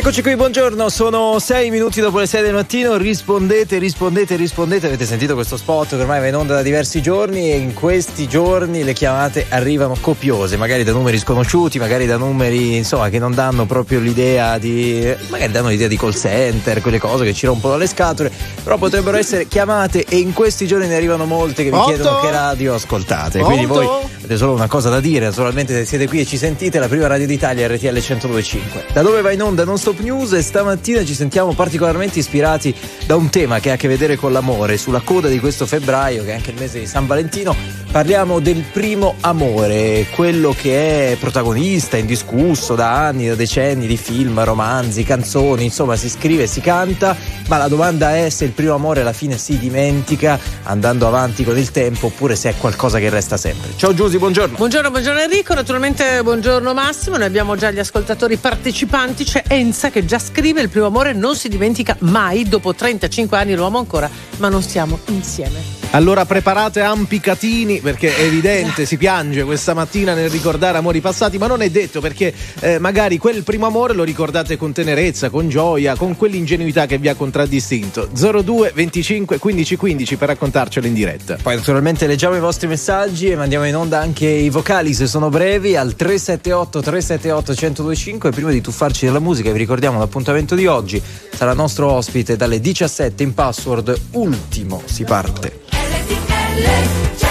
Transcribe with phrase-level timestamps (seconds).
[0.00, 5.04] Eccoci qui, buongiorno, sono sei minuti dopo le sei del mattino, rispondete, rispondete, rispondete, avete
[5.04, 8.82] sentito questo spot che ormai va in onda da diversi giorni e in questi giorni
[8.82, 13.66] le chiamate arrivano copiose, magari da numeri sconosciuti, magari da numeri insomma che non danno
[13.66, 17.86] proprio l'idea di, magari danno l'idea di call center, quelle cose che ci rompono le
[17.86, 18.32] scatole,
[18.64, 21.92] però potrebbero essere chiamate e in questi giorni ne arrivano molte che vi Pronto?
[21.92, 23.84] chiedono che radio ascoltate, quindi Pronto?
[23.84, 26.88] voi avete solo una cosa da dire, naturalmente se siete qui e ci sentite, la
[26.88, 28.86] prima radio d'Italia RTL 1025.
[28.94, 32.72] Da dove va in onda Non Stop News e stamattina ci sentiamo particolarmente ispirati
[33.06, 34.76] da un tema che ha a che vedere con l'amore.
[34.76, 37.56] Sulla coda di questo febbraio, che è anche il mese di San Valentino,
[37.90, 44.42] parliamo del primo amore, quello che è protagonista, indiscusso da anni, da decenni di film,
[44.44, 47.16] romanzi, canzoni, insomma si scrive, si canta,
[47.48, 51.58] ma la domanda è se il primo amore alla fine si dimentica andando avanti con
[51.58, 53.72] il tempo oppure se è qualcosa che resta sempre.
[53.76, 54.56] Ciao Giusy, buongiorno.
[54.56, 60.04] Buongiorno, buongiorno Enrico, naturalmente buongiorno Massimo, noi abbiamo già gli ascoltatori partecipanti, c'è Enza che
[60.04, 64.48] già scrive il primo amore non si dimentica mai, dopo 35 anni l'uomo ancora, ma
[64.48, 65.80] non stiamo insieme.
[65.92, 71.46] Allora preparate ampicatini perché è evidente, si piange questa mattina nel ricordare amori passati, ma
[71.46, 75.96] non è detto perché eh, magari quel primo amore lo ricordate con tenerezza, con gioia,
[75.96, 78.08] con quell'ingenuità che vi ha contraddistinto.
[78.12, 81.36] 02 25 15 15 per raccontarcelo in diretta.
[81.42, 85.28] Poi naturalmente leggiamo i vostri messaggi e mandiamo in onda anche i vocali se sono
[85.28, 90.66] brevi al 378 378 1025 e prima di tuffarci della musica vi ricordiamo l'appuntamento di
[90.66, 91.02] oggi
[91.34, 95.60] sarà nostro ospite dalle 17 in password ultimo si parte.
[96.06, 97.29] Ti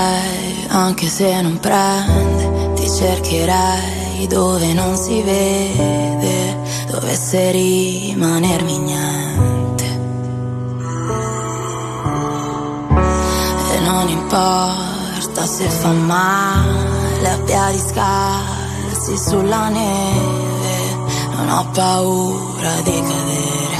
[0.00, 9.84] chiamerai anche se non prende, ti cercherei dove non si vede, dovesse rimanermi niente.
[13.72, 20.96] E non importa se fa male a piedi scalzi sulla neve,
[21.36, 23.79] non ho paura di cadere.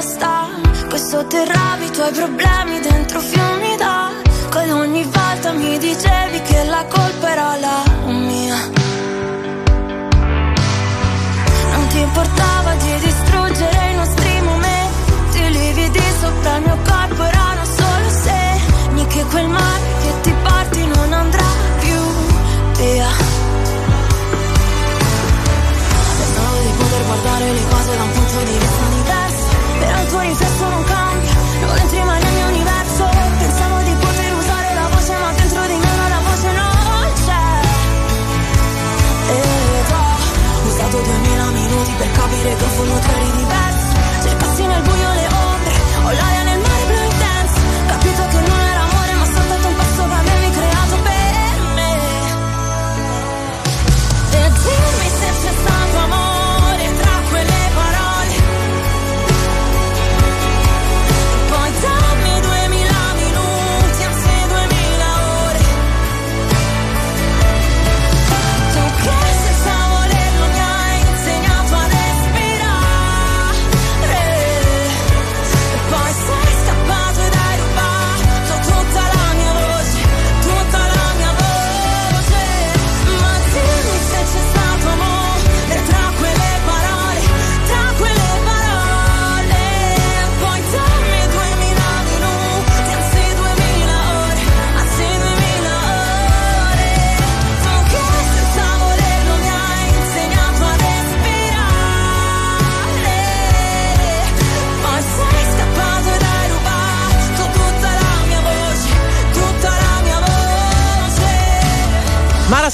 [0.00, 5.78] ritornavi a casa stanco e sotterravi i tuoi problemi dentro fiumi d'acqua ogni volta mi
[5.78, 8.56] dicevi che la colpa era la mia.
[11.72, 17.64] Non ti importava di distruggere i nostri momenti, i lividi sopra il mio corpo erano
[17.64, 19.89] solo segni che quel mare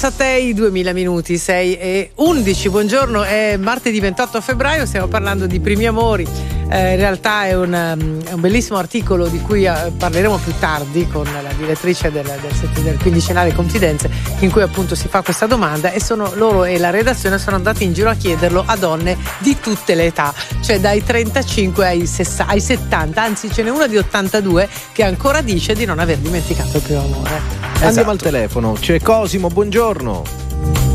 [0.07, 2.69] passate i 2000 minuti, 6 e 11.
[2.69, 6.25] Buongiorno, è martedì 28 febbraio, stiamo parlando di primi amori.
[6.69, 10.53] Eh, in realtà è un, um, è un, bellissimo articolo di cui uh, parleremo più
[10.59, 14.11] tardi con la direttrice del, del, del quindicenale Confidenze,
[14.41, 17.85] in cui appunto si fa questa domanda e sono loro e la redazione sono andati
[17.85, 22.53] in giro a chiederlo a donne di tutte le età, cioè dai 35 ai, 60,
[22.53, 26.79] ai 70, anzi ce n'è una di 82 che ancora dice di non aver dimenticato
[26.79, 27.31] il primo amore.
[27.75, 27.87] Esatto.
[27.87, 30.46] Andiamo al telefono, c'è Cosimo, buongiorno.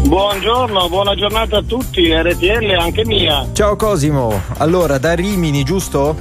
[0.08, 3.48] Buongiorno, buona giornata a tutti, RTL anche mia.
[3.54, 6.16] Ciao Cosimo, allora da Rimini, giusto?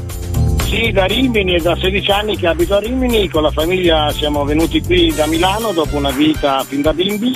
[0.64, 4.44] Sì, da Rimini, è da 16 anni che abito a Rimini, con la famiglia siamo
[4.44, 7.34] venuti qui da Milano dopo una vita fin da bimbi,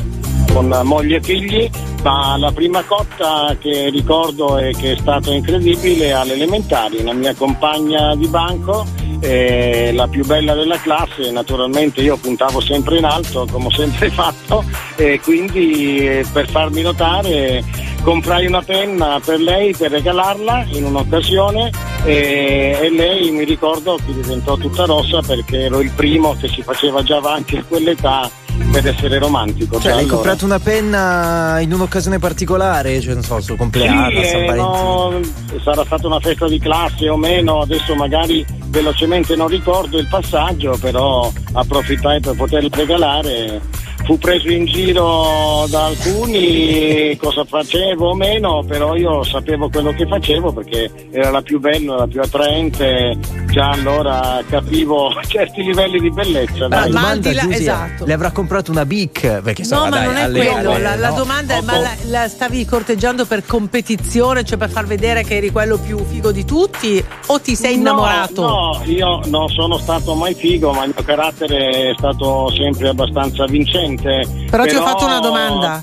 [0.52, 1.68] con moglie e figli,
[2.04, 7.34] ma la prima cotta che ricordo e che è stata incredibile alle elementari, una mia
[7.34, 8.86] compagna di banco
[9.24, 14.10] eh, la più bella della classe, naturalmente io puntavo sempre in alto come ho sempre
[14.12, 14.62] fatto
[14.96, 17.64] e quindi eh, per farmi notare
[18.02, 21.70] comprai una penna per lei per regalarla in un'occasione
[22.04, 26.62] e, e lei mi ricordo che diventò tutta rossa perché ero il primo che si
[26.62, 28.30] faceva già avanti a quell'età
[28.70, 29.80] per essere romantico.
[29.80, 30.14] Cioè, hai allora.
[30.14, 34.54] comprato una penna in un'occasione particolare, cioè non so, il suo compleanno, sì, San eh,
[34.54, 35.20] no,
[35.62, 40.76] sarà stata una festa di classe o meno, adesso magari velocemente non ricordo il passaggio,
[40.80, 43.60] però approfittai per poterla regalare
[44.04, 50.06] fu preso in giro da alcuni cosa facevo o meno, però io sapevo quello che
[50.06, 53.16] facevo perché era la più bella, la più attraente,
[53.46, 56.68] già allora capivo certi livelli di bellezza.
[56.68, 58.04] La domanda la, esatto.
[58.04, 59.40] le avrà comprato una Bic?
[59.40, 61.00] Perché no, so, ma dai, non è alle, quello, alle, la, no.
[61.00, 65.36] la, domanda è ma la, la, stavi corteggiando per competizione, cioè per far vedere che
[65.36, 68.42] eri quello più figo di tutti o ti sei innamorato?
[68.42, 72.88] No, no io non sono stato mai figo, ma il mio carattere è stato sempre
[72.88, 75.82] abbastanza vincente Però, Però ti ho fatto una domanda.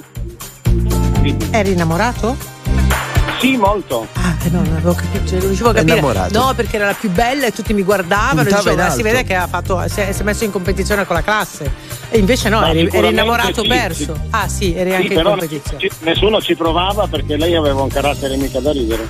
[1.51, 2.35] Eri innamorato?
[3.39, 4.07] Sì, molto.
[4.13, 5.97] Ah, no, non avevo capito, cioè, non riuscivo a capire.
[5.97, 6.39] Innamorato.
[6.39, 9.01] No, perché era la più bella e tutti mi guardavano in ma si alto.
[9.01, 11.71] vede che ha fatto, si, è, si è messo in competizione con la classe.
[12.11, 14.13] E invece no, eri, eri innamorato sì, perso.
[14.13, 14.21] sì.
[14.29, 15.89] Ah sì, eri Sì, anche in competizione.
[16.01, 19.07] nessuno ci provava perché lei aveva un carattere mica da ridere.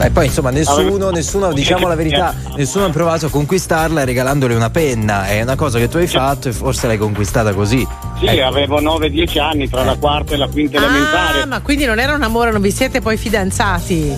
[0.00, 4.70] E poi insomma nessuno, nessuno, diciamo la verità, nessuno ha provato a conquistarla regalandole una
[4.70, 5.26] penna.
[5.26, 7.84] È una cosa che tu hai fatto e forse l'hai conquistata così.
[8.20, 8.46] Sì, Ecco.
[8.46, 11.44] avevo 9-10 anni tra la quarta e la quinta Ah, elementare.
[11.46, 14.16] ma quindi non era un amore, non vi siete poi fidanzati?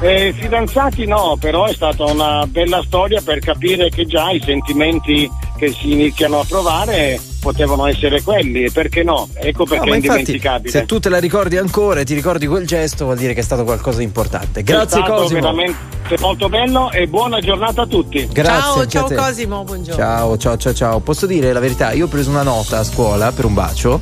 [0.00, 5.28] Eh, fidanzati no, però è stata una bella storia per capire che già i sentimenti
[5.58, 9.28] che si iniziano a provare potevano essere quelli, e perché no?
[9.34, 10.70] Ecco No, perché ma è infatti, indimenticabile.
[10.70, 13.42] se tu te la ricordi ancora e ti ricordi quel gesto, vuol dire che è
[13.42, 14.62] stato qualcosa di importante.
[14.62, 15.40] Grazie è stato Cosimo.
[15.40, 15.76] veramente
[16.20, 18.28] molto bello e buona giornata a tutti.
[18.30, 18.86] Grazie.
[18.86, 19.24] ciao, ciao.
[19.24, 19.96] Cosimo, buongiorno.
[20.02, 21.00] Ciao, ciao, ciao, ciao.
[21.00, 21.92] Posso dire la verità?
[21.92, 24.00] Io ho preso una nota a scuola per un bacio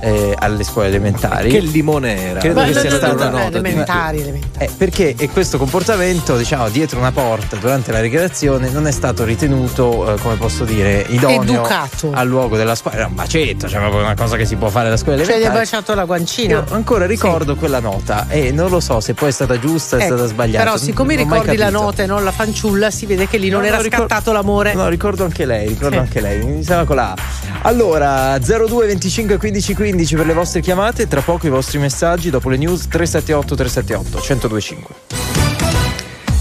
[0.00, 1.50] eh, alle scuole elementari.
[1.50, 2.40] Che limone era?
[2.40, 3.58] Credo Ma che no, sia no, stata no, una no, nota.
[3.58, 4.64] elementari, elementari.
[4.64, 9.24] Eh, perché e questo comportamento, diciamo, dietro una porta durante la ricreazione non è stato
[9.24, 12.10] ritenuto, eh, come posso dire, idoneo Educato.
[12.12, 12.96] al luogo della scuola.
[12.96, 15.30] Era un bacetto, cioè proprio una cosa che si può fare alla scuola Cioè gli
[15.30, 15.64] hai elementare.
[15.64, 16.52] baciato la guancina.
[16.54, 19.98] Io ancora ricordo quella nota e non lo so se poi è stata giusta o
[19.98, 20.64] è Ecco, stata sbagliata.
[20.64, 23.60] Però siccome Non ricordi la nota e non la fanciulla, si vede che lì non
[23.62, 24.74] No, era ricor- scattato l'amore.
[24.74, 26.00] No, ricordo anche lei, ricordo Sì.
[26.00, 26.40] anche lei.
[26.42, 27.14] Iniziava con la A.
[27.62, 32.48] Allora, 02 25 15 15 per le vostre chiamate, tra poco i vostri messaggi, dopo
[32.50, 35.47] le news 378 378 1025.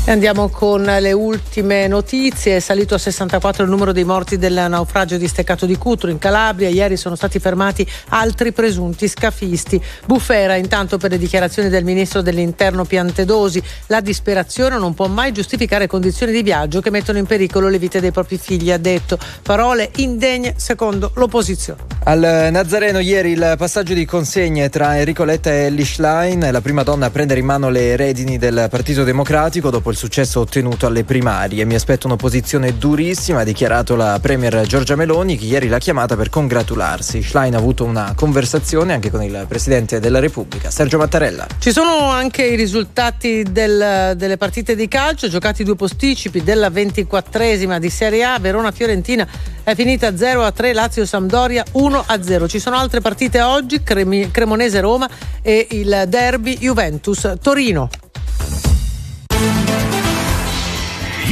[0.10, 2.56] Andiamo con le ultime notizie.
[2.56, 6.18] È salito a 64 il numero dei morti del naufragio di Steccato di Cutro in
[6.18, 6.70] Calabria.
[6.70, 9.84] Ieri sono stati fermati altri presunti scafisti.
[10.06, 15.88] Bufera, intanto, per le dichiarazioni del ministro dell'interno Piantedosi, la disperazione non può mai giustificare
[15.88, 19.20] condizioni di viaggio che mettono in pericolo le vite dei propri figli, ha detto.
[19.44, 21.96] Parole indegne secondo l'opposizione.
[22.06, 26.84] Al Nazareno ieri il passaggio di consegne tra Enrico Letta e Ellie Schlein, la prima
[26.84, 31.04] donna a prendere in mano le redini del Partito Democratico dopo il successo ottenuto alle
[31.04, 31.66] primarie.
[31.66, 36.30] Mi aspetto un'opposizione durissima, ha dichiarato la Premier Giorgia Meloni che ieri l'ha chiamata per
[36.30, 37.22] congratularsi.
[37.24, 41.48] Schlein ha avuto una conversazione anche con il Presidente della Repubblica, Sergio Mattarella.
[41.58, 47.80] Ci sono anche i risultati del- delle partite di calcio, giocati due posticipi della 24esima
[47.80, 49.28] di Serie A, Verona-Fiorentina
[49.64, 52.48] è finita 0 a 3, Lazio-Sampdoria 1 a 0.
[52.48, 55.10] Ci sono altre partite oggi, Cremonese-Roma
[55.42, 57.90] e il derby Juventus-Torino.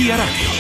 [0.06, 0.55] Via Radio.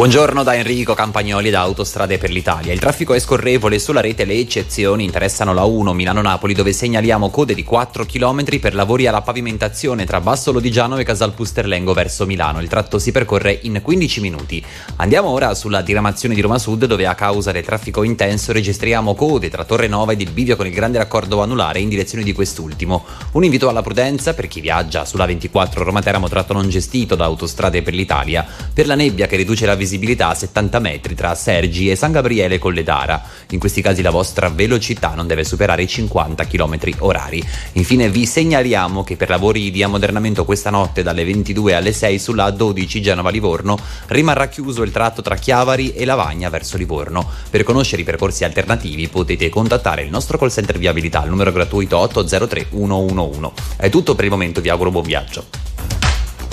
[0.00, 2.72] Buongiorno da Enrico Campagnoli da Autostrade per l'Italia.
[2.72, 7.52] Il traffico è scorrevole sulla rete, le eccezioni interessano la 1 Milano-Napoli dove segnaliamo code
[7.52, 12.62] di 4 km per lavori alla pavimentazione tra Basso Lodigiano e Casal Pusterlengo verso Milano.
[12.62, 14.64] Il tratto si percorre in 15 minuti.
[14.96, 19.50] Andiamo ora sulla diramazione di Roma Sud dove a causa del traffico intenso registriamo code
[19.50, 23.04] tra Torre Nova ed il bivio con il grande raccordo anulare in direzione di quest'ultimo.
[23.32, 27.26] Un invito alla prudenza per chi viaggia sulla 24 Roma Teramo tratto non gestito da
[27.26, 31.34] Autostrade per l'Italia per la nebbia che riduce la visibilità visibilità a 70 metri tra
[31.34, 33.20] Sergi e San Gabriele Colledara.
[33.50, 37.42] In questi casi la vostra velocità non deve superare i 50 km orari.
[37.72, 42.46] Infine vi segnaliamo che per lavori di ammodernamento questa notte dalle 22 alle 6 sulla
[42.46, 47.28] A12 Genova-Livorno rimarrà chiuso il tratto tra Chiavari e Lavagna verso Livorno.
[47.50, 51.98] Per conoscere i percorsi alternativi potete contattare il nostro call center viabilità al numero gratuito
[51.98, 53.52] 803 111.
[53.76, 55.99] È tutto per il momento, vi auguro buon viaggio.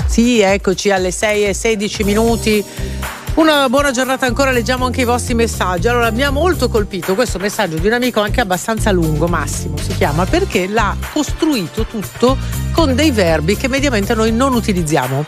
[0.07, 2.65] Sì, eccoci alle 6 e 16 minuti.
[3.35, 5.87] Una buona giornata ancora, leggiamo anche i vostri messaggi.
[5.87, 9.93] Allora, mi ha molto colpito questo messaggio di un amico anche abbastanza lungo, Massimo si
[9.95, 12.35] chiama, perché l'ha costruito tutto
[12.71, 15.23] con dei verbi che mediamente noi non utilizziamo.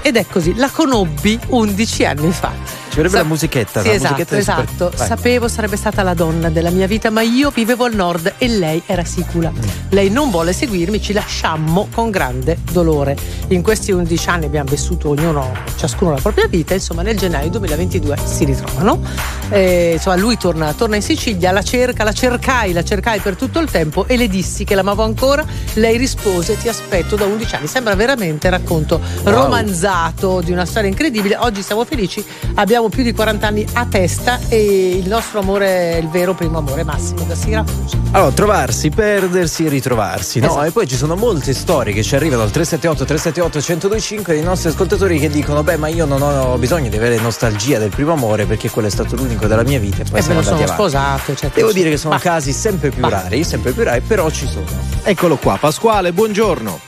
[0.00, 2.81] Ed è così, la conobbi 11 anni fa.
[2.92, 3.80] Ci vorrebbe Sa- la musichetta.
[3.80, 4.90] Sì, la esatto, musichetta esatto.
[4.90, 5.06] Super...
[5.06, 8.82] Sapevo sarebbe stata la donna della mia vita, ma io vivevo al nord e lei
[8.84, 9.50] era sicula.
[9.50, 9.68] Mm.
[9.88, 13.16] Lei non vuole seguirmi, ci lasciammo con grande dolore.
[13.48, 18.16] In questi 11 anni abbiamo vissuto ognuno, ciascuno la propria vita, insomma nel gennaio 2022
[18.24, 19.00] si ritrovano.
[19.48, 23.58] E, insomma lui torna, torna in Sicilia, la cerca, la cercai, la cercai per tutto
[23.58, 25.42] il tempo e le dissi che l'amavo ancora.
[25.74, 27.66] Lei rispose ti aspetto da 11 anni.
[27.68, 29.32] Sembra veramente racconto wow.
[29.32, 31.36] romanzato di una storia incredibile.
[31.38, 32.22] Oggi siamo felici,
[32.56, 36.34] abbiamo abbiamo più di 40 anni a testa e il nostro amore è il vero
[36.34, 37.96] primo amore, Massimo da Siracusa.
[38.12, 40.46] Allora, trovarsi, perdersi e ritrovarsi, no?
[40.46, 40.64] Esatto.
[40.64, 44.70] E poi ci sono molte storie che ci arrivano al 378 378 1025 dei nostri
[44.70, 48.46] ascoltatori che dicono "Beh, ma io non ho bisogno di avere nostalgia del primo amore
[48.46, 50.72] perché quello è stato l'unico della mia vita e poi e siamo andati sono avanti".
[50.72, 51.54] sposato, eccetera.
[51.54, 52.20] Devo dire che sono bah.
[52.20, 53.08] casi sempre più bah.
[53.08, 54.66] rari, sempre più rari, però ci sono.
[55.02, 56.80] Eccolo qua, Pasquale, buongiorno.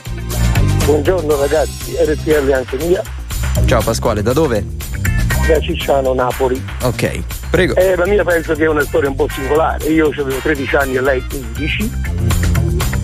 [0.85, 3.01] Buongiorno ragazzi, RTL anche mia.
[3.65, 4.63] Ciao Pasquale, da dove?
[5.47, 6.61] Da Cicciano, Napoli.
[6.81, 7.75] Ok, prego.
[7.75, 9.85] Eh, la mia penso che è una storia un po' singolare.
[9.89, 11.91] Io avevo 13 anni e lei 15.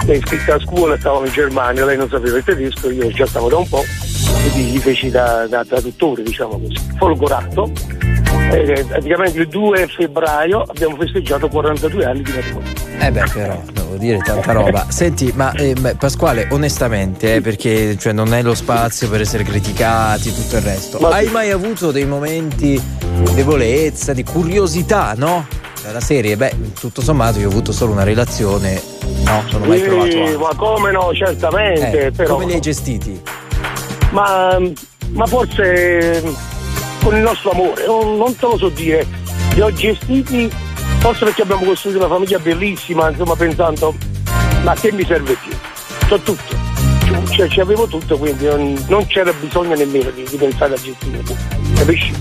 [0.06, 3.50] È iscritta a scuola, stavamo in Germania, lei non sapeva il tedesco, io già stavo
[3.50, 3.84] da un po',
[4.42, 7.72] quindi gli feci da, da traduttore, diciamo così, folgorato.
[8.52, 12.70] Eh, praticamente il 2 febbraio abbiamo festeggiato 42 anni di matrimonio.
[13.00, 14.86] Eh beh, però, devo dire tanta roba.
[14.90, 20.30] Senti, ma eh, Pasquale, onestamente, eh, perché cioè, non è lo spazio per essere criticati
[20.30, 22.82] e tutto il resto, ma hai mai avuto dei momenti
[23.24, 25.48] di debolezza, di curiosità, no?
[25.82, 28.80] Dalla serie, beh, tutto sommato io ho avuto solo una relazione,
[29.26, 30.40] no, non ho mai provato altro.
[30.40, 32.36] Ma come no, certamente, eh, però.
[32.36, 33.20] Come li hai gestiti?
[34.12, 34.60] Ma,
[35.14, 36.22] ma forse
[37.02, 39.06] con il nostro amore, non, non te lo so dire,
[39.54, 40.50] li ho gestiti
[41.02, 43.96] Forse perché abbiamo costruito una famiglia bellissima, insomma, pensando,
[44.62, 45.52] ma che mi serve più?
[46.08, 46.56] C'ho tutto.
[47.32, 51.24] Cioè, ci avevo tutto, quindi non, non c'era bisogno nemmeno di, di pensare a gestire,
[51.76, 52.14] capisci?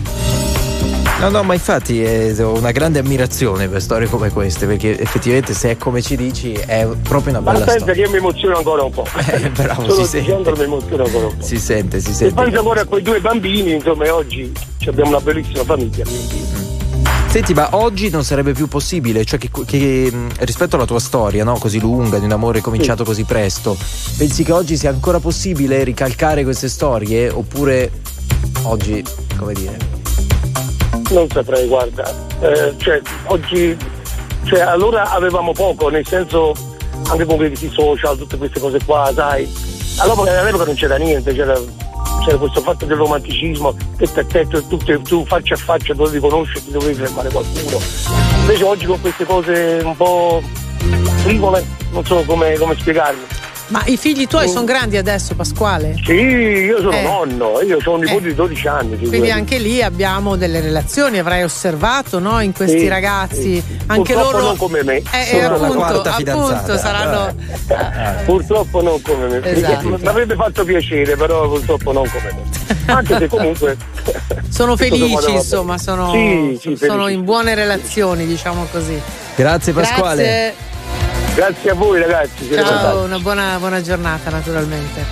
[1.21, 5.73] No, no, ma infatti è una grande ammirazione per storie come queste, perché effettivamente se
[5.73, 7.93] è come ci dici è proprio una bella ma storia.
[7.93, 9.07] che mi emoziona ancora un po'.
[9.31, 11.45] Eh, bravo, Solo si dicendo mi emoziona ancora un po'.
[11.45, 12.41] Si sente, si sente.
[12.41, 14.51] E penso ancora a quei due bambini, insomma, oggi
[14.87, 16.43] abbiamo una bellissima famiglia, quindi.
[17.29, 21.59] Senti, ma oggi non sarebbe più possibile, cioè che, che rispetto alla tua storia, no?
[21.59, 23.11] così lunga, di un amore cominciato sì.
[23.11, 23.77] così presto,
[24.17, 27.29] pensi che oggi sia ancora possibile ricalcare queste storie?
[27.29, 27.91] Oppure
[28.63, 29.05] oggi,
[29.37, 30.00] come dire?
[31.11, 32.13] Non saprei, guarda.
[32.41, 33.77] Eh, cioè, oggi,
[34.45, 36.55] cioè, allora avevamo poco, nel senso,
[37.09, 39.49] anche con i social, tutte queste cose qua, sai.
[39.99, 41.59] All'epoca, all'epoca non c'era niente, c'era
[42.25, 46.21] c'era questo fatto del romanticismo che te, te, tu, tu, tu, faccia a faccia dovevi
[46.21, 47.79] conoscerti, dovevi fermare qualcuno.
[48.41, 50.43] Invece oggi con queste cose un po'
[51.23, 53.23] frivole, non so come, come spiegarmi.
[53.71, 55.95] Ma i figli tuoi sono grandi adesso, Pasquale?
[56.05, 57.03] Sì, io sono eh.
[57.03, 58.29] nonno, io ho un nipote eh.
[58.31, 58.99] di 12 anni.
[58.99, 62.41] Quindi anche lì abbiamo delle relazioni, avrai osservato no?
[62.41, 63.63] in questi sì, ragazzi.
[63.65, 63.79] Sì.
[63.87, 64.97] Anche purtroppo loro non come me.
[64.97, 67.29] Eh, eh appunto, appunto saranno.
[67.29, 68.25] Eh.
[68.25, 69.41] Purtroppo non come me.
[69.45, 69.89] Esatto.
[69.89, 72.93] Mi avrebbe fatto piacere, però purtroppo non come me.
[72.93, 73.77] Anche se comunque.
[74.51, 79.01] sono felici, insomma, sono, sì, sono in buone relazioni, diciamo così.
[79.37, 80.23] Grazie Pasquale.
[80.23, 80.70] Grazie.
[81.41, 82.51] Grazie a voi ragazzi.
[82.53, 85.03] Ciao, una buona, buona, giornata naturalmente.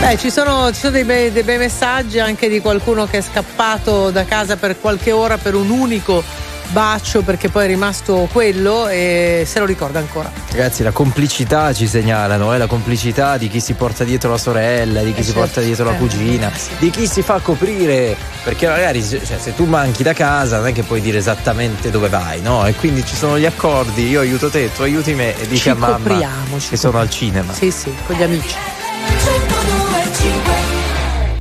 [0.00, 3.20] Beh, ci sono, ci sono dei, bei, dei, bei, messaggi anche di qualcuno che è
[3.20, 6.24] scappato da casa per qualche ora per un unico
[6.70, 10.30] bacio perché poi è rimasto quello e se lo ricorda ancora.
[10.50, 12.58] Ragazzi, la complicità ci segnalano, eh?
[12.58, 15.40] la complicità di chi si porta dietro la sorella, di chi Eh, si certo.
[15.40, 16.70] porta dietro la Eh, cugina, sì.
[16.78, 20.72] di chi si fa coprire, perché magari cioè, se tu manchi da casa non è
[20.72, 22.66] che puoi dire esattamente dove vai, no?
[22.66, 25.68] E quindi ci sono gli accordi, io aiuto te, tu aiuti me e dici Ci
[25.70, 27.52] a mamma copriamo, ci che sono al cinema.
[27.52, 28.54] Sì, sì, con gli amici.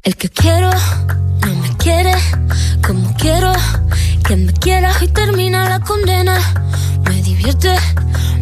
[0.01, 2.13] El que quiero no me quiere
[2.85, 3.51] como quiero
[4.27, 6.39] que me quiera y termina la condena.
[7.07, 7.75] Me divierte,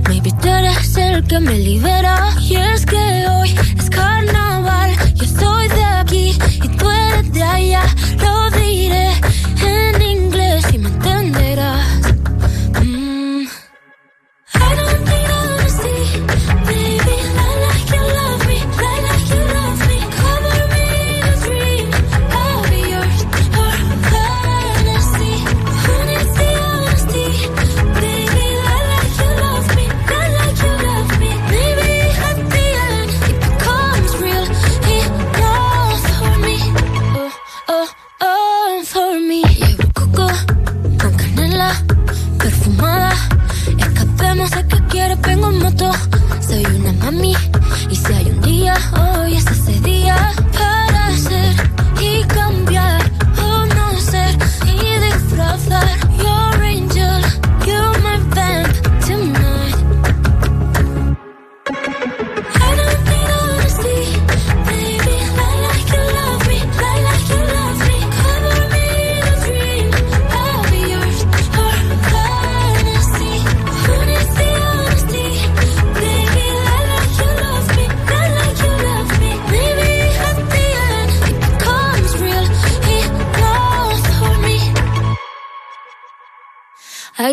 [0.08, 2.30] maybe tú eres el que me libera.
[2.40, 7.84] Y es que hoy es carnaval, yo soy de aquí y tú eres de allá.
[8.22, 9.12] Lo diré
[9.66, 12.03] en inglés y me entenderás.
[46.54, 47.53] Soy una mami.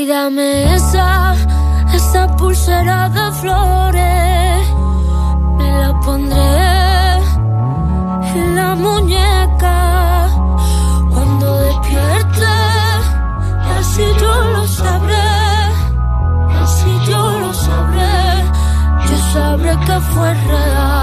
[0.01, 1.35] Ay, dame esa,
[1.93, 4.63] esa pulsera de flores.
[5.59, 6.57] Me la pondré
[8.35, 9.79] en la muñeca
[11.13, 12.55] cuando despierte.
[13.79, 15.33] Así yo lo sabré,
[16.63, 18.21] así yo lo sabré.
[19.07, 21.00] Yo sabré que fue real.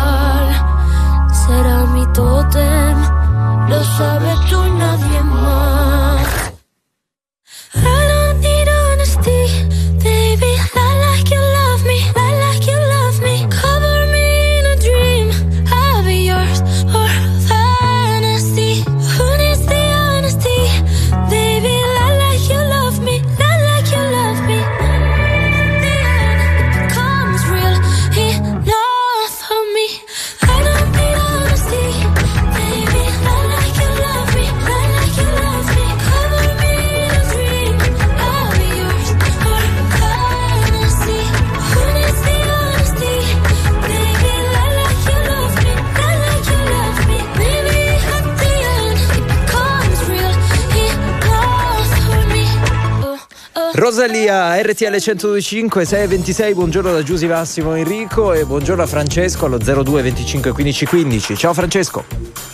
[53.87, 60.01] Rosalia, RTL 1025 626, buongiorno da Giusy Massimo Enrico e buongiorno a Francesco allo 02
[60.01, 61.37] 25 15 15.
[61.37, 62.03] Ciao Francesco.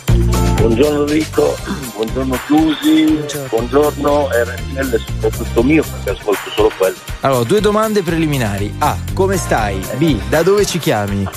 [0.06, 1.56] Buongiorno Enrico,
[1.96, 6.96] buongiorno Giusy, buongiorno RTL soprattutto mio perché ascolto solo quello.
[7.22, 8.72] Allora, due domande preliminari.
[8.78, 8.96] A.
[9.12, 9.84] Come stai?
[9.96, 10.16] B.
[10.28, 11.28] Da dove ci chiami?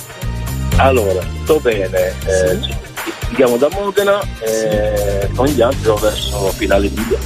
[0.76, 7.18] Allora, sto bene, eh, ci chiamo da Modena e poi in viaggio verso finale Emilia.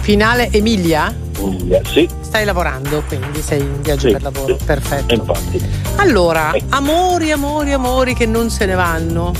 [0.00, 1.14] Finale Emilia?
[1.38, 4.56] Emilia, Sì, Stai lavorando, quindi sei in viaggio Sì, per lavoro.
[4.58, 4.64] sì.
[4.64, 5.14] Perfetto.
[5.14, 5.62] infatti.
[5.96, 6.66] Allora, Ecco.
[6.76, 9.32] amori, amori, amori che non se ne vanno.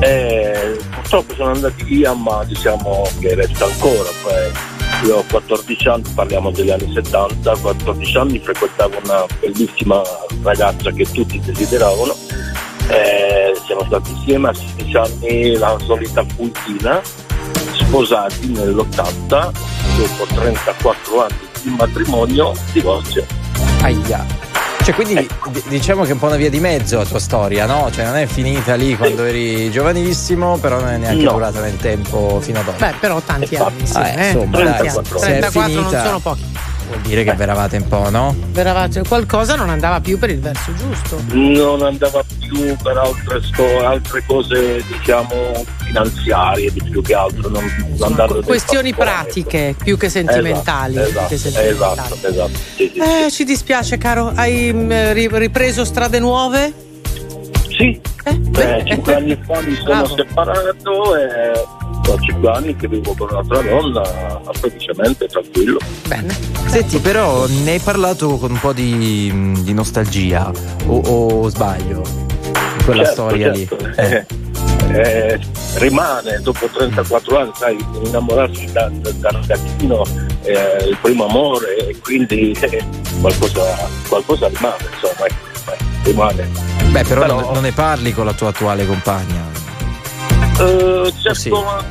[0.00, 4.10] Eh, purtroppo sono andati via, ma diciamo che resta ancora.
[4.22, 10.02] Poi io ho 14 anni, parliamo degli anni 70, 14 anni frequentavo una bellissima
[10.42, 12.14] ragazza che tutti desideravano.
[12.88, 17.00] Eh, siamo stati insieme a 16 anni, la solita puntina,
[17.86, 23.24] sposati nell'80, dopo 34 anni di matrimonio, divorzio.
[23.82, 24.24] Aia.
[24.82, 27.66] Cioè, quindi d- diciamo che è un po' una via di mezzo la tua storia,
[27.66, 27.88] no?
[27.92, 31.32] Cioè, non è finita lì quando eri giovanissimo, però non è neanche No.
[31.32, 32.78] durata nel tempo fino ad oggi.
[32.78, 33.72] Beh, però tanti Infatti.
[33.72, 34.06] anni insieme.
[34.06, 34.30] Ah, eh, eh.
[34.30, 35.04] insomma, Tanti dai, anni.
[35.04, 36.44] se è 34 non sono pochi.
[36.86, 38.34] Vuol dire che veravate un po', no?
[38.52, 41.20] Veravate, qualcosa non andava più per il verso giusto.
[41.32, 47.64] non andava più per altre, sto- altre cose diciamo finanziarie di più che altro non,
[47.98, 50.96] non questioni pratiche più che sentimentali.
[50.98, 52.00] esatto, più che esatto, sentimentali.
[52.12, 54.32] esatto, esatto, sì, sì, Eh, ci dispiace, caro.
[54.34, 56.72] Hai mm, ri- ripreso strade nuove?
[57.68, 58.00] sì.
[58.24, 60.16] Eh, Eh, beh, cinque anni fa mi sono Bravo.
[60.16, 61.52] separato e
[62.08, 64.02] ho 5 anni che vivo con un'altra donna,
[64.52, 65.78] felicemente, tranquillo.
[66.06, 66.34] Bene.
[66.66, 70.50] Senti, però ne hai parlato con un po' di, di nostalgia,
[70.86, 72.02] o, o sbaglio?
[72.84, 73.76] Quella Certo, storia certo.
[73.76, 73.92] lì.
[73.96, 74.26] Eh.
[74.88, 75.40] Eh,
[75.78, 80.04] rimane dopo 34 anni, sai, innamorarsi da, da- da ragazzino
[80.42, 82.84] eh, il primo amore e quindi eh,
[83.20, 83.62] qualcosa,
[84.08, 86.48] qualcosa rimane, insomma, ecco, eh, rimane.
[86.90, 89.55] Beh, però, Però- non, non ne parli con la tua attuale compagna.
[90.58, 91.50] Eh, cerco sì.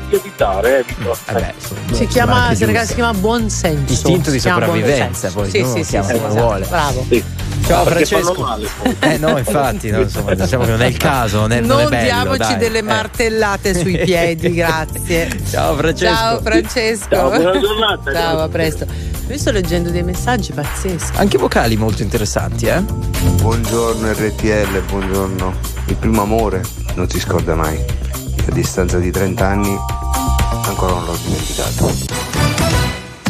[0.09, 1.15] di evitare, evito.
[1.27, 3.93] Eh beh, insomma, Si chiama, ragazzi, si chiama buon senso.
[3.93, 5.67] Istinto di sopravvivenza, poi, sì, no?
[5.75, 6.27] sì, sì, esatto.
[6.29, 6.65] vuole.
[6.65, 7.05] Bravo.
[7.07, 7.23] Sì.
[7.67, 8.41] Ciao Perché Francesco.
[8.41, 8.67] male.
[8.99, 11.81] Eh no, infatti, no, insomma, diciamo che non è il caso, non è, non è
[11.83, 12.57] Non bello, diamoci dai.
[12.57, 12.81] delle Eh.
[12.83, 15.29] martellate sui piedi, grazie.
[15.49, 16.13] Ciao Francesco.
[16.15, 17.07] Ciao Francesco.
[17.15, 18.13] Ciao, buona giornata.
[18.13, 18.85] Ciao, a presto.
[19.27, 21.17] Io sto leggendo dei messaggi pazzeschi.
[21.17, 22.81] Anche vocali molto interessanti, eh?
[22.81, 25.53] Buongiorno RTL, buongiorno.
[25.85, 26.63] Il primo amore
[26.95, 27.83] non si scorda mai.
[28.47, 29.77] A distanza di 30 anni
[30.65, 32.34] ancora non l'ho dimenticato.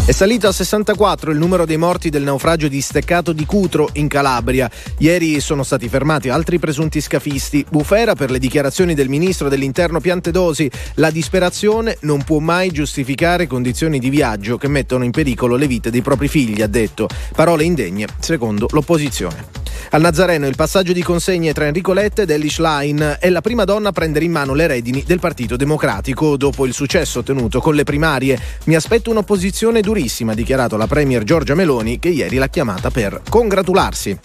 [0.07, 4.07] È salito a 64 il numero dei morti del naufragio di Steccato di Cutro in
[4.07, 4.69] Calabria.
[4.99, 7.65] Ieri sono stati fermati altri presunti scafisti.
[7.67, 10.69] Bufera per le dichiarazioni del ministro dell'interno Piantedosi.
[10.95, 15.89] La disperazione non può mai giustificare condizioni di viaggio che mettono in pericolo le vite
[15.89, 17.09] dei propri figli, ha detto.
[17.33, 19.63] Parole indegne, secondo l'opposizione.
[19.91, 23.65] Al Nazareno il passaggio di consegne tra Enrico Letta ed Ellie Schlein è la prima
[23.65, 27.75] donna a prendere in mano le redini del Partito Democratico dopo il successo ottenuto con
[27.75, 28.37] le primarie.
[28.65, 33.21] Mi aspetto un'opposizione durissima, ha dichiarato la premier Giorgia Meloni che ieri l'ha chiamata per
[33.29, 34.19] congratularsi.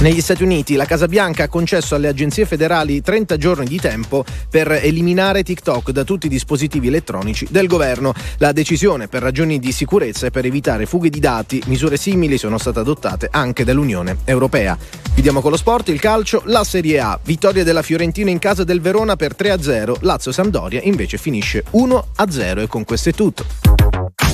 [0.00, 4.22] Negli Stati Uniti la Casa Bianca ha concesso alle agenzie federali 30 giorni di tempo
[4.50, 8.12] per eliminare TikTok da tutti i dispositivi elettronici del governo.
[8.36, 12.58] La decisione per ragioni di sicurezza e per evitare fughe di dati, misure simili sono
[12.58, 14.76] state adottate anche dall'Unione Europea.
[15.14, 17.18] Chiudiamo con lo sport, il calcio, la Serie A.
[17.24, 22.66] Vittoria della Fiorentina in casa del Verona per 3-0, Lazio Sampdoria invece finisce 1-0 e
[22.66, 24.27] con questo è tutto.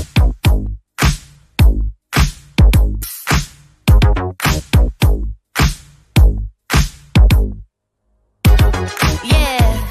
[9.24, 9.88] Yeah,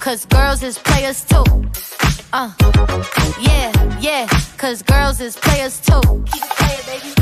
[0.00, 1.44] cause girls is players too.
[2.30, 2.52] Uh,
[3.40, 4.26] yeah, yeah,
[4.58, 6.00] cause girls is players too.
[6.30, 7.14] Keep playing, baby.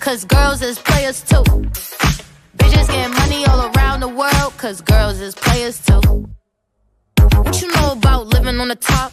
[0.00, 1.44] Cause girls is players too.
[2.56, 6.00] Bitches getting money all around the world, cause girls is players too.
[7.36, 9.12] What you know about living on the top?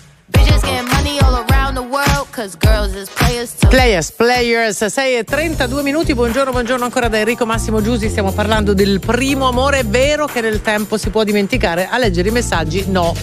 [3.13, 3.55] Players.
[3.67, 8.73] Players, players, 6 e 32 minuti, buongiorno, buongiorno ancora da Enrico Massimo Giusi, stiamo parlando
[8.73, 13.13] del primo amore, vero che nel tempo si può dimenticare, a leggere i messaggi no.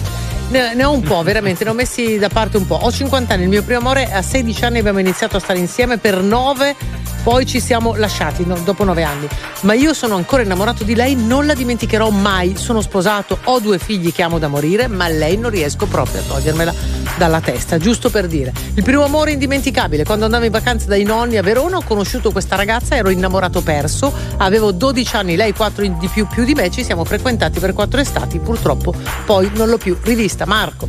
[0.49, 2.75] Ne, ne ho un po', veramente, ne ho messi da parte un po'.
[2.75, 5.97] Ho 50 anni, il mio primo amore a 16 anni abbiamo iniziato a stare insieme
[5.99, 6.75] per 9,
[7.23, 9.27] poi ci siamo lasciati no, dopo 9 anni.
[9.61, 12.55] Ma io sono ancora innamorato di lei, non la dimenticherò mai.
[12.55, 16.23] Sono sposato, ho due figli che amo da morire, ma lei non riesco proprio a
[16.23, 16.73] togliermela
[17.17, 18.53] dalla testa, giusto per dire.
[18.75, 22.55] Il primo amore indimenticabile, quando andavo in vacanza dai nonni a Verona ho conosciuto questa
[22.55, 26.83] ragazza, ero innamorato perso, avevo 12 anni, lei 4 di più più di me, ci
[26.83, 28.93] siamo frequentati per 4 estati, purtroppo
[29.25, 30.45] poi non l'ho più rivista.
[30.45, 30.87] Marco.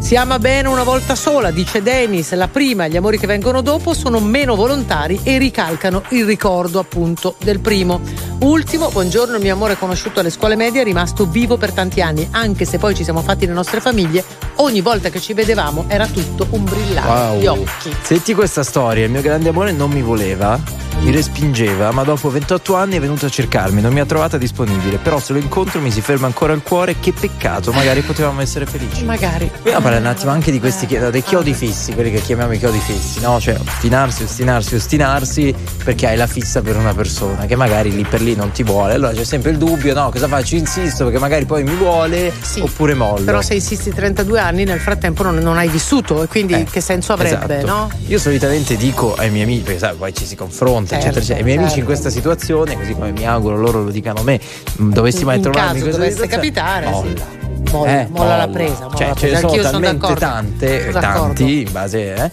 [0.00, 3.60] Si ama bene una volta sola, dice Dennis, la prima e gli amori che vengono
[3.60, 8.00] dopo sono meno volontari e ricalcano il ricordo appunto del primo.
[8.40, 12.26] Ultimo, buongiorno, il mio amore conosciuto alle scuole medie è rimasto vivo per tanti anni,
[12.32, 14.24] anche se poi ci siamo fatti le nostre famiglie,
[14.56, 17.94] ogni volta che ci vedevamo era tutto un brillare di occhi.
[18.02, 20.58] Senti questa storia, il mio grande amore non mi voleva,
[21.02, 24.98] mi respingeva, ma dopo 28 anni è venuto a cercarmi, non mi ha trovata disponibile,
[24.98, 28.66] però se lo incontro mi si ferma ancora il cuore, che peccato, magari potevamo essere
[28.66, 29.04] felici.
[29.04, 29.50] Magari.
[29.62, 32.58] Vogliamo parlare un attimo anche di questi chi- dei chiodi fissi, quelli che chiamiamo i
[32.58, 33.40] chiodi fissi, no?
[33.40, 38.20] Cioè ostinarsi, ostinarsi, ostinarsi perché hai la fissa per una persona che magari lì per
[38.20, 38.92] lì non ti vuole.
[38.94, 40.10] Allora c'è sempre il dubbio, no?
[40.10, 40.56] Cosa faccio?
[40.56, 43.24] Insisto perché magari poi mi vuole oppure mollo.
[43.24, 47.14] Però se insisti 32 anni, nel frattempo non, non hai vissuto e quindi che senso
[47.14, 47.66] avrebbe, Esatto.
[47.66, 47.90] no?
[48.06, 51.38] Io solitamente dico ai miei amici, perché sai, poi ci si confronta, Certo, eccetera, eccetera.
[51.38, 51.86] Ai miei amici in certo.
[51.86, 54.40] questa situazione, così come mi auguro loro lo dicano a me,
[54.76, 56.90] mh, dovessi mai in trovarmi in questa dovesse capitare, sì.
[56.92, 57.38] molla.
[57.70, 58.52] Molla, Eh, molla la molla.
[58.58, 58.84] presa.
[58.84, 59.36] molla Cioè, la ce ne presa.
[59.38, 60.20] sono Anch'io sono talmente d'accordo.
[60.20, 61.20] tante, Sono d'accordo.
[61.26, 62.30] tanti, in base, eh,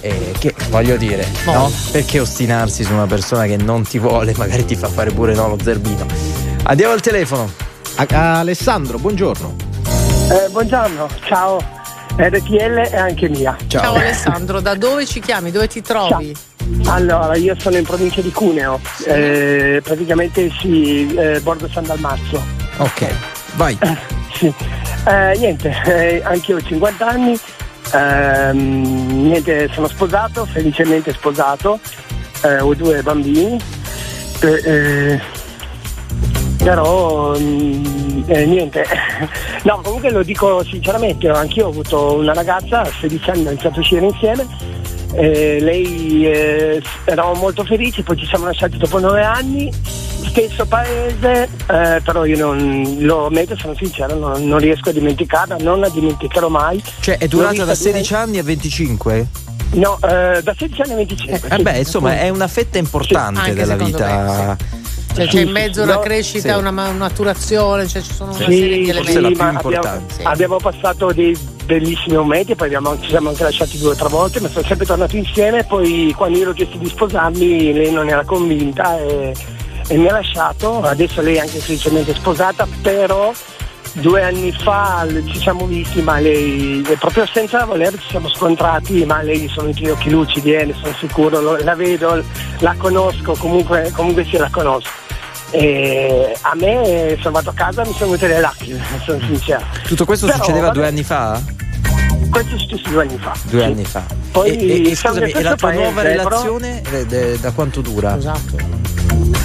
[0.00, 1.58] eh, che voglio dire, Molla.
[1.58, 1.72] no?
[1.90, 5.48] Perché ostinarsi su una persona che non ti vuole, magari ti fa fare pure no,
[5.48, 6.06] lo zerbino.
[6.64, 7.50] Andiamo al telefono.
[8.12, 9.54] Alessandro, buongiorno.
[10.30, 11.58] Eh, buongiorno, ciao.
[12.16, 13.56] RTL è anche mia.
[13.66, 13.94] Ciao.
[13.94, 15.50] Alessandro, da dove ci chiami?
[15.50, 16.34] Dove ti trovi?
[16.86, 22.42] Allora, io sono in provincia di Cuneo, eh, praticamente sì, eh, Borgo San Dalmazzo.
[22.78, 23.06] Ok,
[23.56, 23.78] vai.
[24.34, 24.52] Sì.
[25.06, 27.38] Eh, niente, eh, anche io ho 50 anni,
[27.92, 31.80] ehm, niente, sono sposato, felicemente sposato,
[32.42, 33.60] eh, ho due bambini,
[34.40, 35.20] eh, eh,
[36.58, 38.84] però mm, eh, niente,
[39.64, 43.76] no comunque lo dico sinceramente, anch'io ho avuto una ragazza, a 16 anni, ho iniziato
[43.76, 44.46] a uscire insieme,
[45.14, 49.72] eh, lei eh, eravamo molto felici, poi ci siamo lasciati dopo 9 anni,
[50.26, 55.56] stesso paese, eh, però io non lo ammetto, sono sincero, non, non riesco a dimenticarla,
[55.60, 56.82] non la dimenticherò mai.
[57.00, 59.26] Cioè, è durata da due- 16 anni a 25?
[59.72, 61.48] No, eh, da 16 anni a 25.
[61.50, 61.62] Eh sì.
[61.62, 64.56] beh, insomma, è una fetta importante Anche della vita.
[65.14, 66.58] Cioè, Sì, c'è in sì, mezzo sì, una crescita, sì.
[66.58, 69.36] una ma- una maturazione, cioè ci sono una Sì, serie di sì, elementi.
[69.38, 71.36] ma abbiamo, abbiamo passato dei
[71.68, 74.86] bellissimi momenti, poi abbiamo- ci siamo anche lasciati due o tre volte, ma sono sempre
[74.86, 79.34] tornati insieme, poi quando io ero chiesto di sposarmi lei non era convinta e,
[79.88, 83.30] e mi ha lasciato, adesso lei è anche felicemente sposata, però
[83.92, 89.20] due anni fa ci siamo visti, ma lei proprio senza voler ci siamo scontrati, ma
[89.20, 92.22] lei sono i occhi lucidi, eh, ne sono sicuro, lo- la vedo,
[92.60, 94.88] la conosco, comunque, comunque sì la conosco.
[95.50, 99.64] E a me sono andato a casa e mi sono venute le lacrime, sono sincero.
[99.86, 101.40] Tutto questo Però, succedeva vabbè, due anni fa?
[102.30, 103.32] Questo è successo due anni fa.
[103.44, 103.66] Due sì.
[103.66, 104.02] anni fa.
[104.30, 107.80] Poi e, e- scusami, e la tua stesso nuova paese, però- relazione eh, da quanto
[107.80, 108.16] dura?
[108.16, 108.56] Esatto.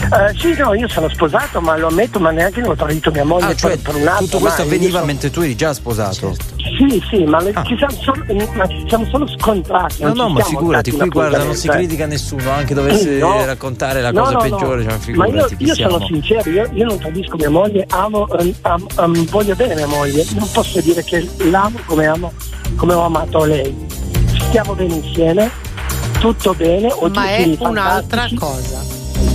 [0.04, 3.24] Eh, sì, no, io sono sposato, ma lo ammetto, ma neanche non ho tradito mia
[3.24, 4.26] moglie Ah, cioè, per, per un altro.
[4.26, 4.62] tutto questo.
[4.62, 6.36] Io avveniva sono- mentre tu eri già sposato?
[6.78, 10.04] Sì, sì, ma, le- ci siamo solo, ma ci siamo solo scontrati.
[10.04, 13.46] No, no, ma figurati, qui guarda, non si critica nessuno, anche dovesse No.
[13.46, 14.56] raccontare la No, cosa no, no.
[14.58, 15.92] peggiore, cioè, Ma io, figurati, chi io siamo?
[15.94, 19.88] sono sincero, io, io non tradisco mia moglie, amo, ehm, am- am- voglio bene mia
[19.88, 22.32] moglie, non posso dire che l'amo come, amo,
[22.76, 23.76] come ho amato lei.
[24.48, 25.50] Stiamo bene insieme,
[26.20, 28.36] tutto bene, ho Ma è un'altra fantastici.
[28.36, 28.82] cosa.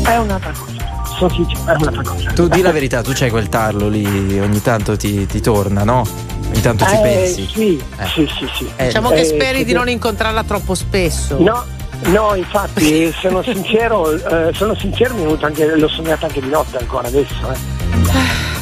[0.05, 2.31] È un'altra cosa, sono sincero, è un'altra cosa.
[2.33, 6.07] Tu di la verità, tu c'hai quel tarlo lì, ogni tanto ti, ti torna, no?
[6.51, 7.49] Ogni tanto ci Eh, pensi.
[7.53, 8.07] Sì, Eh.
[8.07, 8.71] sì, sì, sì.
[8.85, 11.37] Diciamo Eh, che speri sì, di non incontrarla troppo spesso.
[11.41, 11.65] No,
[12.07, 16.49] no, infatti sono sincero, eh, sono sincero, mi è venuto anche, l'ho sognata anche di
[16.49, 17.35] notte ancora adesso.
[17.53, 17.57] Eh.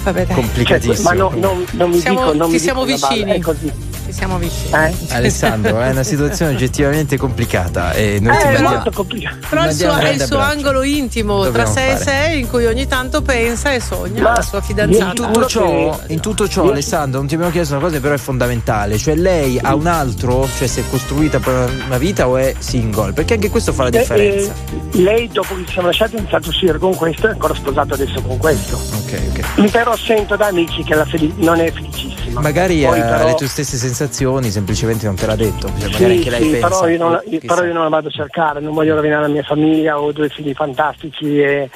[0.03, 0.35] Vabbè, dai.
[0.37, 0.95] Complicatissimo.
[0.95, 3.15] Cioè, ma no, non, non mi Siamo- dico, non ti mi siamo dico una balla,
[3.25, 3.39] vicini.
[3.39, 3.73] è così.
[4.17, 4.71] Siamo vicini.
[4.73, 4.95] Eh?
[5.15, 9.37] Alessandro, è una situazione oggettivamente complicata e noi ti Eh, è mandiamo- molto complicato.
[9.49, 12.65] Però il suo, è il suo angolo intimo tra Dobbiamo sé e sé in cui
[12.67, 15.13] ogni tanto pensa e sogna Ma la sua In fidanzata.
[15.13, 18.97] tutto, ciò, in tutto ciò, Alessandro, non ti abbiamo chiesto una cosa però è fondamentale,
[18.97, 23.13] cioè lei ha un altro, cioè si è costruita per una vita o è single?
[23.13, 24.53] Perché anche questo fa la Eh, differenza.
[24.93, 27.55] eh, lei dopo che ci siamo lasciati ha iniziato a uscire con questo è ancora
[27.55, 28.77] sposato adesso con questo.
[28.77, 29.71] Ok, ok.
[29.71, 32.41] Però sento da amici che la feli- non è felicissima.
[32.41, 34.05] Magari Poi ha però- le tue stesse sensazioni,
[34.51, 35.69] semplicemente non te l'ha detto.
[35.69, 36.69] Cioè, magari Sì, anche lei sì, pensa.
[36.69, 39.43] però, io non, però io non la vado a cercare, non voglio rovinare la mia
[39.43, 41.71] famiglia, ho due figli fantastici e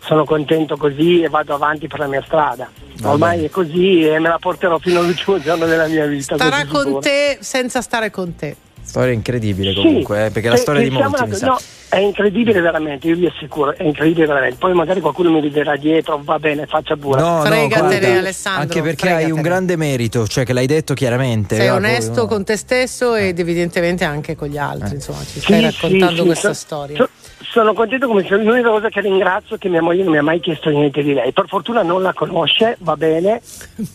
[0.00, 2.68] sono contento così e vado avanti per la mia strada.
[3.00, 3.48] Va Ormai bene.
[3.48, 6.34] è così e me la porterò fino all'ultimo giorno della mia vita.
[6.36, 6.98] Starà con sicuro.
[7.00, 8.56] te senza stare con te.
[8.84, 11.28] Storia incredibile Sì, comunque, eh, perché è la se- storia di se siamo molti, mi
[11.30, 11.46] una- sa.
[11.46, 14.56] no, è incredibile veramente, io vi assicuro, è incredibile veramente.
[14.58, 17.20] Poi magari qualcuno mi riderà dietro, va bene, faccia pure.
[17.20, 19.42] No, no, Fregatene, guarda, Alessandro, Anche perché hai un fregatene.
[19.48, 21.56] grande merito, cioè che l'hai detto chiaramente.
[21.56, 22.26] Sei no, onesto poi, no.
[22.28, 26.20] con te stesso ed evidentemente anche con gli altri, insomma, ci Sì, stai sì, raccontando
[26.20, 26.96] sì, questa so- storia.
[26.98, 27.08] so-
[27.54, 30.22] sono contento come se l'unica cosa che ringrazio è che mia moglie non mi ha
[30.24, 31.32] mai chiesto niente di lei.
[31.32, 33.40] Per fortuna non la conosce, va bene,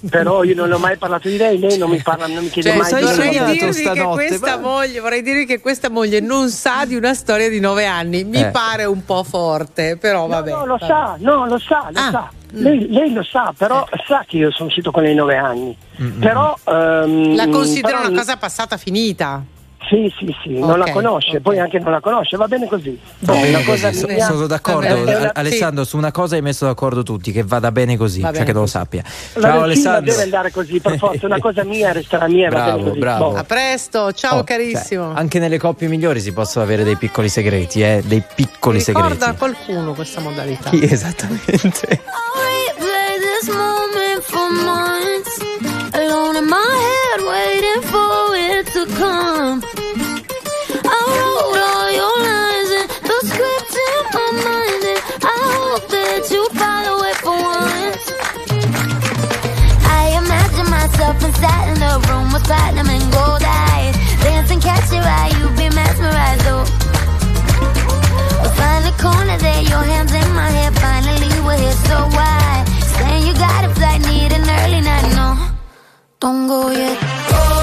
[0.10, 2.70] però io non ho mai parlato di lei, lei non mi parla, non mi chiede
[2.70, 3.52] Cioè, mai di vorrei, lei.
[3.52, 7.14] dirvi che stanotte, questa ma- moglie, vorrei dirvi che questa moglie non sa di una
[7.14, 8.24] storia di nove anni.
[8.24, 8.46] Mi Eh.
[8.52, 10.52] pare un po' forte, però vabbè.
[10.52, 10.86] No, lo vabbè.
[10.86, 12.32] sa, no, lo sa, lo Ah, sa.
[12.52, 15.76] Lei, lei lo sa, però sa che io sono uscito con lei nove anni.
[16.18, 19.44] Però ehm, La considera però- una cosa passata finita.
[19.90, 21.42] Sì, sì, sì, non Ok, la conosce, ok.
[21.42, 22.96] poi anche non la conosce, va bene così.
[23.22, 24.88] Va bene una cosa così, mia- sono d'accordo.
[24.88, 25.30] Vabbè, Al- sì.
[25.34, 28.46] Alessandro, su una cosa hai messo d'accordo tutti, che vada bene così, Va cioè bene
[28.46, 29.02] che lo sappia.
[29.04, 30.12] La Ciao regina Alessandro.
[30.12, 33.00] deve andare così, per forza, una cosa mia resterà mia va Bravo, bene così.
[33.00, 33.30] bravo.
[33.32, 33.38] Boh.
[33.38, 35.08] A presto, ciao Oh, carissimo.
[35.08, 38.04] cioè, anche nelle coppie migliori si possono avere dei piccoli segreti, eh?
[38.06, 39.24] dei piccoli Ricorda segreti.
[39.24, 40.70] a qualcuno questa modalità.
[40.70, 41.58] Chi esattamente?
[41.58, 45.38] replay this moment for months.
[45.94, 48.09] Alone in my head, waiting for
[49.00, 49.64] come.
[50.84, 56.24] I wrote all your lines and the script in my mind, and I hope that
[56.34, 58.06] you follow it for once.
[60.00, 65.08] I imagine myself inside in the room with platinum and gold eyes, dancing, catch your
[65.20, 66.48] eye, you be mesmerized.
[66.52, 66.68] Oh.
[68.42, 70.72] We'll find a corner there, your hands in my hair.
[70.84, 72.66] Finally, we're here, so why?
[73.00, 75.08] Saying you got a flight, need an early night.
[75.16, 75.28] No,
[76.20, 77.00] don't go yet.
[77.32, 77.59] Go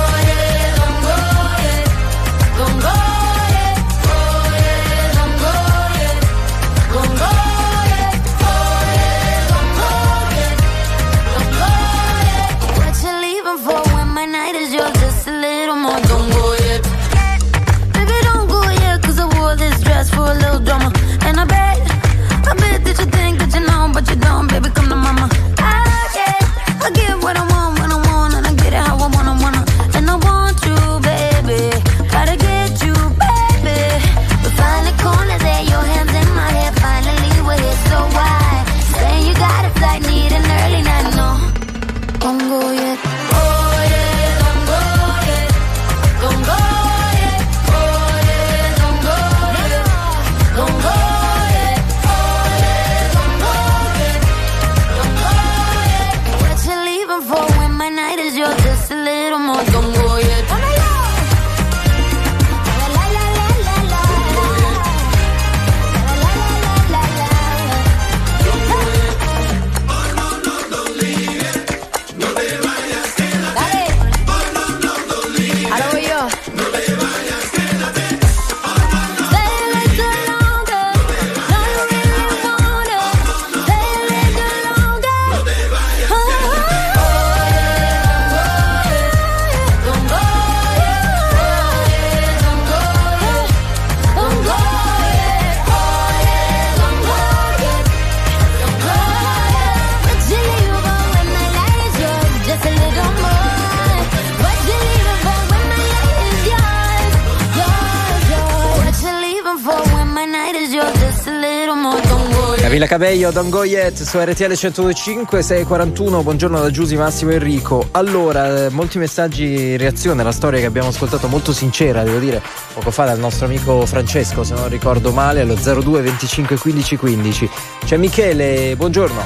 [112.76, 117.88] Camilla Cabello, Don Go Yet su RTL 102.5, 6.41, buongiorno da Giusy, Massimo Enrico.
[117.92, 122.42] Allora, eh, molti messaggi in reazione alla storia che abbiamo ascoltato, molto sincera, devo dire,
[122.74, 127.50] poco fa dal nostro amico Francesco, se non ricordo male, allo 02 25 15 15.
[127.82, 129.22] C'è Michele, buongiorno.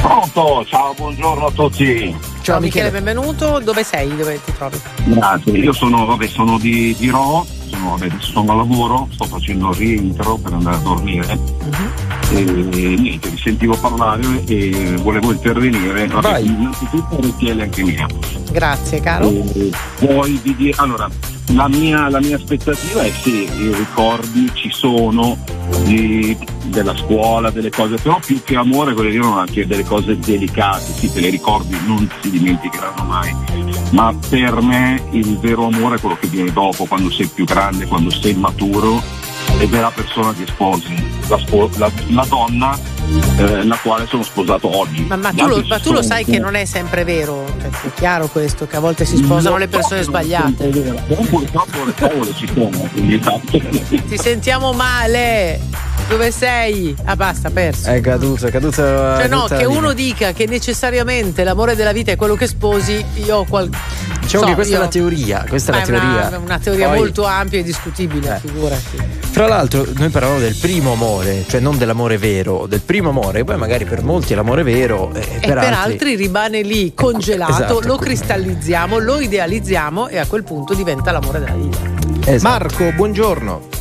[0.00, 2.16] Pronto, ciao, buongiorno a tutti.
[2.40, 3.60] Ciao Michele, benvenuto.
[3.60, 4.16] Dove sei?
[4.16, 4.80] Dove ti trovi?
[5.04, 9.70] Grazie, io sono, vabbè, sono di, di Ro, sono, adesso sono a lavoro, sto facendo
[9.70, 11.38] il rientro per andare a dormire.
[12.30, 16.06] E niente, vi sentivo parlare e volevo intervenire.
[16.06, 16.46] Vabbè, Vai.
[16.46, 18.06] innanzitutto RTL anche mia.
[18.50, 19.28] Grazie, caro.
[19.28, 21.08] E poi di dire, allora,
[21.54, 25.36] la mia, la mia aspettativa è sì, i ricordi ci sono
[25.84, 30.92] di- della scuola, delle cose, però più che amore voglio dire anche delle cose delicate,
[30.94, 33.34] sì, te le ricordi non si dimenticheranno mai,
[33.90, 37.61] ma per me il vero amore è quello che viene dopo, quando sei più grande,
[37.88, 39.00] quando sei maturo
[39.58, 40.94] ed è la persona che sposi,
[41.28, 42.76] la, spo- la- la donna
[43.36, 45.02] eh, la quale sono sposato oggi.
[45.02, 47.92] Ma, ma tu, lo, ma tu lo sai che non è sempre vero, cioè, è
[47.94, 50.68] chiaro questo, che a volte si sposano le persone sbagliate.
[51.28, 53.58] Purtroppo le favole ci sono, quindi esatto.
[54.08, 55.60] Ti sentiamo male.
[56.12, 56.94] Dove sei?
[57.04, 57.88] Ah, basta, perso.
[57.88, 58.74] È caduto, è caduto.
[58.82, 63.02] Cioè, è no, che uno dica che necessariamente l'amore della vita è quello che sposi,
[63.24, 63.70] io ho qual...
[64.20, 66.26] Diciamo so, che questa io- è la teoria, questa è la Ma teoria.
[66.28, 68.98] Una, una teoria Poi- molto ampia e discutibile, figurati.
[69.20, 73.44] Fra l'altro, noi parlavamo del primo amore, cioè non dell'amore vero, del primo amore, che
[73.44, 76.14] poi magari per molti è l'amore vero e, E per, altri...
[76.14, 81.38] rimane lì congelato, Esatto, lo quindi- cristallizziamo, lo idealizziamo e a quel punto diventa l'amore
[81.38, 81.78] della vita.
[82.30, 82.42] Esatto.
[82.52, 83.80] Marco, buongiorno.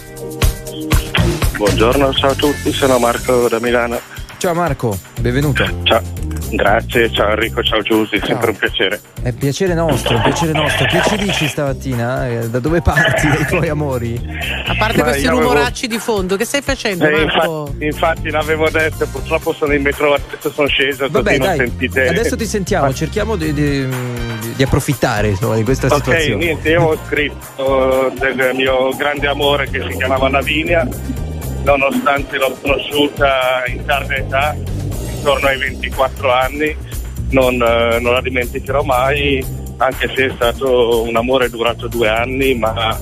[1.66, 4.00] Buongiorno, ciao a tutti, sono Marco da Milano.
[4.40, 5.64] Ciao Marco, benvenuto.
[5.84, 6.02] Ciao,
[6.50, 9.00] grazie, ciao Enrico, ciao Giusy, sempre un piacere.
[9.22, 10.86] È piacere nostro, è piacere nostro.
[10.88, 12.28] Che ci dici stamattina?
[12.28, 14.20] Eh, Da dove parti dei tuoi amori?
[14.66, 17.68] A parte Ma questi avevo- rumoracci di fondo, che stai facendo, Eh, Marco?
[17.70, 21.58] infatti, infatti l'avevo detto, purtroppo sono in metro, adesso sono sceso, Vabbè, così non dai,
[21.68, 22.08] sentite.
[22.08, 23.88] adesso ti sentiamo, cerchiamo di, di-
[24.56, 26.44] di approfittare insomma, di questa Ok, situazione.
[26.44, 30.88] niente, io ho scritto del mio grande amore che si chiamava Lavinia,
[31.64, 34.56] nonostante l'ho conosciuta in tarda età,
[35.16, 36.76] intorno ai 24 anni,
[37.30, 39.44] non, eh, non la dimenticherò mai,
[39.78, 43.00] anche se è stato un amore durato due anni, ma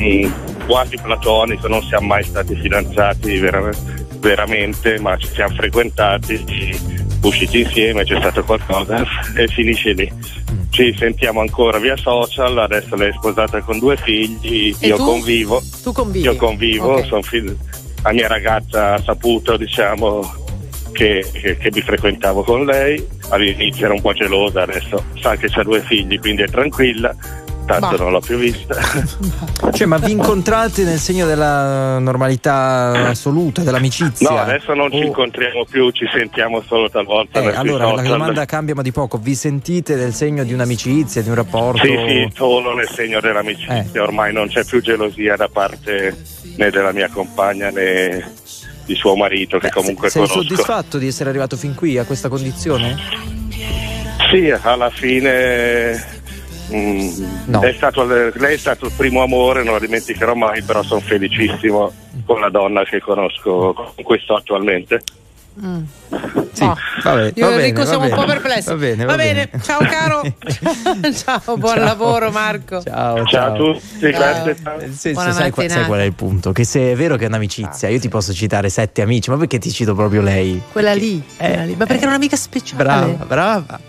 [0.00, 0.24] mm,
[0.66, 3.70] quasi platonico, non siamo mai stati fidanzati vera-
[4.18, 6.44] veramente, ma ci siamo frequentati,
[7.22, 9.04] usciti insieme, c'è stato qualcosa
[9.36, 10.10] e finisce lì.
[10.70, 15.04] Ci sentiamo ancora via social, adesso lei è sposata con due figli, E io tu?
[15.04, 15.62] convivo.
[15.82, 16.24] Tu convivi?
[16.24, 17.06] Io convivo, Ok.
[17.06, 17.56] son fid-
[18.02, 20.20] la mia ragazza ha saputo, diciamo,
[20.92, 23.04] che, che- che mi frequentavo con lei.
[23.30, 27.14] All'inizio era un po' gelosa, adesso sa che ha due figli, quindi è tranquilla.
[27.78, 28.02] Tanto Bah.
[28.02, 28.76] non l'ho più vista.
[29.72, 34.28] Cioè, ma vi incontrate nel segno della normalità assoluta, dell'amicizia?
[34.28, 37.40] No, adesso non ci O- incontriamo più, ci sentiamo solo talvolta.
[37.40, 39.16] Eh, allora la domanda cambia ma di poco.
[39.18, 41.84] Vi sentite nel segno di un'amicizia, di un rapporto?
[41.84, 43.98] Sì, sì, solo nel segno dell'amicizia, Eh.
[44.00, 46.16] ormai non c'è più gelosia da parte
[46.56, 48.30] né della mia compagna né
[48.84, 50.42] di suo marito che comunque Sei conosco.
[50.42, 52.96] soddisfatto di essere arrivato fin qui a questa condizione?
[54.30, 56.20] Sì, alla fine
[56.74, 61.00] mm, è stato, lei è stato il primo amore, non lo dimenticherò mai, però sono
[61.00, 61.92] felicissimo
[62.24, 65.02] con la donna che conosco, con questo attualmente.
[65.60, 65.82] Mm.
[66.52, 66.74] Sì, Oh.
[67.02, 68.20] vabbè, Io va e bene, Enrico va siamo un bene.
[68.22, 68.68] po' perplessi.
[68.70, 69.50] Va bene, va bene.
[69.62, 70.22] ciao caro.
[71.14, 71.84] ciao, buon Ciao.
[71.84, 72.82] lavoro Marco.
[72.82, 74.56] Ciao, Ciao a tutti, grazie.
[74.78, 76.52] Nel senso, Buona sai, qua- sai qual è il punto?
[76.52, 79.58] Che se è vero che è un'amicizia, io ti posso citare sette amici, ma perché
[79.58, 80.58] ti cito proprio lei?
[80.72, 81.74] Quella lì, quella lì.
[81.76, 82.82] Ma perché è una amica speciale?
[82.82, 83.80] Brava, brava.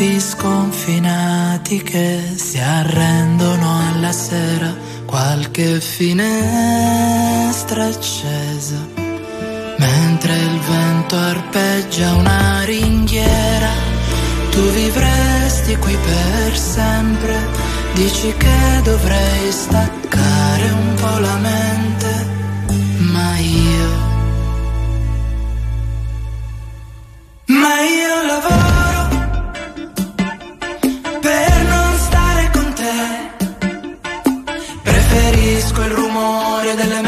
[0.00, 4.74] Campi sconfinati che si arrendono alla sera,
[5.04, 6.24] qualche finestra
[7.84, 8.78] accesa,
[9.76, 13.68] mentre il vento arpeggia una ringhiera,
[14.50, 17.36] tu vivresti qui per sempre,
[17.92, 22.26] dici che dovrei staccare un po' la mente,
[23.00, 24.08] ma io...
[27.44, 28.89] Ma io lavoro
[35.70, 37.00] Preferisco il rumore delle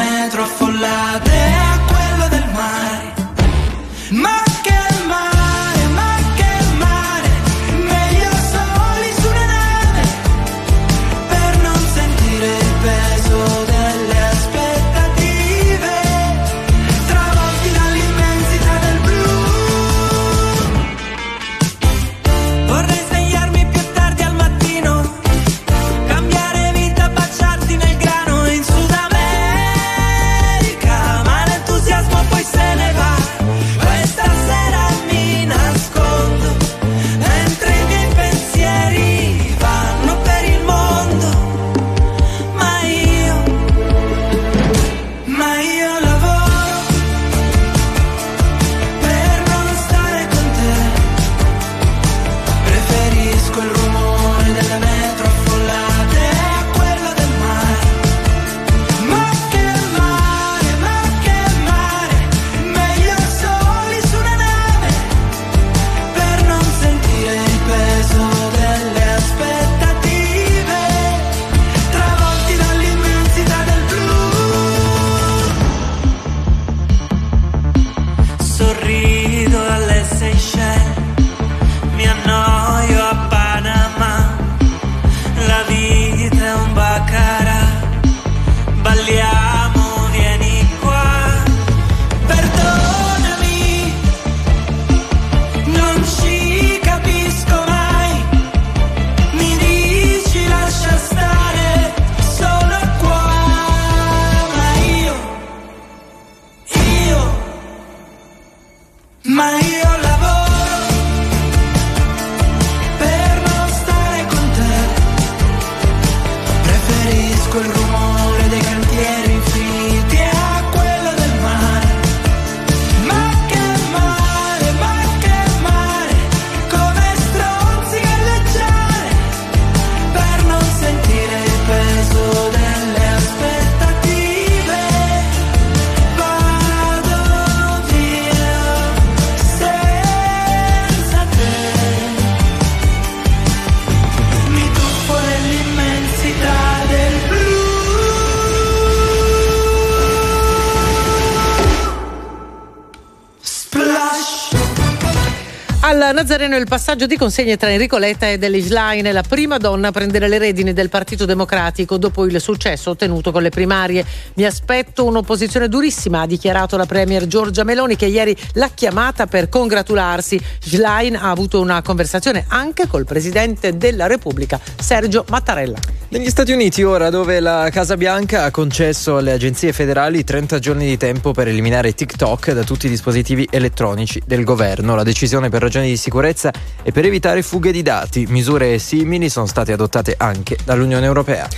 [156.12, 159.92] Nazareno il passaggio di consegne tra Enrico Letta e Delle Schlein, la prima donna a
[159.92, 164.04] prendere le redini del Partito Democratico dopo il successo ottenuto con le primarie.
[164.34, 169.48] Mi aspetto un'opposizione durissima, ha dichiarato la Premier Giorgia Meloni che ieri l'ha chiamata per
[169.48, 170.40] congratularsi.
[170.60, 175.78] Schlein ha avuto una conversazione anche col Presidente della Repubblica, Sergio Mattarella.
[176.12, 180.86] Negli Stati Uniti ora dove la Casa Bianca ha concesso alle agenzie federali 30 giorni
[180.86, 184.94] di tempo per eliminare TikTok da tutti i dispositivi elettronici del governo.
[184.94, 188.26] La decisione per ragioni di sicurezza e per evitare fughe di dati.
[188.28, 191.48] Misure simili sono state adottate anche dall'Unione Europea.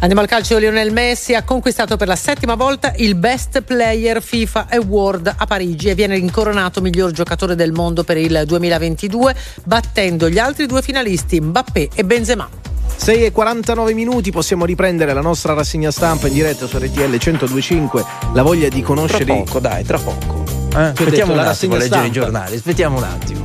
[0.00, 0.58] Andiamo al calcio.
[0.58, 5.88] Lionel Messi ha conquistato per la settima volta il Best Player FIFA Award a Parigi
[5.88, 9.34] e viene incoronato miglior giocatore del mondo per il 2022,
[9.64, 12.48] battendo gli altri due finalisti Mbappé e Benzema.
[12.96, 18.04] 6 e 49 minuti possiamo riprendere la nostra rassegna stampa in diretta su RTL 1025.
[18.34, 20.59] La voglia di Tra conoscere poco, dai, tra poco.
[20.72, 20.82] Eh?
[20.82, 23.44] Aspettiamo detto, un la attimo leggere i giornali, aspettiamo un attimo.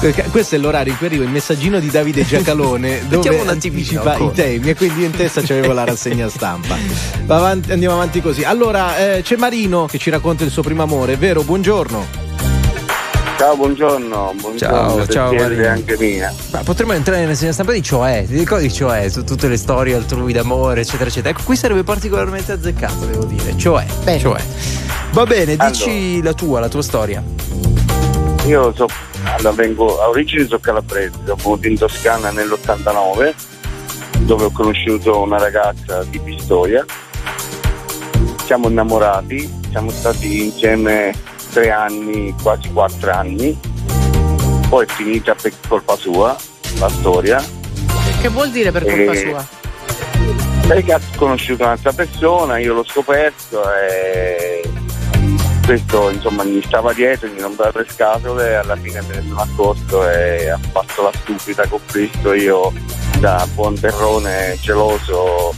[0.00, 4.16] Perché questo è l'orario in cui arriva il messaggino di Davide Giacalone dove un anticipa
[4.16, 6.76] i temi e quindi io in testa c'avevo la rassegna stampa.
[7.24, 8.44] Va avanti- andiamo avanti così.
[8.44, 11.42] Allora, eh, c'è Marino che ci racconta il suo primo amore, vero?
[11.42, 12.51] Buongiorno.
[13.42, 14.34] Ciao, buongiorno.
[14.40, 15.66] buongiorno Ciao, ciao, Marino.
[15.66, 16.32] anche mia.
[16.52, 19.96] Ma potremmo entrare nella segna stampa di Cioè, ti ricordi Cioè, su tutte le storie
[19.96, 21.30] altrui d'amore, eccetera, eccetera.
[21.36, 23.58] Ecco, qui sarebbe particolarmente azzeccato, devo dire.
[23.58, 24.20] Cioè, Bene.
[24.20, 24.40] cioè.
[25.10, 26.22] Va bene, dici Allora.
[26.22, 27.20] la tua, la tua storia.
[28.46, 28.86] Io so,
[29.24, 33.34] allora, vengo, a origine sono calabrese, sono venuto in Toscana nell'89
[34.20, 36.84] dove ho conosciuto una ragazza di Pistoia.
[38.44, 41.12] Siamo innamorati, siamo stati insieme
[41.52, 43.58] tre anni, quasi quattro anni.
[44.68, 46.34] Poi è finita per colpa sua
[46.78, 47.44] la storia.
[48.20, 49.46] Che vuol dire per colpa Eh, sua?
[50.66, 54.62] Lei che ha conosciuto un'altra persona, io l'ho scoperto e
[55.66, 59.40] questo insomma mi stava dietro, mi rompeva le scatole e alla fine me ne sono
[59.40, 62.72] accorto e ha fatto la stupida con questo io
[63.18, 65.54] da buon terrone geloso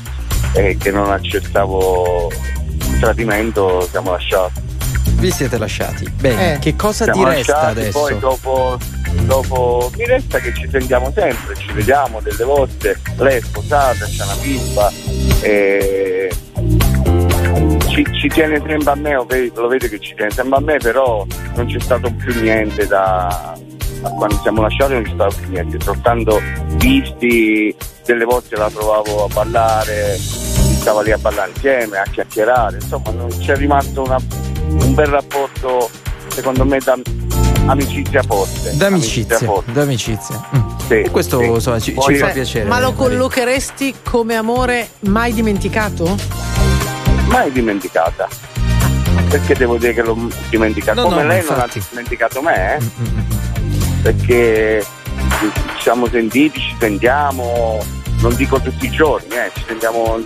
[0.55, 2.31] e che non accettavo
[2.67, 4.74] il tradimento siamo lasciati.
[5.17, 6.09] Vi siete lasciati.
[6.21, 6.59] Bene, Eh.
[6.59, 7.99] che cosa Siamo ti resta lasciati, adesso?
[7.99, 8.79] Poi dopo,
[9.23, 14.23] dopo mi resta che ci sentiamo sempre, ci vediamo delle volte, lei è sposata, c'è
[14.25, 14.93] una bimba
[15.41, 16.31] e
[17.89, 21.25] ci, ci tiene sempre a me, lo vedi che ci tiene sempre a me, però
[21.55, 23.55] non c'è stato più niente da,
[24.03, 26.41] da quando siamo lasciati non c'è stato più niente, soltanto
[26.77, 33.11] visti, delle volte la trovavo a ballare, stava lì a ballare insieme, a chiacchierare, insomma
[33.13, 34.21] non c'è rimasto una-
[34.81, 35.91] un bel rapporto
[36.29, 36.97] secondo me da
[37.67, 38.77] amicizia forte.
[38.77, 39.73] D'amicizia, forte.
[39.73, 40.49] d'amicizia.
[40.57, 40.61] Mm.
[40.87, 41.47] Sì, E questo sì.
[41.47, 42.69] insomma, ci, ci fa piacere.
[42.69, 46.17] Ma lo collocheresti come amore mai dimenticato?
[47.29, 48.29] mai dimenticata.
[49.29, 50.17] Perché devo dire che l'ho
[50.51, 51.01] dimenticata?
[51.01, 51.83] No, Come no, lei non ha infatti.
[51.91, 52.81] dimenticato me, eh?
[52.81, 54.03] Mm, mm.
[54.03, 54.85] perché
[55.41, 55.51] ci
[55.81, 57.79] siamo sentiti, ci sentiamo,
[58.21, 60.21] non dico tutti i giorni, eh, ci sentiamo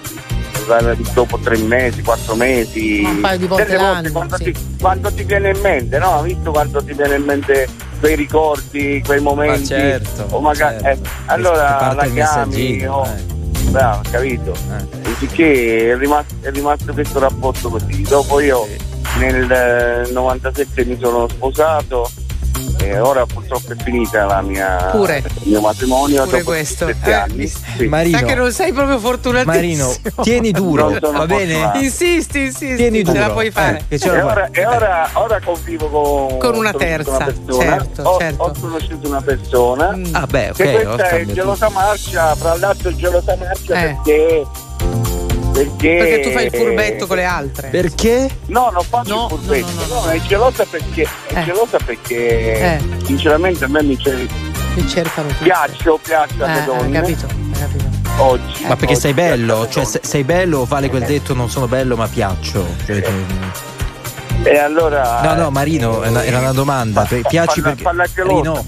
[1.12, 3.02] dopo tre mesi, quattro mesi.
[3.04, 4.44] Un paio di volte Delle l'anno, quando, sì.
[4.44, 6.22] ti, quando ti viene in mente, no?
[6.22, 9.66] Visto quando ti viene in mente quei ricordi, quei momenti.
[9.66, 11.04] certo, o magari, certo.
[11.04, 13.70] eh, allora la chiami, messaggino, oh, eh.
[13.70, 14.52] bravo, capito?
[14.52, 15.14] Eh.
[15.18, 18.02] Sicché è rimasto, è rimasto questo rapporto così.
[18.02, 18.66] Dopo io
[19.18, 22.08] nel eh, 97 mi sono sposato
[22.78, 25.18] e ora purtroppo è finita la mia, Pure.
[25.42, 26.86] il mio matrimonio Pure dopo questo.
[26.86, 27.46] 7 Eh, anni.
[27.46, 27.86] Sì.
[27.86, 29.52] Marino, Sai che non sei proprio fortunatissimo.
[29.54, 31.52] Marino, tieni duro, va bene?
[31.54, 31.78] fortunato.
[31.78, 32.76] Insisti, insisti.
[32.76, 33.18] Tieni ce duro.
[33.18, 33.84] la puoi fare.
[33.88, 37.62] Eh, ce E ora, e ora, ora convivo con, Con una terza, una persona.
[37.64, 38.42] certo, ho, certo.
[38.42, 40.04] ho conosciuto una persona Mm.
[40.14, 43.82] Ah, beh, ok, che ho questa è gelosa marcia, fra l'altro gelosa marcia Eh.
[44.02, 44.44] perché,
[45.52, 47.68] perché Perché tu fai il furbetto con le altre.
[47.68, 48.30] Perché?
[48.46, 50.10] No, non faccio No, il furbetto, no, no, no, no.
[50.10, 51.44] è gelosa perché è Eh.
[51.44, 52.80] gelosa perché Eh.
[53.04, 54.26] sinceramente a me mi c'è-
[54.74, 55.44] Mi cercano tutti.
[55.44, 57.84] piaccio, piaccio Eh, alle hai donne capito, hai capito.
[58.22, 58.62] oggi.
[58.66, 59.68] Ma perché oggi sei bello?
[59.68, 62.64] Cioè, se- sei bello o vale quel detto non sono bello ma piaccio?
[62.86, 63.02] Cioè,
[64.44, 67.04] E allora No, no, Marino, una- era una domanda.
[67.04, 67.74] Fa- Pi- fa- Piaci falla-
[68.04, 68.12] perché.
[68.14, 68.32] gelosa.
[68.50, 68.64] Marino,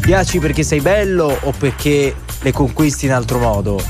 [0.00, 3.82] piaci perché sei bello o perché le conquisti in altro modo?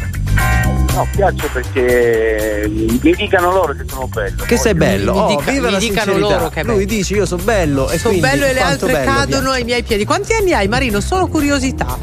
[0.94, 4.44] No, piaccio perché mi dicano loro che sono bello.
[4.44, 5.12] Che sei bello?
[5.14, 6.36] mi oh, dica- viva mi la dicano sincerità.
[6.36, 6.86] loro che è Lui bello.
[6.86, 9.56] dice io sono bello e Sono bello e le altre bello cadono piace.
[9.58, 10.04] ai miei piedi.
[10.04, 11.00] Quanti anni hai, Marino?
[11.00, 11.98] Solo curiosità.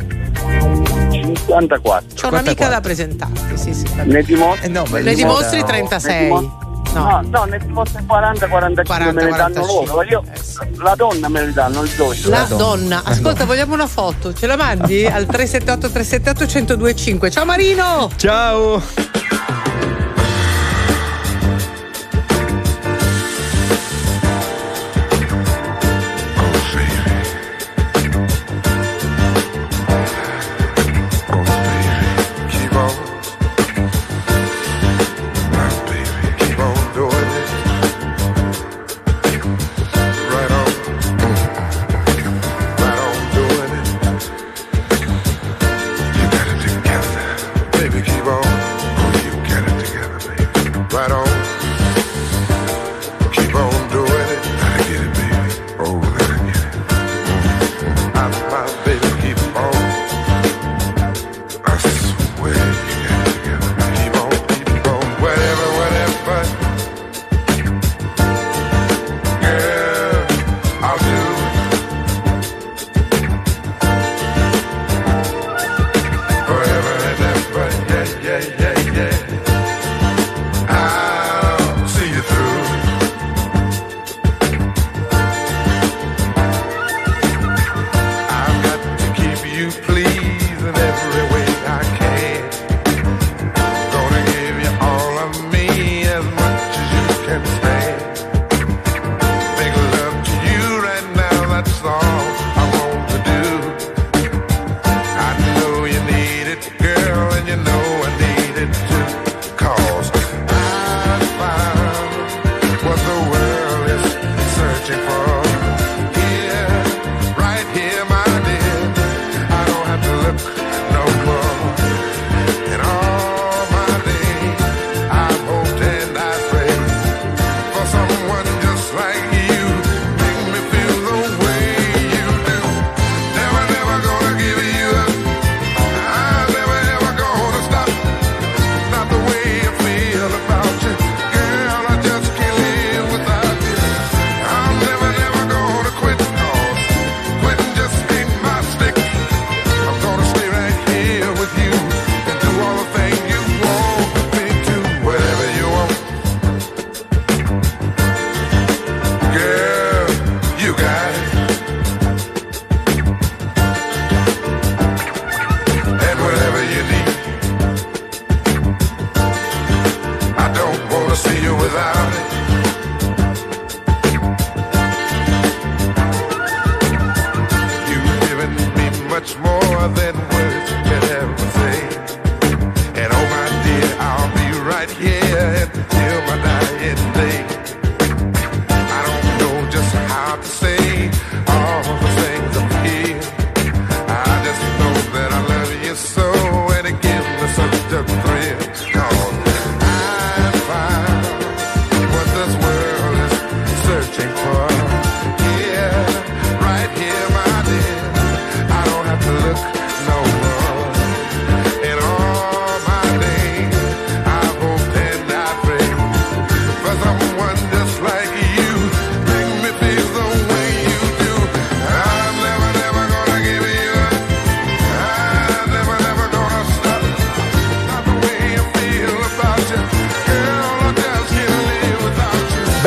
[1.10, 2.16] 54.
[2.16, 2.70] C'ho un'amica 54.
[2.70, 3.58] da presentarti.
[3.58, 3.86] Sì, sì.
[4.06, 4.66] Ne dimostri?
[4.66, 6.14] Eh no, Ne dimostri modo- 36.
[6.14, 6.68] Ne dimostri-
[7.00, 7.22] No.
[7.30, 9.86] No, ne dimostri 40, 45 me ne danno 45.
[9.88, 10.04] loro.
[10.04, 10.60] Io, Eh, sì.
[10.78, 12.30] la donna me le danno, il doppio.
[12.30, 12.64] La donna.
[12.64, 13.02] donna.
[13.06, 14.34] Ascolta, vogliamo una foto?
[14.34, 16.46] Ce la mandi al 378 378
[16.78, 17.30] 1025.
[17.32, 18.10] Ciao Marino!
[18.18, 18.82] Ciao!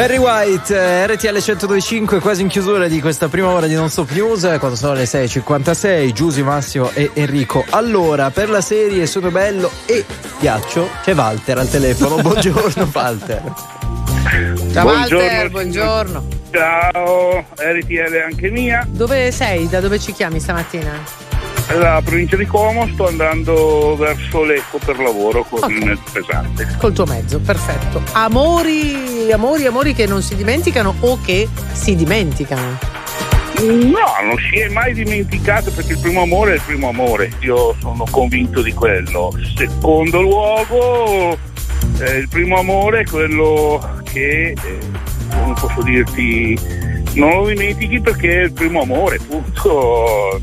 [0.02, 4.10] Barry White, eh, RTL 1025, quasi in chiusura di questa prima ora di Non Stop
[4.10, 7.64] News, quando sono le 6.56, Giusy, Massimo e Enrico.
[7.70, 10.04] Allora, per la serie Sono Bello e
[10.40, 12.16] Ghiaccio c'è Walter al telefono.
[12.20, 13.42] Buongiorno Walter.
[14.72, 16.20] Ciao Walter, Buongiorno.
[16.20, 16.26] buongiorno.
[16.50, 18.84] Ciao, RTL anche mia.
[18.88, 19.68] Dove sei?
[19.68, 21.30] Da dove ci chiami stamattina?
[21.68, 26.76] Alla provincia di Como sto andando verso Lecco per lavoro con il mezzo pesante.
[26.78, 28.02] Col tuo mezzo, perfetto.
[28.12, 32.78] Amori, amori, amori che non si dimenticano o che si dimenticano.
[33.60, 37.76] No, non si è mai dimenticato perché il primo amore è il primo amore, io
[37.80, 39.32] sono convinto di quello.
[39.56, 41.36] Secondo luogo,
[42.00, 44.78] eh, il primo amore è quello che, eh,
[45.30, 46.58] come posso dirti,
[47.14, 50.40] non lo dimentichi perché è il primo amore, punto.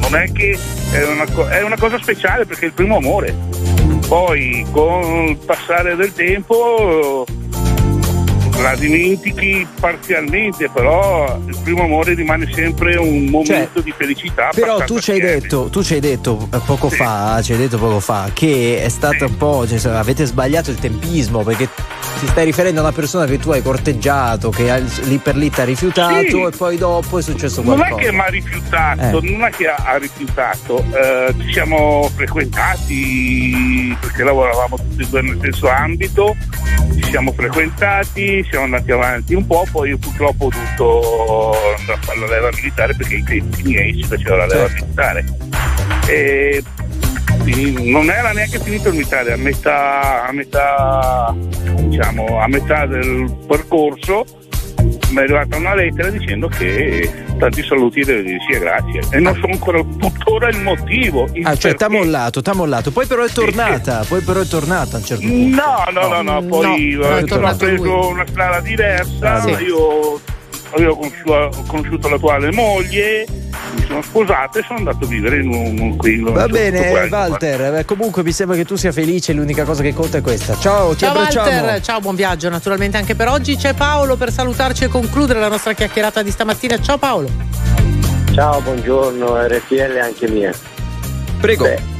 [0.00, 0.58] Non è che
[0.92, 3.36] è una, co- è una cosa speciale perché è il primo amore.
[4.08, 7.26] Poi con il passare del tempo
[8.70, 14.50] la dimentichi parzialmente, però il primo amore rimane sempre un momento di felicità.
[14.52, 17.58] Cioè, Però tu ci hai detto, tu ci hai detto eh, poco fa, ci hai
[17.58, 21.68] detto poco fa che è stata un po', cioè, avete sbagliato il tempismo perché
[22.18, 25.60] ti stai riferendo a una persona che tu hai corteggiato, che lì per lì ti
[25.60, 26.40] ha rifiutato Sì.
[26.42, 28.00] e poi dopo è successo Non qualcosa.
[28.00, 29.30] è che mi ha rifiutato, Eh.
[29.30, 35.36] non è che ha, rifiutato, eh, ci siamo frequentati perché lavoravamo tutti e due nel
[35.38, 36.36] stesso ambito,
[36.94, 42.02] ci siamo frequentati, siamo andati avanti un po', poi io purtroppo ho dovuto andare a
[42.02, 45.24] fare la leva militare perché i tempi miei si faceva la leva militare.
[46.06, 46.62] E
[47.36, 51.34] non era neanche finito il militare, a metà, a metà,
[51.82, 54.24] diciamo, a metà del percorso
[55.10, 59.18] mi è arrivata una lettera dicendo che tanti saluti devo dire sì e grazie e
[59.20, 63.24] non so ancora tuttora il motivo il Ah, cioè t'ha mollato, t'ha mollato, poi però
[63.24, 65.56] è tornata, poi però è tornata a un certo punto.
[65.62, 68.10] no no no no poi No, eh, ho preso lui.
[68.12, 69.50] una strada diversa Ah, sì.
[69.64, 70.20] io
[70.70, 73.26] avevo conosciuto, ho conosciuto l'attuale moglie
[73.74, 77.84] mi sono sposato e sono andato a vivere in un, qui Va bene, Walter, eh,
[77.84, 80.56] comunque mi sembra che tu sia felice, l'unica cosa che conta è questa.
[80.58, 81.50] Ciao, ti Ciao abbracciamo.
[81.50, 83.56] Walter, ciao, buon viaggio naturalmente anche per oggi.
[83.56, 86.80] C'è Paolo per salutarci e concludere la nostra chiacchierata di stamattina.
[86.80, 87.28] Ciao Paolo.
[88.32, 90.52] Ciao, buongiorno, RTL anche mia.
[91.40, 91.97] Prego.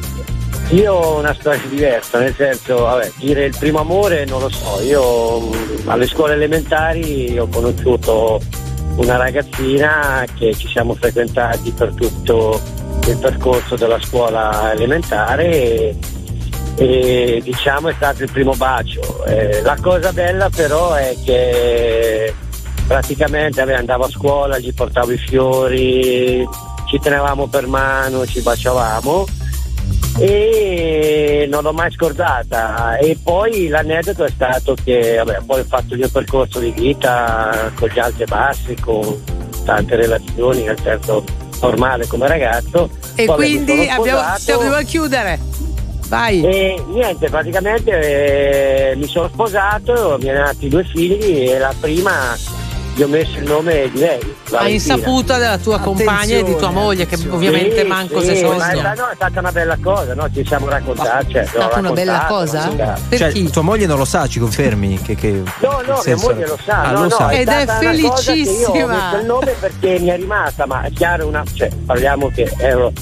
[0.71, 4.81] Io ho una storia diversa, nel senso, vabbè, dire il primo amore non lo so.
[4.83, 5.51] Io
[5.87, 8.39] alle scuole elementari ho conosciuto
[8.97, 12.61] una ragazzina che ci siamo frequentati per tutto
[13.07, 15.97] il percorso della scuola elementare e,
[16.77, 19.25] e, diciamo è stato il primo bacio.
[19.25, 22.35] Eh, la cosa bella però è che
[22.87, 26.47] praticamente vabbè, andavo a scuola, gli portavo i fiori,
[26.89, 29.47] ci tenevamo per mano, ci baciavamo
[30.19, 35.95] e non l'ho mai scordata e poi l'aneddoto è stato che vabbè, poi ho fatto
[35.95, 39.23] il mio percorso di vita con gli alti e bassi, con
[39.65, 41.25] tante relazioni, nel senso
[41.61, 42.91] normale come ragazzo.
[43.15, 45.39] E Poi, quindi abbiamo, stiamo a chiudere.
[46.09, 46.43] Vai.
[46.43, 52.35] E niente, praticamente eh, mi sono sposato, mi hanno nati due figli e la prima
[52.99, 54.19] gli ho messo il nome di lei.
[54.19, 54.95] A Valentina.
[54.95, 58.57] insaputa della tua compagna e di tua moglie, che ovviamente Sì, manco sì, se ma
[58.57, 58.95] è, sogna.
[58.95, 60.29] no, è stata una bella cosa, no?
[60.33, 61.33] Ci siamo raccontati.
[61.33, 62.71] Cioè, È stata una bella cosa?
[63.09, 65.01] Cioè, tua moglie non lo sa, ci confermi?
[65.01, 67.29] Che, che, No, no, mia senso- moglie lo sa, Ah, no, lo no, sa.
[67.29, 68.87] è Ed è che Io ho felicissima.
[68.87, 72.93] messo il nome perché mi è rimasta, ma è chiaro, una, cioè, parliamo che ero.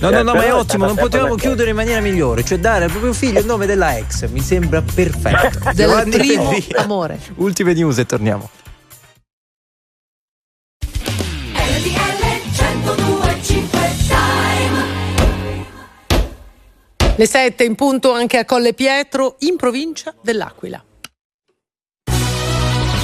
[0.00, 2.84] No, cioè, no, no, ma è ottimo, non potevamo chiudere in maniera migliore, cioè dare
[2.84, 5.70] al proprio figlio il nome della ex, mi sembra perfetto.
[5.74, 7.20] Del primo amore.
[7.36, 8.48] Ultime news e torniamo.
[17.16, 20.82] Le 7 in punto anche a Colle Pietro, in provincia dell'Aquila.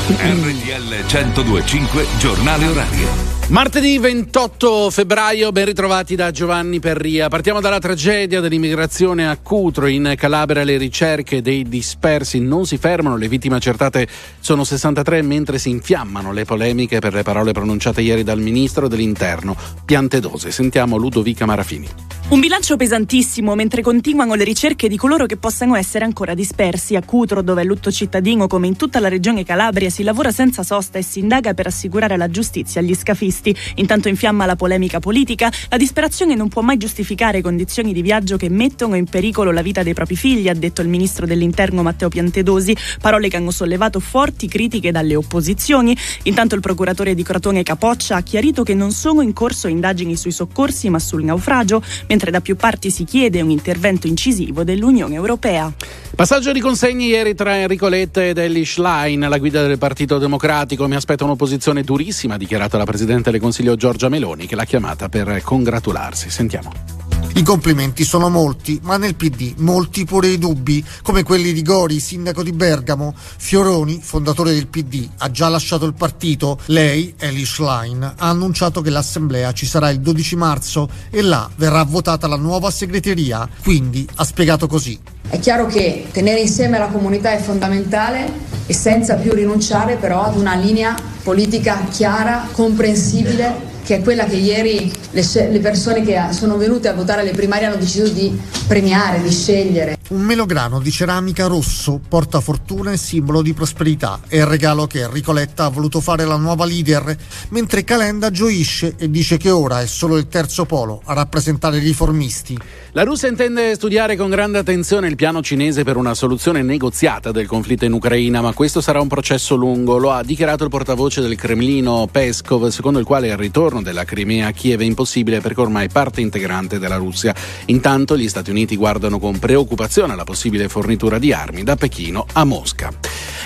[0.08, 3.35] RTL 1025 Giornale Orario.
[3.48, 7.28] Martedì 28 febbraio, ben ritrovati da Giovanni Perria.
[7.28, 9.86] Partiamo dalla tragedia dell'immigrazione a Cutro.
[9.86, 14.08] In Calabria le ricerche dei dispersi non si fermano, le vittime accertate
[14.40, 19.56] sono 63 mentre si infiammano le polemiche per le parole pronunciate ieri dal ministro dell'Interno,
[19.84, 20.50] Piantedose.
[20.50, 21.88] Sentiamo Ludovica Marafini.
[22.28, 26.96] Un bilancio pesantissimo mentre continuano le ricerche di coloro che possano essere ancora dispersi.
[26.96, 30.64] A Cutro, dove è lutto cittadino, come in tutta la regione Calabria, si lavora senza
[30.64, 33.34] sosta e si indaga per assicurare la giustizia agli scafisti.
[33.36, 33.56] Automobilisti.
[33.76, 38.48] Intanto infiamma la polemica politica, la disperazione non può mai giustificare condizioni di viaggio che
[38.48, 42.76] mettono in pericolo la vita dei propri figli, ha detto il ministro dell'Interno Matteo Piantedosi,
[43.00, 45.96] parole che hanno sollevato forti critiche dalle opposizioni.
[46.24, 50.32] Intanto il procuratore di Crotone Capoccia ha chiarito che non sono in corso indagini sui
[50.32, 55.72] soccorsi ma sul naufragio, mentre da più parti si chiede un intervento incisivo dell'Unione Europea.
[56.14, 60.88] Passaggio di consegne ieri tra Enrico Letta ed Ellie Schlein, la guida del Partito Democratico.
[60.88, 65.08] Mi aspetta un'opposizione durissima, ha dichiarato la Presidente del Consiglio Giorgia Meloni, che l'ha chiamata
[65.08, 66.30] per congratularsi.
[66.30, 66.96] Sentiamo.
[67.36, 72.00] I complimenti sono molti, ma nel PD molti pure i dubbi, come quelli di Gori,
[72.00, 73.14] sindaco di Bergamo.
[73.14, 76.58] Fioroni, fondatore del PD, ha già lasciato il partito.
[76.66, 81.82] Lei, Eli Schlein, ha annunciato che l'assemblea ci sarà il 12 marzo e là verrà
[81.84, 83.46] votata la nuova segreteria.
[83.62, 84.98] Quindi ha spiegato così.
[85.28, 88.32] È chiaro che tenere insieme la comunità è fondamentale
[88.64, 94.24] e senza più rinunciare però ad una linea politica chiara, comprensibile possibile che è quella
[94.24, 98.36] che ieri le, le, persone che sono venute a votare alle primarie hanno deciso di
[98.66, 99.96] premiare, di scegliere.
[100.08, 104.20] Un melograno di ceramica rosso porta fortuna e simbolo di prosperità.
[104.26, 107.16] È il regalo che Enrico Letta ha voluto fare alla nuova leader,
[107.50, 111.80] mentre Calenda gioisce e dice che ora è solo il terzo polo a rappresentare i
[111.80, 112.58] riformisti.
[112.90, 117.46] La Russia intende studiare con grande attenzione il piano cinese per una soluzione negoziata del
[117.46, 119.98] conflitto in Ucraina, ma questo sarà un processo lungo.
[119.98, 124.04] Lo ha dichiarato il portavoce del Cremlino Peskov, secondo il quale il ritorno ritorno della
[124.04, 127.34] Crimea a Kiev è impossibile perché ormai parte integrante della Russia.
[127.66, 132.44] Intanto gli Stati Uniti guardano con preoccupazione alla possibile fornitura di armi da Pechino a
[132.44, 132.92] Mosca.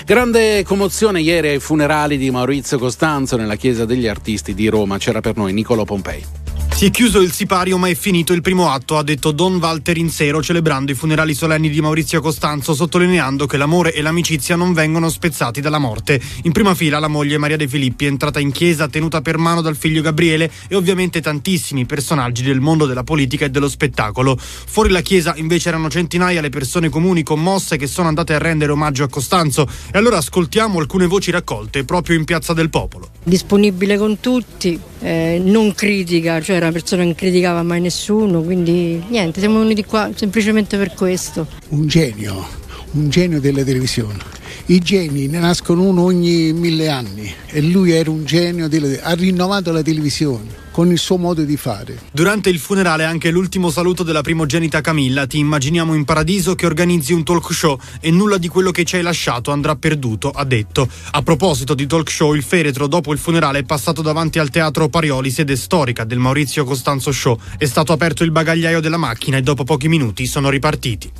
[0.05, 4.97] Grande commozione ieri ai funerali di Maurizio Costanzo nella Chiesa degli Artisti di Roma.
[4.97, 6.40] C'era per noi Nicolo Pompei.
[6.81, 9.95] Si è chiuso il sipario ma è finito il primo atto, ha detto Don Walter
[9.97, 15.07] Insero celebrando i funerali solenni di Maurizio Costanzo, sottolineando che l'amore e l'amicizia non vengono
[15.07, 16.19] spezzati dalla morte.
[16.41, 19.75] In prima fila la moglie Maria De Filippi entrata in chiesa tenuta per mano dal
[19.75, 24.35] figlio Gabriele e ovviamente tantissimi personaggi del mondo della politica e dello spettacolo.
[24.35, 28.71] Fuori la chiesa invece erano centinaia le persone comuni commosse che sono andate a rendere
[28.71, 33.11] omaggio a Costanzo e allora ascoltiamo alcune voci raccolte proprio in Piazza del Popolo.
[33.23, 38.41] Disponibile con tutti, eh, non critica, cioè era una persona che non criticava mai nessuno,
[38.41, 41.45] quindi niente, siamo venuti qua semplicemente per questo.
[41.69, 42.47] Un genio,
[42.91, 44.39] un genio della televisione.
[44.67, 49.13] I geni ne nascono uno ogni mille anni e lui era un genio, della, ha
[49.13, 51.99] rinnovato la televisione con il suo modo di fare.
[52.11, 57.13] Durante il funerale anche l'ultimo saluto della primogenita Camilla, ti immaginiamo in paradiso che organizzi
[57.13, 60.87] un talk show e nulla di quello che ci hai lasciato andrà perduto, ha detto.
[61.11, 64.89] A proposito di talk show, il feretro dopo il funerale è passato davanti al teatro
[64.89, 67.37] Parioli, sede storica del Maurizio Costanzo Show.
[67.57, 71.11] È stato aperto il bagagliaio della macchina e dopo pochi minuti sono ripartiti.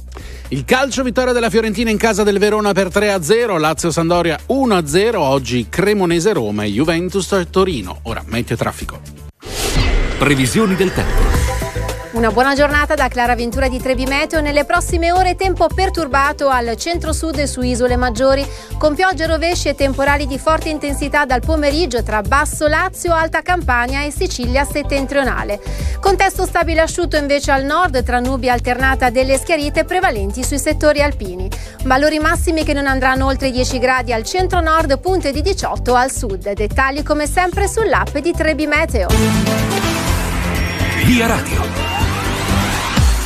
[0.50, 5.68] Il calcio vittoria della Fiorentina in casa del Verona per 3-0, Lazio Sandoria 1-0, oggi
[5.70, 8.00] Cremonese Roma e Juventus Torino.
[8.04, 9.31] Ora meteo traffico.
[10.22, 11.20] Previsioni del tempo.
[12.12, 14.40] Una buona giornata da Clara Ventura di Trebi Meteo.
[14.40, 18.46] Nelle prossime ore tempo perturbato al centro-sud e su isole maggiori,
[18.78, 24.04] con piogge rovesci e temporali di forte intensità dal pomeriggio tra Basso Lazio, Alta Campania
[24.04, 25.60] e Sicilia settentrionale.
[26.00, 31.50] Contesto stabile asciutto invece al nord tra nubi alternata delle schiarite prevalenti sui settori alpini.
[31.86, 36.12] Valori massimi che non andranno oltre i 10 gradi al centro-nord, punte di 18 al
[36.12, 36.54] sud.
[36.54, 40.11] Dettagli come sempre sull'app di Trebi Meteo.
[41.06, 41.62] Via Radio.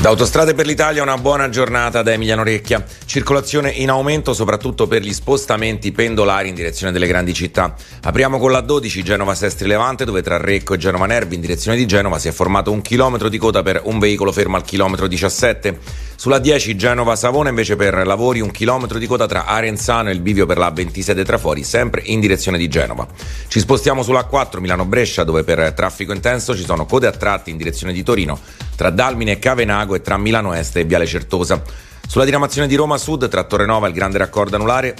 [0.01, 2.85] Da Autostrade per l'Italia una buona giornata da Emiliano Recchia.
[3.05, 7.75] Circolazione in aumento soprattutto per gli spostamenti pendolari in direzione delle grandi città.
[8.03, 11.87] Apriamo con la 12 Genova-Sestri Levante dove tra Recco e Genova Nervi in direzione di
[11.87, 15.79] Genova si è formato un chilometro di coda per un veicolo fermo al chilometro 17.
[16.15, 20.45] Sulla 10 Genova-Savona invece per lavori un chilometro di coda tra Arenzano e il bivio
[20.45, 23.05] per la 26 Trafori sempre in direzione di Genova.
[23.47, 27.57] Ci spostiamo sulla 4 Milano-Brescia dove per traffico intenso ci sono code a tratti in
[27.57, 28.39] direzione di Torino
[28.75, 31.61] tra Dalmine e Cavenago e tra Milano Est e Viale Certosa.
[32.07, 34.95] Sulla diramazione di Roma Sud tra Torrenova e il grande raccordo anulare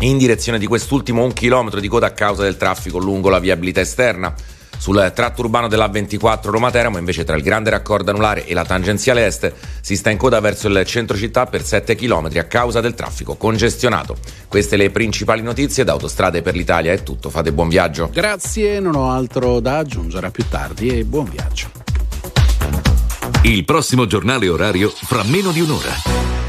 [0.00, 3.80] in direzione di quest'ultimo un chilometro di coda a causa del traffico lungo la viabilità
[3.80, 4.34] esterna.
[4.82, 9.24] Sul tratto urbano della 24 Roma-Teramo, invece, tra il grande raccordo anulare e la tangenziale
[9.24, 12.94] est, si sta in coda verso il centro città per 7 km a causa del
[12.94, 14.16] traffico congestionato.
[14.48, 16.92] Queste le principali notizie da Autostrade per l'Italia.
[16.92, 18.10] È tutto, fate buon viaggio.
[18.12, 20.26] Grazie, non ho altro da aggiungere.
[20.26, 21.70] A più tardi e buon viaggio.
[23.42, 25.92] Il prossimo giornale orario fra meno di un'ora.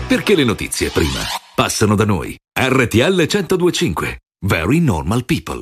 [0.08, 1.20] Perché le notizie prima
[1.54, 2.36] passano da noi.
[2.52, 4.18] RTL 1025.
[4.48, 5.62] Very normal people.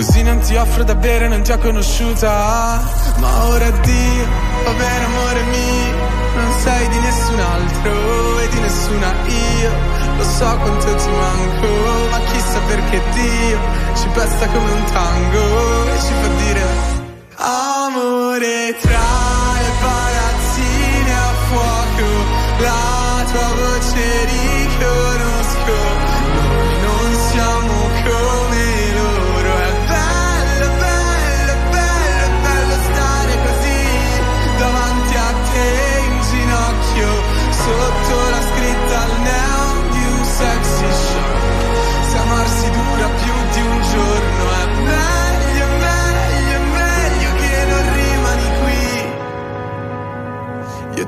[0.00, 2.80] Così non ti offro da bere, non ti ho conosciuta.
[3.18, 4.26] Ma ora addio,
[4.64, 5.96] va bene amore mio.
[6.36, 9.70] Non sei di nessun altro e di nessuna io.
[10.16, 13.58] Lo so quanto ti manco, ma chissà perché Dio
[13.94, 16.62] ci pesta come un tango e ci fa dire
[17.36, 19.29] Amore tra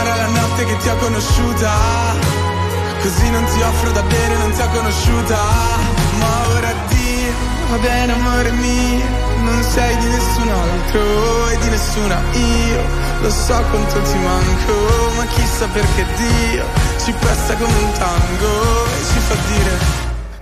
[0.00, 1.70] Tornare alla notte che ti ho conosciuta.
[3.02, 5.36] Così non ti offro da bere, non ti ho conosciuta.
[6.18, 7.32] Ma ora addio,
[7.68, 9.04] va bene amore mio.
[9.42, 12.82] Non sei di nessun altro e di nessuna io.
[13.20, 14.72] Lo so quanto ti manco,
[15.16, 16.64] ma chissà perché Dio
[17.04, 19.78] ci pesta come un tango e ci fa dire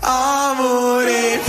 [0.01, 1.41] Amore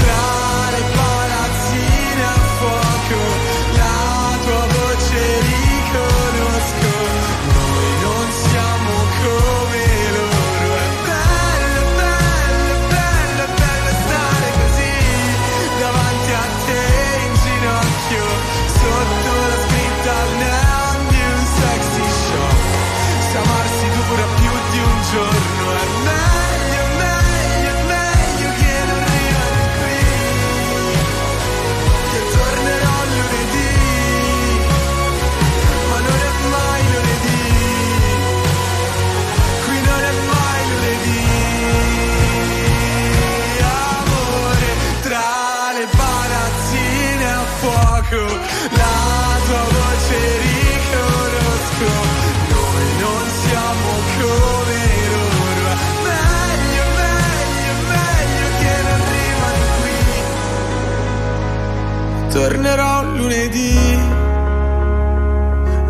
[62.40, 63.76] Tornerò lunedì,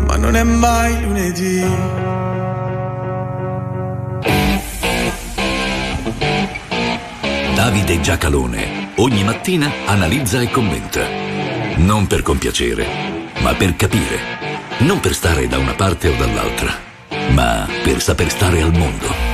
[0.00, 1.64] ma non è mai lunedì.
[7.54, 11.06] Davide Giacalone ogni mattina analizza e commenta.
[11.76, 12.84] Non per compiacere,
[13.42, 14.18] ma per capire.
[14.78, 16.72] Non per stare da una parte o dall'altra,
[17.28, 19.29] ma per saper stare al mondo.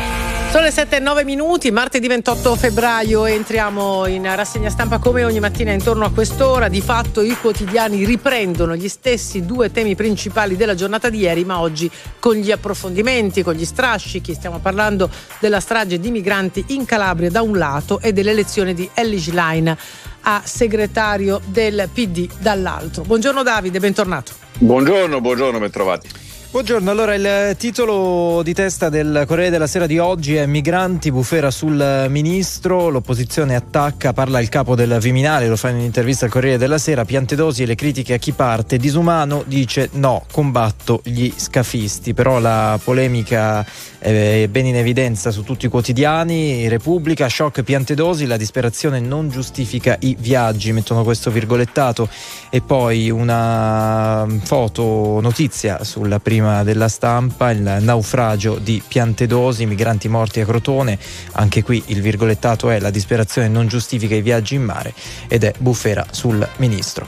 [0.51, 5.41] Sono le 7 e 9 minuti, martedì 28 febbraio entriamo in rassegna stampa come ogni
[5.41, 6.69] mattina intorno a quest'ora.
[6.69, 11.61] Di fatto i quotidiani riprendono gli stessi due temi principali della giornata di ieri, ma
[11.61, 14.33] oggi con gli approfondimenti, con gli strascichi.
[14.33, 19.21] Stiamo parlando della strage di migranti in Calabria da un lato e dell'elezione di Ellie
[19.21, 19.77] Schlein
[20.23, 23.03] a segretario del PD dall'altro.
[23.03, 24.33] Buongiorno Davide, bentornato.
[24.59, 26.25] Buongiorno, buongiorno, bentrovati.
[26.57, 31.51] Buongiorno, allora il titolo di testa del Corriere della Sera di oggi è Migranti, bufera
[31.51, 36.57] sul ministro, l'opposizione attacca, parla il capo del Viminale, lo fa in un'intervista al Corriere
[36.57, 42.15] della Sera, Piantedosi e le critiche a chi parte, disumano dice no, combatto gli scafisti,
[42.15, 43.63] però la polemica
[43.99, 49.97] è ben in evidenza su tutti i quotidiani, Repubblica, shock Piantedosi, la disperazione non giustifica
[50.01, 52.09] i viaggi, mettono questo virgolettato.
[52.49, 60.41] E poi una foto, notizia sulla prima della stampa, il naufragio di Piantedosi, migranti morti
[60.41, 60.99] a Crotone,
[61.33, 64.95] anche qui il virgolettato è la disperazione non giustifica i viaggi in mare
[65.29, 67.07] ed è bufera sul ministro.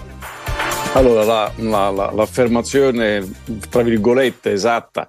[0.94, 3.28] Allora, la- la- la- l'affermazione,
[3.68, 5.06] tra virgolette, esatta,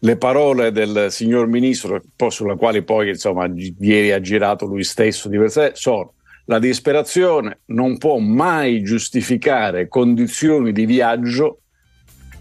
[0.00, 3.48] le parole del signor ministro, sulla quale poi insomma
[3.80, 6.12] ieri ha girato lui stesso diverse volte, sono
[6.46, 11.60] la disperazione non può mai giustificare condizioni di viaggio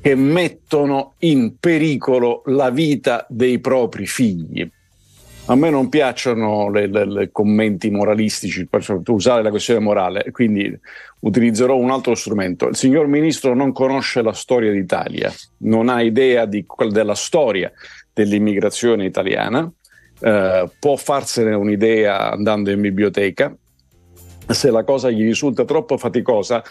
[0.03, 4.69] che mettono in pericolo la vita dei propri figli.
[5.45, 8.67] A me non piacciono i commenti moralistici
[9.07, 10.77] usare la questione morale, quindi
[11.21, 12.67] utilizzerò un altro strumento.
[12.67, 17.71] Il signor Ministro non conosce la storia d'Italia, non ha idea di, della storia
[18.11, 19.71] dell'immigrazione italiana,
[20.19, 23.55] eh, può farsene un'idea andando in biblioteca,
[24.49, 26.61] se la cosa gli risulta troppo faticosa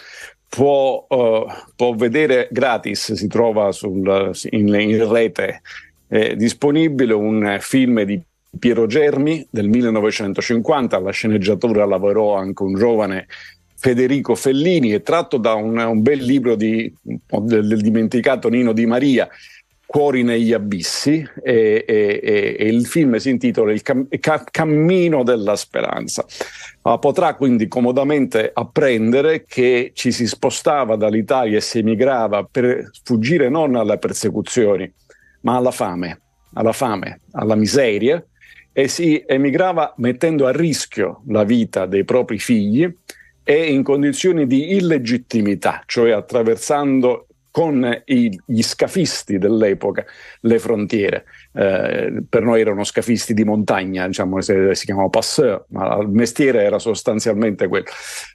[0.55, 5.63] può, uh, può vedere gratis, si trova sul, in, in, rete
[6.09, 8.21] eh, disponibile un film di
[8.59, 13.29] Piero Germi del 1950, alla sceneggiatura lavorò anche un giovane
[13.77, 18.85] Federico Fellini, è tratto da un, un bel libro di, del, del dimenticato Nino Di
[18.85, 19.27] Maria,
[19.93, 24.09] Cuori negli abissi e, e, e, il film si intitola Il cam-
[24.51, 26.25] cammino della speranza.
[26.81, 33.51] Uh, potrà quindi comodamente apprendere che ci si spostava dall'Italia e si emigrava per fuggire
[33.51, 34.91] non alle persecuzioni,
[35.43, 36.21] ma alla fame,
[36.55, 38.25] alla fame, alla miseria
[38.73, 42.91] e si emigrava mettendo a rischio la vita dei propri figli
[43.45, 50.05] e in condizioni di illegittimità, cioè attraversando con gli scafisti dell'epoca
[50.41, 51.27] le frontiere.
[51.53, 56.79] Eh, per noi erano scafisti di montagna, diciamo, si, chiamavano passeur, ma il mestiere era
[56.79, 57.85] sostanzialmente quello.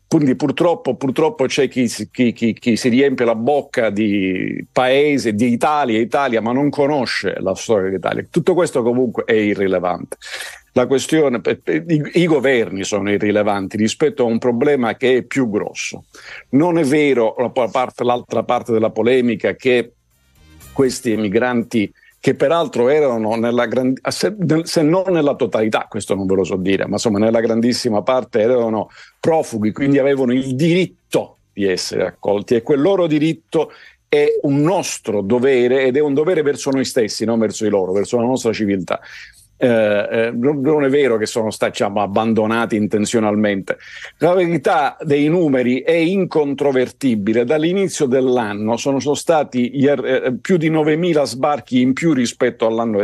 [0.07, 5.51] Quindi purtroppo, purtroppo c'è chi, chi, chi, chi, si riempie la bocca di paese, di
[5.51, 8.25] Italia, Italia, ma non conosce la storia d'Italia.
[8.29, 10.17] Tutto questo comunque è irrilevante
[10.77, 16.05] la questione, i, i, governi sono irrilevanti rispetto a un problema che è più grosso.
[16.49, 19.93] Non è vero la parte, l'altra parte della polemica che
[20.73, 23.97] questi emigranti che peraltro erano nella grand...
[24.07, 28.41] se non nella totalità, questo non ve lo so dire, ma insomma nella grandissima parte
[28.41, 33.71] erano profughi, quindi avevano il diritto di essere accolti e quel loro diritto
[34.07, 37.91] è un nostro dovere ed è un dovere verso noi stessi, non verso di loro,
[37.91, 38.99] verso la nostra civiltà.
[39.59, 43.77] Eh, eh, non è vero che sono stati diciamo, abbandonati intenzionalmente.
[44.19, 47.43] La verità dei numeri è incontrovertibile.
[47.43, 53.03] Dall'inizio dell'anno sono, sono stati eh, più di 9.000 sbarchi in più rispetto all'anno,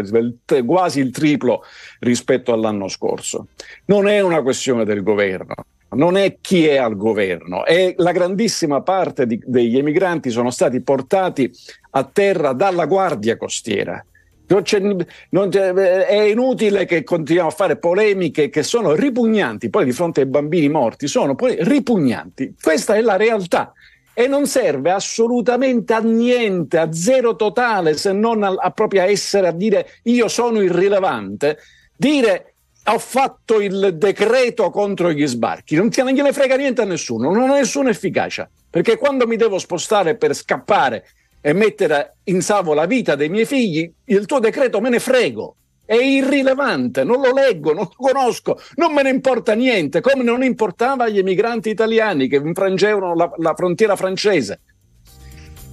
[0.65, 1.63] quasi il triplo
[1.99, 3.47] rispetto all'anno scorso.
[3.85, 5.55] Non è una questione del governo.
[5.93, 10.81] Non è chi è al governo, è la grandissima parte di, degli emigranti sono stati
[10.81, 11.51] portati
[11.91, 14.03] a terra dalla guardia costiera
[14.47, 20.27] non è inutile che continuiamo a fare polemiche che sono ripugnanti, poi di fronte ai
[20.27, 22.55] bambini morti sono poi ripugnanti.
[22.61, 23.73] Questa è la realtà
[24.13, 29.47] e non serve assolutamente a niente, a zero totale, se non a, a proprio essere
[29.47, 31.57] a dire io sono irrilevante,
[31.95, 32.53] dire
[32.85, 37.49] ho fatto il decreto contro gli sbarchi, non, non gliene frega niente a nessuno, non
[37.49, 41.05] ha nessuna efficacia, perché quando mi devo spostare per scappare
[41.45, 45.57] e mettere in salvo la vita dei miei figli, il tuo decreto me ne frego.
[45.85, 50.41] È irrilevante, non lo leggo, non lo conosco, non me ne importa niente, come non
[50.41, 54.61] importava agli emigranti italiani che infrangevano la, la frontiera francese.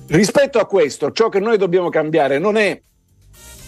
[0.08, 2.82] Rispetto a questo, ciò che noi dobbiamo cambiare non è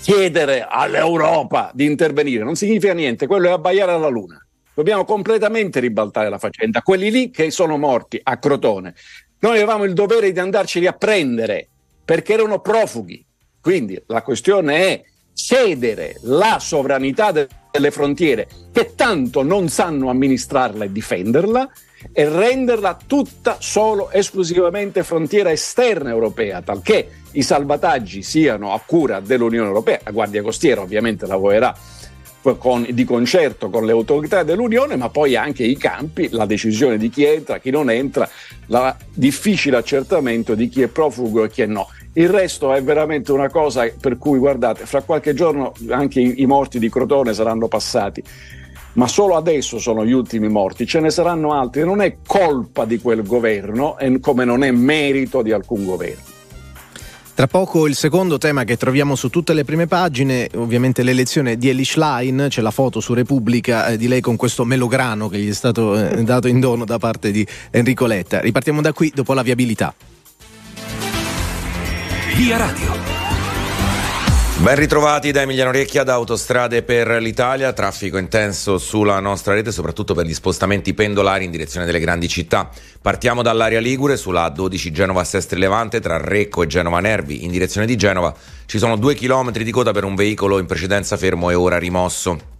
[0.03, 4.44] chiedere all'Europa di intervenire, non significa niente, quello è abbaiare alla luna.
[4.74, 6.82] Dobbiamo completamente ribaltare la faccenda.
[6.82, 8.94] Quelli lì che sono morti a Crotone,
[9.38, 11.68] noi avevamo il dovere di andarceli a prendere
[12.12, 13.24] perché erano profughi.
[13.58, 15.02] Quindi la questione è
[15.32, 21.70] cedere la sovranità delle frontiere, che tanto non sanno amministrarla e difenderla,
[22.12, 29.68] e renderla tutta solo esclusivamente frontiera esterna europea, talché i salvataggi siano a cura dell'Unione
[29.68, 30.00] Europea.
[30.04, 31.74] La Guardia Costiera ovviamente lavorerà
[32.58, 37.08] con, di concerto con le autorità dell'Unione, ma poi anche i campi, la decisione di
[37.08, 38.28] chi entra, chi non entra,
[38.66, 41.88] il difficile accertamento di chi è profugo e chi è no.
[42.14, 46.46] Il resto è veramente una cosa per cui, guardate, fra qualche giorno anche i, i
[46.46, 48.22] morti di Crotone saranno passati
[48.94, 52.98] ma solo adesso sono gli ultimi morti, ce ne saranno altri, non è colpa di
[52.98, 56.30] quel governo, come non è merito di alcun governo.
[57.34, 61.70] Tra poco il secondo tema che troviamo su tutte le prime pagine, ovviamente l'elezione di
[61.70, 65.48] Eli Schlein, c'è la foto su Repubblica eh, di lei con questo melograno che gli
[65.48, 68.40] è stato eh, dato in dono da parte di Enrico Letta.
[68.40, 69.94] Ripartiamo da qui dopo la viabilità.
[72.35, 72.91] Via Radio.
[74.59, 80.14] Ben ritrovati da Emiliano Orecchia da Autostrade per l'Italia, traffico intenso sulla nostra rete soprattutto
[80.14, 82.70] per gli spostamenti pendolari in direzione delle grandi città.
[83.03, 87.87] Partiamo dall'area Ligure sulla 12 Genova Sestri Levante tra Recco e Genova Nervi in direzione
[87.87, 88.35] di Genova.
[88.64, 92.51] Ci sono due chilometri di coda per un veicolo in precedenza fermo e ora rimosso.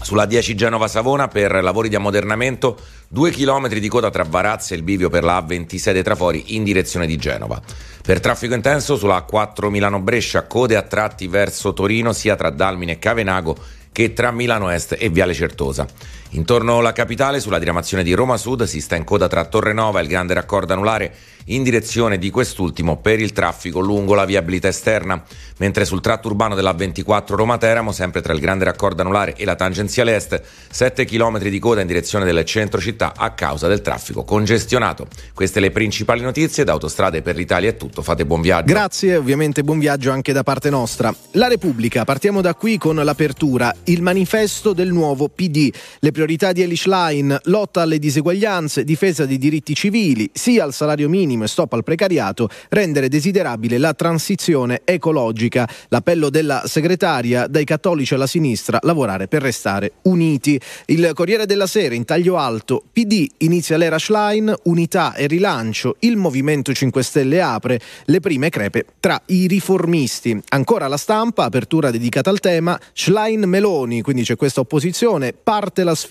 [0.00, 4.82] Sulla 10 Genova-Savona per lavori di ammodernamento, 2 km di coda tra Varazze e il
[4.82, 7.60] bivio per la A26 dei Trafori in direzione di Genova.
[8.08, 12.98] Per traffico intenso sulla A4 Milano-Brescia, code a tratti verso Torino sia tra Dalmine e
[12.98, 13.54] Cavenago
[13.92, 15.86] che tra Milano Est e Viale Certosa.
[16.32, 20.02] Intorno alla capitale, sulla diramazione di Roma Sud, si sta in coda tra Torrenova e
[20.02, 21.14] il grande raccordo anulare
[21.48, 25.22] in direzione di quest'ultimo per il traffico lungo la viabilità esterna,
[25.58, 29.54] mentre sul tratto urbano della 24 Roma-Teramo, sempre tra il grande raccordo anulare e la
[29.54, 34.24] tangenziale est, 7 km di coda in direzione del centro città a causa del traffico
[34.24, 35.06] congestionato.
[35.32, 38.72] Queste le principali notizie da Autostrade per l'Italia è tutto, fate buon viaggio.
[38.72, 41.14] Grazie, ovviamente buon viaggio anche da parte nostra.
[41.32, 46.62] La Repubblica, partiamo da qui con l'apertura, il manifesto del nuovo PD, le priorità di
[46.62, 51.74] Elish Line, lotta alle diseguaglianze, difesa dei diritti civili, sia al salario minimo e stop
[51.74, 55.68] al precariato, rendere desiderabile la transizione ecologica.
[55.90, 60.60] L'appello della segretaria dai cattolici alla sinistra, lavorare per restare uniti.
[60.86, 66.16] Il Corriere della Sera in taglio alto, PD inizia l'era Schlein, unità e rilancio, il
[66.16, 70.36] Movimento 5 Stelle apre le prime crepe tra i riformisti.
[70.48, 75.94] Ancora la stampa, apertura dedicata al tema, Schlein Meloni, quindi c'è questa opposizione, parte la
[75.94, 76.06] sfida,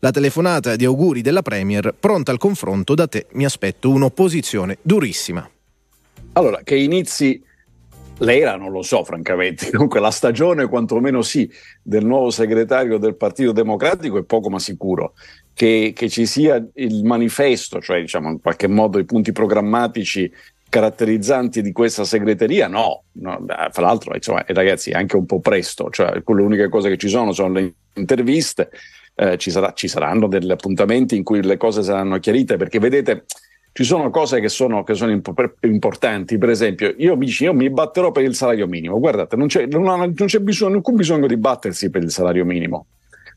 [0.00, 5.48] la telefonata di auguri della Premier, pronta al confronto, da te mi aspetto un'opposizione durissima.
[6.32, 7.42] Allora, che inizi
[8.18, 11.50] l'era non lo so francamente, comunque la stagione quantomeno sì
[11.82, 15.14] del nuovo segretario del Partito Democratico è poco ma sicuro.
[15.58, 20.30] Che, che ci sia il manifesto, cioè diciamo in qualche modo i punti programmatici
[20.68, 25.90] caratterizzanti di questa segreteria, no, no fra l'altro insomma, ragazzi è anche un po' presto,
[25.90, 28.70] cioè le uniche cose che ci sono sono le interviste,
[29.18, 33.24] eh, ci, sarà, ci saranno degli appuntamenti in cui le cose saranno chiarite, perché vedete
[33.72, 35.20] ci sono cose che sono, che sono
[35.60, 39.66] importanti, per esempio io mi, io mi batterò per il salario minimo, guardate non c'è,
[39.66, 42.86] non, non c'è bisogno, alcun bisogno di battersi per il salario minimo,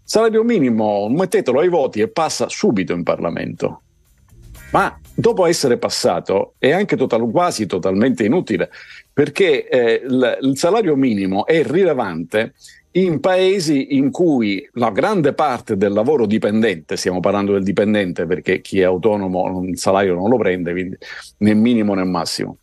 [0.04, 3.82] salario minimo mettetelo ai voti e passa subito in Parlamento.
[4.72, 8.70] Ma dopo essere passato è anche total, quasi totalmente inutile
[9.12, 12.54] perché eh, il, il salario minimo è rilevante
[12.94, 18.60] in paesi in cui la grande parte del lavoro dipendente, stiamo parlando del dipendente perché
[18.62, 20.98] chi è autonomo il salario non lo prende, quindi
[21.38, 22.58] né minimo né massimo,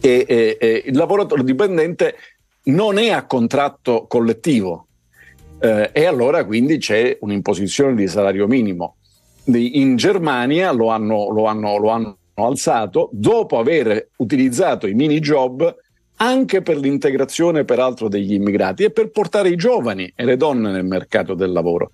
[0.00, 2.14] e, e, e il lavoratore dipendente
[2.64, 4.86] non è a contratto collettivo
[5.60, 8.96] eh, e allora quindi c'è un'imposizione di salario minimo.
[9.44, 15.74] In Germania lo hanno, lo hanno, lo hanno alzato dopo aver utilizzato i mini job
[16.22, 20.84] anche per l'integrazione peraltro degli immigrati e per portare i giovani e le donne nel
[20.84, 21.92] mercato del lavoro.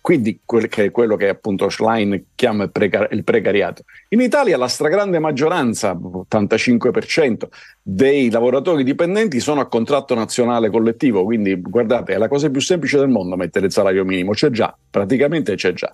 [0.00, 3.84] Quindi quel che è quello che appunto Schlein chiama il, precar- il precariato.
[4.10, 7.48] In Italia la stragrande maggioranza, 85%
[7.80, 12.98] dei lavoratori dipendenti sono a contratto nazionale collettivo, quindi guardate, è la cosa più semplice
[12.98, 15.90] del mondo mettere il salario minimo, c'è già, praticamente c'è già.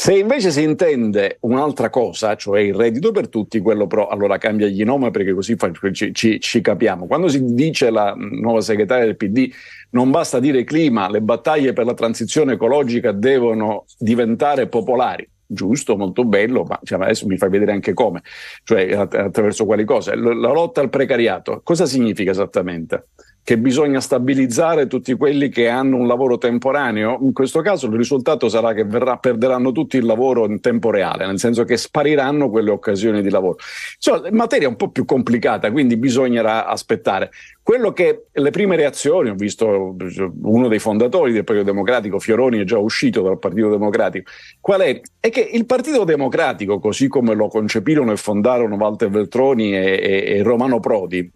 [0.00, 4.68] Se invece si intende un'altra cosa, cioè il reddito per tutti, quello però allora cambia
[4.68, 7.08] gli nome perché così fa, ci, ci, ci, capiamo.
[7.08, 9.50] Quando si dice la nuova segretaria del PD
[9.90, 15.28] non basta dire clima, le battaglie per la transizione ecologica devono diventare popolari.
[15.44, 18.22] Giusto, molto bello, ma cioè, adesso mi fai vedere anche come,
[18.62, 20.14] cioè attraverso quali cose.
[20.14, 23.08] La lotta al precariato, cosa significa esattamente?
[23.48, 28.46] Che bisogna stabilizzare tutti quelli che hanno un lavoro temporaneo, in questo caso il risultato
[28.50, 32.70] sarà che verrà, perderanno tutti il lavoro in tempo reale, nel senso che spariranno quelle
[32.70, 33.56] occasioni di lavoro.
[33.96, 37.30] Insomma, materia un po' più complicata, quindi bisognerà aspettare.
[37.62, 39.96] Quello che le prime reazioni, ho visto
[40.42, 44.30] uno dei fondatori del Partito Democratico, Fioroni, è già uscito dal Partito Democratico,
[44.60, 45.00] qual è?
[45.18, 50.36] È che il Partito Democratico, così come lo concepirono e fondarono Walter Veltroni e, e,
[50.36, 51.32] e Romano Prodi,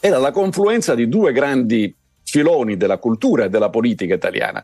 [0.00, 1.94] era la confluenza di due grandi
[2.24, 4.62] filoni della cultura e della politica italiana,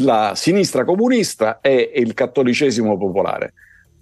[0.00, 3.52] la sinistra comunista e il cattolicesimo popolare.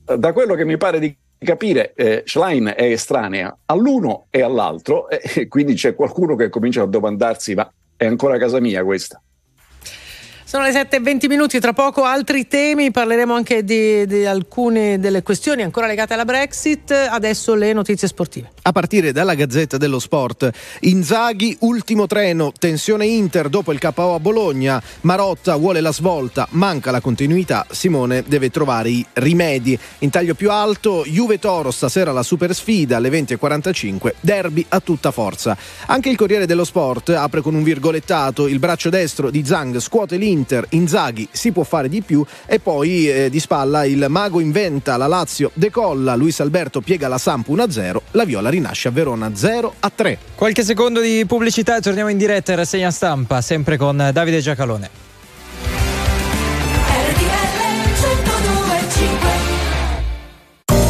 [0.05, 5.49] Da quello che mi pare di capire, eh, Schlein è estranea all'uno e all'altro e
[5.49, 9.21] quindi c'è qualcuno che comincia a domandarsi ma è ancora casa mia questa?
[10.47, 15.63] Sono le 7.20 minuti, tra poco altri temi, parleremo anche di, di, alcune delle questioni
[15.63, 18.53] ancora legate alla Brexit, adesso le notizie sportive.
[18.63, 20.51] A partire dalla Gazzetta dello Sport,
[20.81, 26.91] Inzaghi, ultimo treno, tensione Inter dopo il KO a Bologna, Marotta vuole la svolta, manca
[26.91, 29.77] la continuità, Simone deve trovare i rimedi.
[30.01, 35.11] In taglio più alto, Juve Toro, stasera la super sfida alle 20.45, derby a tutta
[35.11, 35.57] forza.
[35.87, 40.17] Anche il Corriere dello Sport apre con un virgolettato, il braccio destro di Zhang scuote
[40.17, 44.41] l'Inter, Inter, Inzaghi si può fare di più e poi eh, di spalla il Mago
[44.41, 49.29] inventa, la Lazio decolla, Luis Alberto piega la Samp 1-0, la Viola rinasce a Verona
[49.29, 50.17] 0-3.
[50.35, 55.14] Qualche secondo di pubblicità e torniamo in diretta in rassegna stampa, sempre con Davide Giacalone.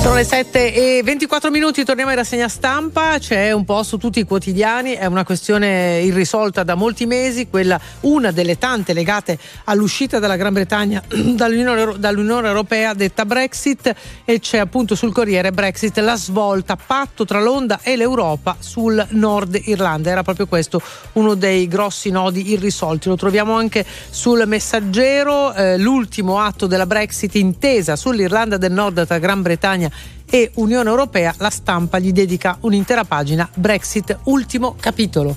[0.04, 4.18] Sono le 7 e 24 minuti, torniamo in rassegna stampa, c'è un po' su tutti
[4.18, 10.18] i quotidiani, è una questione irrisolta da molti mesi, quella una delle tante legate all'uscita
[10.18, 13.94] della Gran Bretagna dall'Unione, dall'Unione Europea detta Brexit
[14.26, 19.58] e c'è appunto sul Corriere Brexit la svolta, patto tra Londra e l'Europa sul Nord
[19.64, 20.82] Irlanda, era proprio questo
[21.12, 27.36] uno dei grossi nodi irrisolti, lo troviamo anche sul messaggero, eh, l'ultimo atto della Brexit
[27.36, 29.92] intesa sull'Irlanda del Nord tra Gran Bretagna
[30.34, 35.36] e Unione Europea, la stampa gli dedica un'intera pagina, Brexit, ultimo capitolo.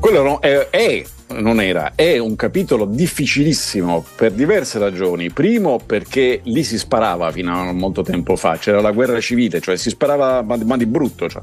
[0.00, 5.30] Quello è, è- non era, è un capitolo difficilissimo per diverse ragioni.
[5.30, 9.76] Primo perché lì si sparava fino a molto tempo fa, c'era la guerra civile, cioè
[9.76, 11.28] si sparava ma di brutto.
[11.28, 11.42] Cioè.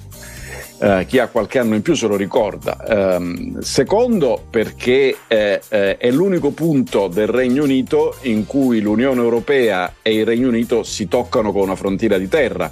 [0.79, 3.15] Eh, chi ha qualche anno in più se lo ricorda.
[3.15, 9.95] Ehm, secondo, perché eh, eh, è l'unico punto del Regno Unito in cui l'Unione Europea
[10.01, 12.71] e il Regno Unito si toccano con una frontiera di terra.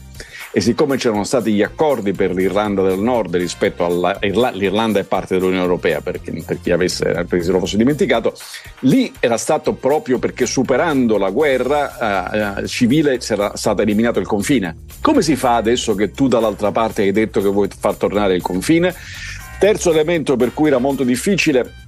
[0.57, 5.61] E siccome c'erano stati gli accordi per l'Irlanda del Nord rispetto all'Irlanda è parte dell'Unione
[5.61, 8.33] Europea, perché, per chi avesse, per chi se lo fosse dimenticato,
[8.79, 14.77] lì era stato proprio perché superando la guerra eh, civile era stato eliminato il confine.
[15.01, 18.41] Come si fa adesso che tu dall'altra parte hai detto che vuoi far tornare il
[18.41, 18.95] confine?
[19.59, 21.84] Terzo elemento per cui era molto difficile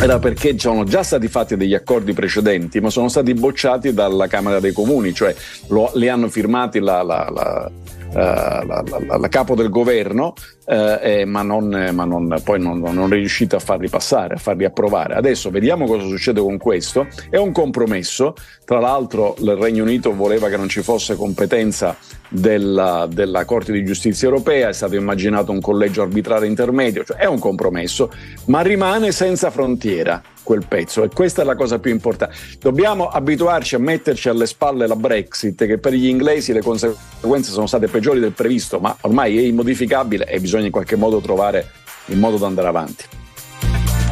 [0.00, 4.58] era perché c'erano già stati fatti degli accordi precedenti, ma sono stati bocciati dalla Camera
[4.58, 5.34] dei Comuni, cioè
[5.68, 7.70] lo, li hanno firmati la, la, la,
[8.12, 10.34] la- la capo del governo,
[10.66, 14.38] eh, eh, ma, non, ma non- poi non, non è riuscita a farli passare, a
[14.38, 15.14] farli approvare.
[15.14, 17.06] Adesso vediamo cosa succede con questo.
[17.30, 18.34] È un compromesso,
[18.64, 21.96] tra l'altro il Regno Unito voleva che non ci fosse competenza
[22.28, 27.26] della, della Corte di Giustizia europea, è stato immaginato un collegio arbitrale intermedio, cioè è
[27.26, 28.10] un compromesso,
[28.46, 32.34] ma rimane senza frontiera quel pezzo e questa è la cosa più importante.
[32.58, 37.66] Dobbiamo abituarci a metterci alle spalle la Brexit, che per gli inglesi le conseguenze sono
[37.66, 41.70] state peggiori del previsto, ma ormai è immodificabile e bisogna in qualche modo trovare
[42.06, 43.04] il modo di andare avanti.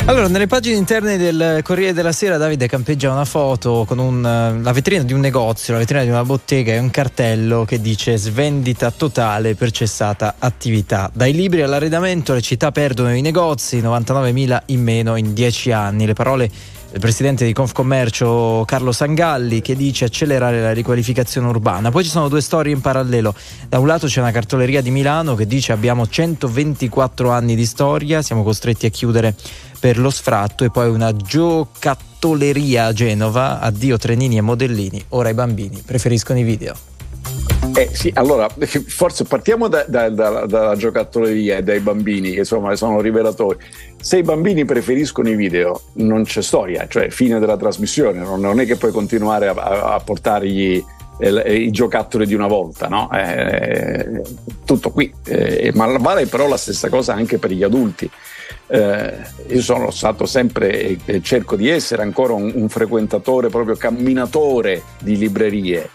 [0.06, 4.60] Allora, nelle pagine interne del Corriere della Sera Davide campeggia una foto con un, eh,
[4.60, 8.16] la vetrina di un negozio, la vetrina di una bottega e un cartello che dice
[8.16, 11.10] svendita totale per cessata attività.
[11.14, 16.06] Dai libri all'arredamento le città perdono i negozi, 99.000 in meno in 10 anni.
[16.06, 16.50] Le parole
[16.90, 21.90] del presidente di Confcommercio Carlo Sangalli che dice accelerare la riqualificazione urbana.
[21.90, 23.32] Poi ci sono due storie in parallelo.
[23.68, 28.22] Da un lato c'è una cartoleria di Milano che dice abbiamo 124 anni di storia,
[28.22, 29.36] siamo costretti a chiudere
[29.80, 35.34] per lo sfratto e poi una giocattolleria a Genova, addio trenini e modellini, ora i
[35.34, 36.74] bambini preferiscono i video.
[37.74, 38.48] Eh sì, allora
[38.88, 43.58] forse partiamo da- da- da- dalla giocattolleria e dai bambini, che insomma sono rivelatori.
[44.00, 48.60] Se i bambini preferiscono i video, non c'è storia, cioè fine della trasmissione, non, non
[48.60, 50.82] è che puoi continuare a, a- a portargli
[51.20, 53.10] eh, i giocattoli di una volta, no?
[53.12, 54.22] Eh,
[54.64, 55.12] tutto qui.
[55.24, 58.10] Eh, ma vale però la stessa cosa anche per gli adulti.
[58.70, 59.14] Eh,
[59.48, 65.16] io sono stato sempre e cerco di essere ancora un, un frequentatore, proprio camminatore di
[65.16, 65.90] librerie.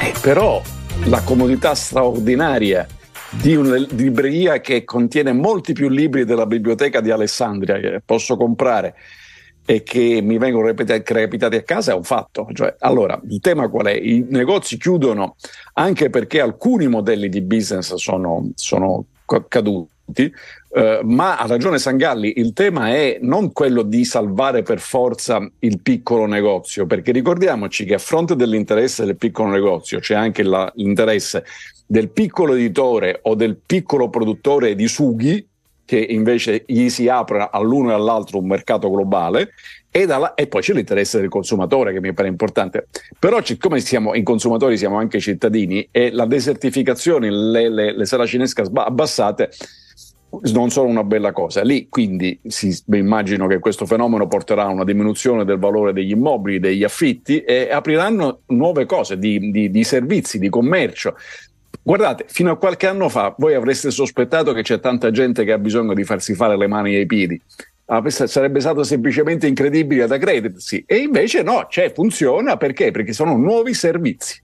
[0.00, 0.60] Eh, però
[1.04, 2.86] la comodità straordinaria
[3.30, 8.94] di una libreria che contiene molti più libri della biblioteca di Alessandria che posso comprare
[9.64, 12.48] e che mi vengono recapitati a casa è un fatto.
[12.52, 13.92] Cioè, allora, il tema qual è?
[13.92, 15.36] I negozi chiudono
[15.74, 20.32] anche perché alcuni modelli di business sono, sono ca- caduti,
[20.72, 25.80] eh, ma ha ragione Sangalli, il tema è non quello di salvare per forza il
[25.80, 31.44] piccolo negozio, perché ricordiamoci che a fronte dell'interesse del piccolo negozio c'è anche la- l'interesse
[31.86, 35.44] del piccolo editore o del piccolo produttore di sughi,
[35.84, 39.50] che invece gli si apre all'uno e all'altro un mercato globale,
[39.90, 42.86] e, dalla- e poi c'è l'interesse del consumatore che mi pare importante.
[43.18, 48.62] Però siccome siamo in consumatori siamo anche cittadini e la desertificazione, le, le, le saracinesche
[48.72, 49.50] abbassate
[50.52, 51.62] non sono una bella cosa.
[51.62, 56.10] Lì quindi si, beh, immagino che questo fenomeno porterà a una diminuzione del valore degli
[56.12, 61.16] immobili, degli affitti e apriranno nuove cose di, di- di servizi, di commercio.
[61.82, 65.58] Guardate, fino a qualche anno fa voi avreste sospettato che c'è tanta gente che ha
[65.58, 67.40] bisogno di farsi fare le mani e i piedi.
[68.06, 70.84] Sarebbe stato semplicemente incredibile da credersi.
[70.86, 72.92] E invece no, c'è, funziona perché?
[72.92, 74.40] Perché sono nuovi servizi.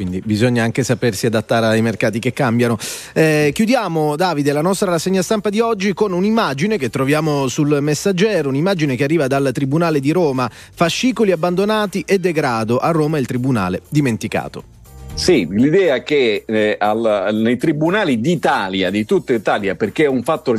[0.00, 2.78] Quindi bisogna anche sapersi adattare ai mercati che cambiano.
[3.12, 8.48] Eh, chiudiamo, Davide, la nostra rassegna stampa di oggi con un'immagine che troviamo sul messaggero,
[8.48, 10.50] un'immagine che arriva dal Tribunale di Roma.
[10.50, 12.78] Fascicoli abbandonati e degrado.
[12.78, 14.64] A Roma il Tribunale dimenticato.
[15.12, 20.52] Sì, l'idea che eh, al- nei tribunali d'Italia, di tutta Italia, perché è un fatto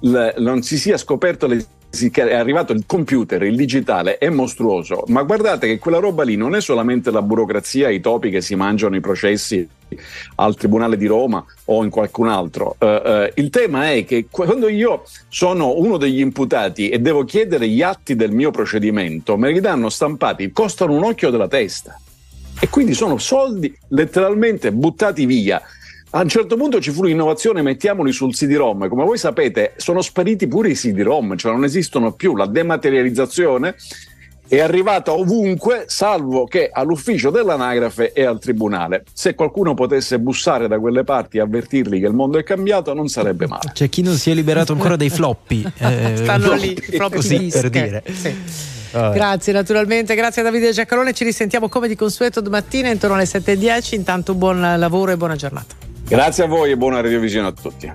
[0.00, 5.04] l- non si sia scoperto si- che è arrivato il computer, il digitale, è mostruoso.
[5.08, 8.54] Ma guardate che quella roba lì non è solamente la burocrazia, i topi che si
[8.54, 9.68] mangiano i processi
[10.36, 12.76] al Tribunale di Roma o in qualcun altro.
[12.78, 17.68] Eh, eh, il tema è che quando io sono uno degli imputati e devo chiedere
[17.68, 22.00] gli atti del mio procedimento, me li danno stampati, costano un occhio della testa.
[22.58, 25.60] E quindi sono soldi letteralmente buttati via.
[26.14, 28.86] A un certo punto ci fu l'innovazione, mettiamoli sul CD-ROM.
[28.88, 32.36] Come voi sapete, sono spariti pure i CD-ROM, cioè non esistono più.
[32.36, 33.74] La dematerializzazione
[34.46, 39.04] è arrivata ovunque, salvo che all'ufficio dell'anagrafe e al tribunale.
[39.14, 43.08] Se qualcuno potesse bussare da quelle parti e avvertirli che il mondo è cambiato, non
[43.08, 43.70] sarebbe male.
[43.72, 45.64] C'è chi non si è liberato ancora dei floppy.
[45.78, 47.58] eh, Stanno lì, i floppy così disk.
[47.58, 48.02] per dire.
[48.12, 48.34] Sì.
[48.92, 49.14] Vabbè.
[49.14, 53.94] Grazie naturalmente, grazie a Davide Giacalone, ci risentiamo come di consueto domattina intorno alle 7.10,
[53.94, 55.74] intanto buon lavoro e buona giornata.
[56.12, 57.90] Grazie a voi e buona radiovisione a tutti.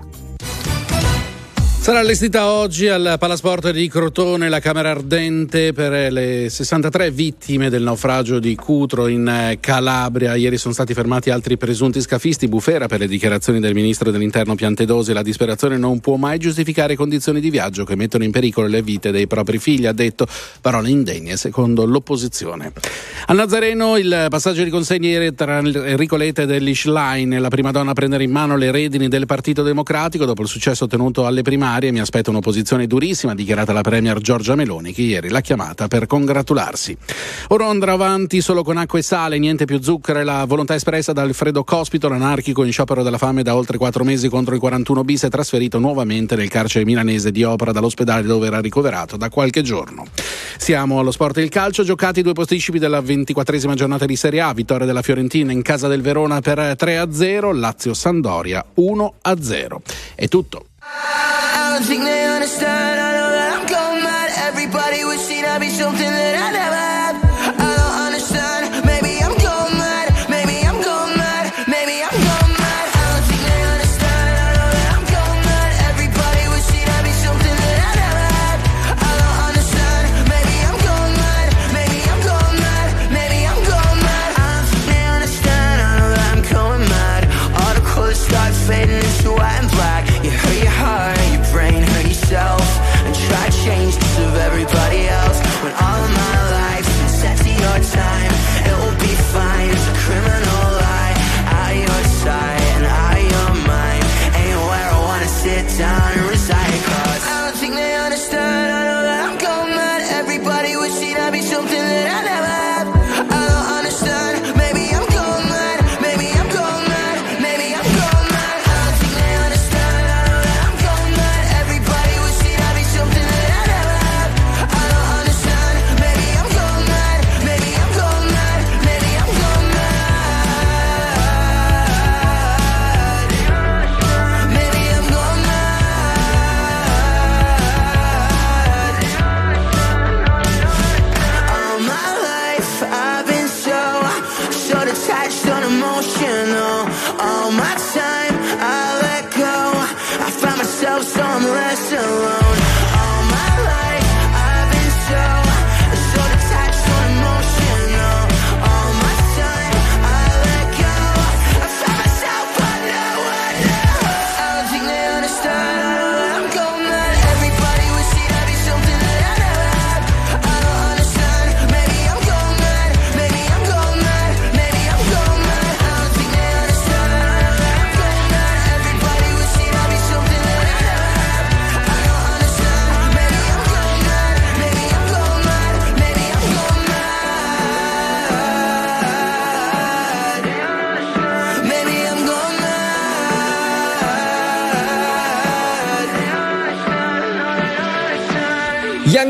[1.88, 7.82] Sarà allestita oggi al Palasport di Crotone la Camera Ardente per le 63 vittime del
[7.82, 10.34] naufragio di Cutro in eh, Calabria.
[10.34, 12.46] Ieri sono stati fermati altri presunti scafisti.
[12.46, 15.14] Bufera per le dichiarazioni del ministro dell'Interno Piantedosi.
[15.14, 19.10] La disperazione non può mai giustificare condizioni di viaggio che mettono in pericolo le vite
[19.10, 20.26] dei propri figli, ha detto.
[20.60, 22.70] Parole indegne secondo l'opposizione.
[23.28, 27.92] Al Nazareno il passaggio di consegne tra Enrico Letta e Delish Line, la prima donna
[27.92, 31.76] a prendere in mano le redini del Partito Democratico dopo il successo ottenuto alle primarie.
[31.80, 36.96] Mi aspetta un'opposizione durissima, dichiarata la Premier Giorgia Meloni, che ieri l'ha chiamata per congratularsi.
[37.48, 41.12] Ora andrà avanti solo con acqua e sale, niente più zucchero, è la volontà espressa
[41.12, 45.04] da Alfredo Cospito, l'anarchico in sciopero della fame da oltre quattro mesi contro il 41
[45.04, 49.62] bis, è trasferito nuovamente nel carcere milanese di Opera dall'ospedale dove era ricoverato da qualche
[49.62, 50.04] giorno.
[50.56, 54.52] Siamo allo sport e il calcio, giocati due posticipi della ventiquattresima giornata di Serie A,
[54.52, 59.76] vittoria della Fiorentina in casa del Verona per 3-0, Lazio-Sandoria 1-0.
[60.16, 60.64] È tutto.
[61.00, 63.00] I don't think they understand.
[63.00, 64.30] I know that I'm going mad.
[64.48, 66.87] Everybody wishing I'd be something that I never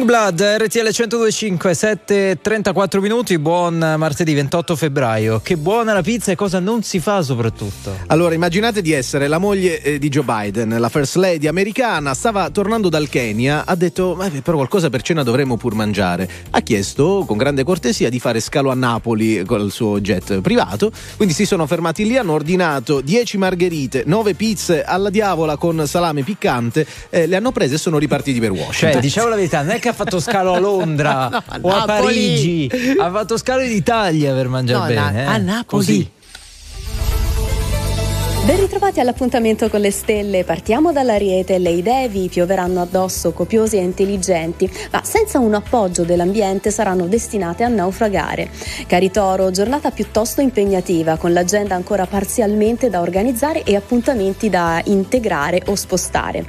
[0.09, 5.41] Youngblood, RTL 1025, 7.34 minuti, buon martedì 28 febbraio.
[5.43, 7.95] Che buona la pizza e cosa non si fa soprattutto.
[8.07, 12.49] Allora, immaginate di essere la moglie eh, di Joe Biden, la first lady americana, stava
[12.49, 16.27] tornando dal Kenya, ha detto, ma però qualcosa per cena dovremmo pur mangiare.
[16.51, 20.91] Ha chiesto con grande cortesia di fare scalo a Napoli con il suo jet privato,
[21.17, 26.23] quindi si sono fermati lì, hanno ordinato 10 margherite, 9 pizze alla diavola con salame
[26.23, 28.93] piccante, eh, le hanno prese e sono ripartiti per Washington.
[28.93, 31.85] Cioè, diciamo la verità, non è che fatto scalo a Londra No, o a.
[31.85, 35.12] Parigi, ha fatto scalo in Italia per mangiare No, bene.
[35.12, 35.25] na- eh.
[35.35, 35.85] a Napoli.
[35.85, 36.11] Così.
[38.49, 43.83] Ben ritrovati all'appuntamento con le stelle, partiamo dall'Ariete, le idee vi pioveranno addosso copiose e
[43.83, 48.49] intelligenti, ma senza un appoggio dell'ambiente saranno destinate a naufragare.
[48.87, 55.65] Cari Toro, giornata piuttosto impegnativa, con l'agenda ancora parzialmente da organizzare e appuntamenti da integrare
[55.66, 56.47] o spostare.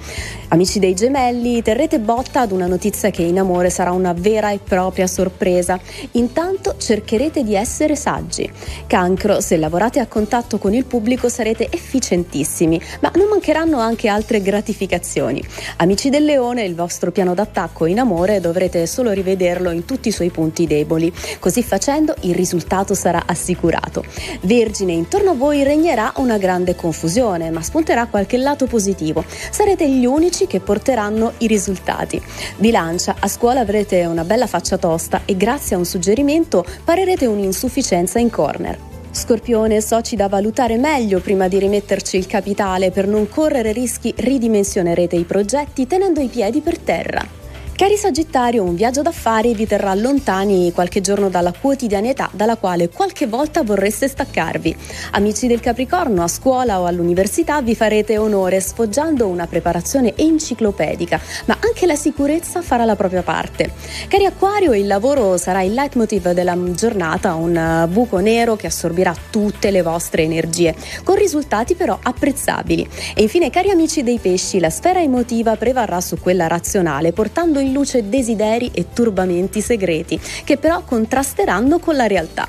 [0.51, 4.59] Amici dei gemelli, terrete botta ad una notizia che in amore sarà una vera e
[4.59, 5.77] propria sorpresa.
[6.11, 8.49] Intanto cercherete di essere saggi.
[8.87, 14.41] Cancro, se lavorate a contatto con il pubblico sarete efficientissimi, ma non mancheranno anche altre
[14.41, 15.43] gratificazioni.
[15.77, 20.11] Amici del leone, il vostro piano d'attacco in amore dovrete solo rivederlo in tutti i
[20.11, 21.11] suoi punti deboli.
[21.39, 24.05] Così facendo il risultato sarà assicurato.
[24.41, 29.25] Vergine, intorno a voi regnerà una grande confusione, ma spunterà qualche lato positivo.
[29.49, 32.21] Sarete gli unici che porteranno i risultati.
[32.57, 38.19] Bilancia, a scuola avrete una bella faccia tosta e grazie a un suggerimento parerete un'insufficienza
[38.19, 38.98] in corner.
[39.11, 45.15] Scorpione, soci da valutare meglio prima di rimetterci il capitale per non correre rischi, ridimensionerete
[45.15, 47.38] i progetti tenendo i piedi per terra.
[47.79, 53.25] Cari Sagittario, un viaggio d'affari vi terrà lontani qualche giorno dalla quotidianità dalla quale qualche
[53.25, 54.75] volta vorreste staccarvi.
[55.11, 61.57] Amici del Capricorno, a scuola o all'università vi farete onore sfoggiando una preparazione enciclopedica, ma
[61.61, 63.71] anche la sicurezza farà la propria parte.
[64.09, 69.71] Cari Acquario, il lavoro sarà il leitmotiv della giornata, un buco nero che assorbirà tutte
[69.71, 70.75] le vostre energie,
[71.05, 72.85] con risultati però apprezzabili.
[73.15, 77.67] E infine, cari amici dei pesci, la sfera emotiva prevarrà su quella razionale, portando in
[77.71, 82.47] luce desideri e turbamenti segreti, che però contrasteranno con la realtà.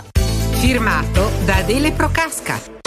[0.58, 2.79] Firmato da Adele Procasca.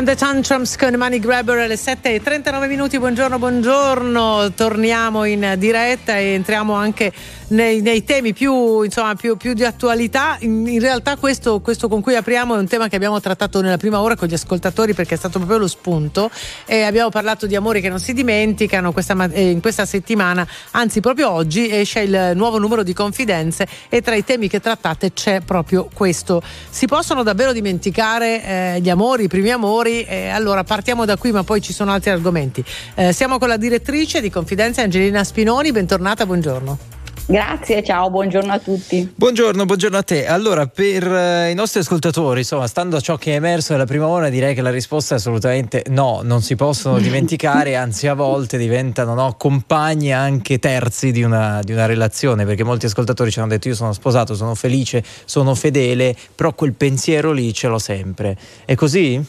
[0.00, 2.98] And the Tantrums con Money Grabber alle 7 e 39 minuti.
[2.98, 4.50] Buongiorno, buongiorno.
[4.54, 7.12] Torniamo in diretta e entriamo anche
[7.50, 10.36] nei, nei temi più, insomma, più, più, di attualità.
[10.40, 13.76] In, in realtà, questo, questo, con cui apriamo è un tema che abbiamo trattato nella
[13.76, 16.30] prima ora con gli ascoltatori perché è stato proprio lo spunto.
[16.66, 18.92] E abbiamo parlato di amori che non si dimenticano.
[18.92, 24.00] Questa, eh, in questa settimana, anzi, proprio oggi, esce il nuovo numero di confidenze e
[24.00, 26.42] tra i temi che trattate c'è proprio questo.
[26.68, 30.02] Si possono davvero dimenticare eh, gli amori, i primi amori?
[30.04, 32.64] Eh, allora partiamo da qui, ma poi ci sono altri argomenti.
[32.94, 35.72] Eh, siamo con la direttrice di Confidenze Angelina Spinoni.
[35.72, 36.99] Bentornata, buongiorno.
[37.30, 39.08] Grazie, ciao, buongiorno a tutti.
[39.14, 40.26] Buongiorno, buongiorno a te.
[40.26, 44.08] Allora, per eh, i nostri ascoltatori, insomma, stando a ciò che è emerso nella prima
[44.08, 48.58] ora, direi che la risposta è assolutamente no, non si possono dimenticare, anzi a volte
[48.58, 53.50] diventano no, compagni anche terzi di una, di una relazione, perché molti ascoltatori ci hanno
[53.50, 58.36] detto io sono sposato, sono felice, sono fedele, però quel pensiero lì ce l'ho sempre.
[58.64, 59.24] È così?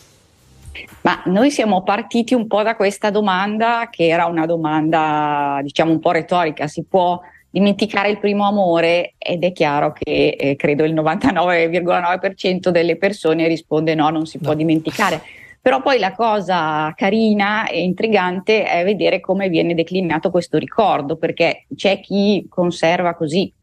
[1.02, 6.00] Ma noi siamo partiti un po' da questa domanda che era una domanda diciamo un
[6.00, 7.22] po' retorica, si può
[7.52, 13.94] dimenticare il primo amore ed è chiaro che eh, credo il 99,9% delle persone risponde
[13.94, 15.22] no, non si può dimenticare.
[15.62, 21.66] Però poi la cosa carina e intrigante è vedere come viene declinato questo ricordo, perché
[21.76, 23.54] c'è chi conserva così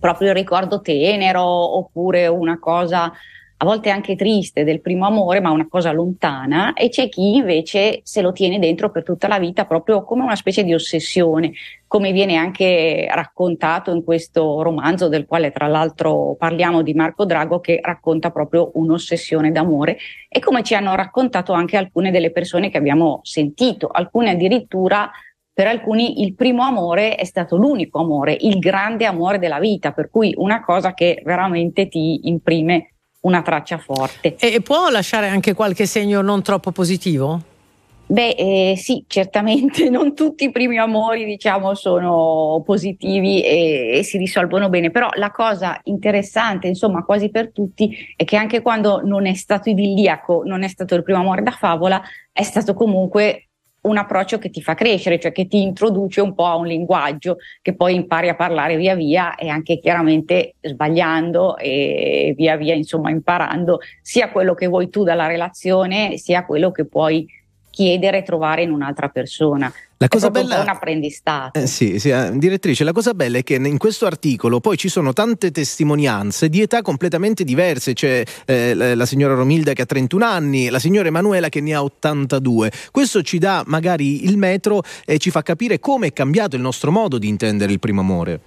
[0.00, 3.12] proprio il ricordo tenero oppure una cosa
[3.60, 8.00] a volte anche triste del primo amore, ma una cosa lontana, e c'è chi invece
[8.04, 11.52] se lo tiene dentro per tutta la vita proprio come una specie di ossessione,
[11.88, 17.58] come viene anche raccontato in questo romanzo del quale tra l'altro parliamo di Marco Drago
[17.58, 19.98] che racconta proprio un'ossessione d'amore
[20.28, 25.10] e come ci hanno raccontato anche alcune delle persone che abbiamo sentito, alcune addirittura
[25.52, 30.08] per alcuni il primo amore è stato l'unico amore, il grande amore della vita, per
[30.08, 34.36] cui una cosa che veramente ti imprime una traccia forte.
[34.36, 37.40] E può lasciare anche qualche segno non troppo positivo?
[38.10, 44.16] Beh, eh, sì, certamente non tutti i primi amori, diciamo, sono positivi e, e, si
[44.16, 49.26] risolvono bene, però la cosa interessante, insomma, quasi per tutti, è che anche quando non
[49.26, 52.00] è stato idilliaco, non è stato il primo amore da favola,
[52.32, 53.47] è stato comunque
[53.88, 57.38] un approccio che ti fa crescere, cioè che ti introduce un po' a un linguaggio
[57.62, 63.10] che poi impari a parlare via via e anche chiaramente sbagliando e via via insomma
[63.10, 67.26] imparando sia quello che vuoi tu dalla relazione sia quello che puoi
[67.70, 69.72] chiedere e trovare in un'altra persona.
[70.00, 71.58] La cosa bella è un apprendistato.
[71.58, 74.88] Eh, sì, sì, eh, direttrice, la cosa bella è che in questo articolo poi ci
[74.88, 77.94] sono tante testimonianze di età completamente diverse.
[77.94, 81.82] C'è eh, la signora Romilda che ha 31 anni, la signora Emanuela che ne ha
[81.82, 82.70] 82.
[82.92, 86.92] Questo ci dà magari il metro e ci fa capire come è cambiato il nostro
[86.92, 88.40] modo di intendere il primo amore.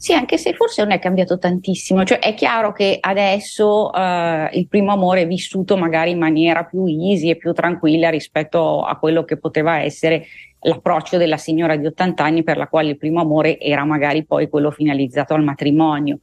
[0.00, 4.66] Sì, anche se forse non è cambiato tantissimo, cioè è chiaro che adesso eh, il
[4.66, 9.24] primo amore è vissuto magari in maniera più easy e più tranquilla rispetto a quello
[9.24, 10.24] che poteva essere
[10.60, 14.48] l'approccio della signora di 80 anni per la quale il primo amore era magari poi
[14.48, 16.20] quello finalizzato al matrimonio.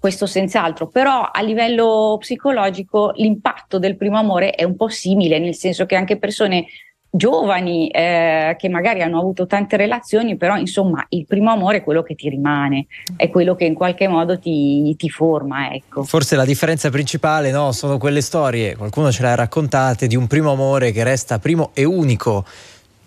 [0.00, 5.54] Questo senz'altro, però a livello psicologico l'impatto del primo amore è un po' simile, nel
[5.54, 6.66] senso che anche persone
[7.14, 12.02] giovani eh, che magari hanno avuto tante relazioni, però insomma il primo amore è quello
[12.02, 12.86] che ti rimane,
[13.16, 15.74] è quello che in qualche modo ti, ti forma.
[15.74, 16.04] Ecco.
[16.04, 20.26] Forse la differenza principale no, sono quelle storie, qualcuno ce le ha raccontate, di un
[20.26, 22.46] primo amore che resta primo e unico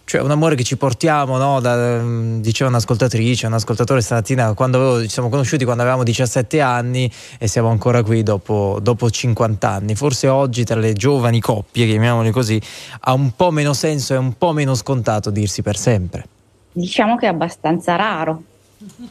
[0.06, 1.60] cioè un amore che ci portiamo, no?
[1.60, 6.62] da, mm, diceva un'ascoltatrice, un ascoltatore stamattina, quando avevo, ci siamo conosciuti quando avevamo 17
[6.62, 9.96] anni e siamo ancora qui dopo, dopo 50 anni.
[9.96, 12.62] Forse oggi tra le giovani coppie, chiamiamole così,
[13.02, 16.28] ha un po' meno senso e un po' meno scontato dirsi per sempre.
[16.72, 18.44] Diciamo che è abbastanza raro,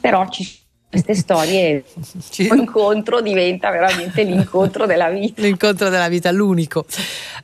[0.00, 0.63] però ci
[0.94, 1.84] queste storie,
[2.50, 5.42] un incontro diventa veramente l'incontro della vita.
[5.42, 6.86] L'incontro della vita, l'unico.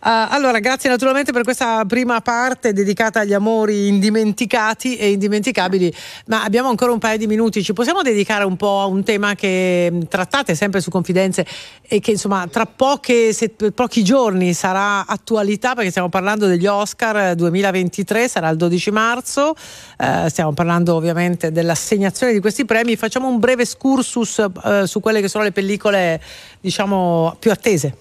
[0.02, 5.92] Uh, allora, grazie naturalmente per questa prima parte dedicata agli amori indimenticati e indimenticabili,
[6.26, 9.34] ma abbiamo ancora un paio di minuti, ci possiamo dedicare un po' a un tema
[9.34, 11.44] che mm, trattate sempre su Confidenze
[11.82, 17.34] e che insomma tra poche, se, pochi giorni sarà attualità perché stiamo parlando degli Oscar
[17.34, 19.54] 2023, sarà il 12 marzo,
[19.98, 25.20] uh, stiamo parlando ovviamente dell'assegnazione di questi premi, facciamo un breve excursus uh, su quelle
[25.20, 26.20] che sono le pellicole
[26.60, 27.96] diciamo più attese.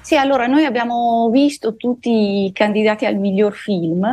[0.00, 4.04] Sì, allora noi abbiamo visto tutti i candidati al miglior film,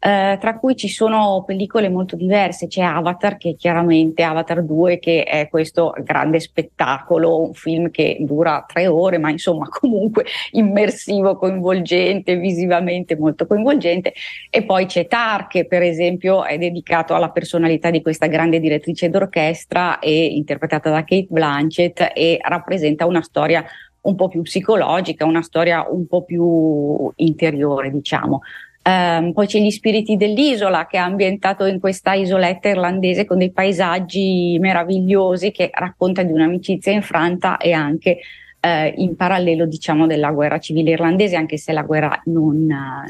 [0.00, 2.68] eh, tra cui ci sono pellicole molto diverse.
[2.68, 8.64] C'è Avatar, che chiaramente Avatar 2, che è questo grande spettacolo, un film che dura
[8.66, 14.12] tre ore, ma insomma comunque immersivo, coinvolgente, visivamente molto coinvolgente.
[14.50, 19.10] E poi c'è Tar, che per esempio è dedicato alla personalità di questa grande direttrice
[19.10, 23.64] d'orchestra e interpretata da Kate Blanchett e rappresenta una storia
[24.00, 28.40] un po' più psicologica, una storia un po' più interiore, diciamo.
[28.88, 33.50] Um, poi c'è Gli spiriti dell'isola che è ambientato in questa isoletta irlandese con dei
[33.50, 38.20] paesaggi meravigliosi che racconta di un'amicizia infranta e anche
[38.62, 42.66] uh, in parallelo diciamo della guerra civile irlandese anche se la guerra non,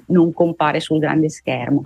[0.06, 1.82] non compare sul grande schermo.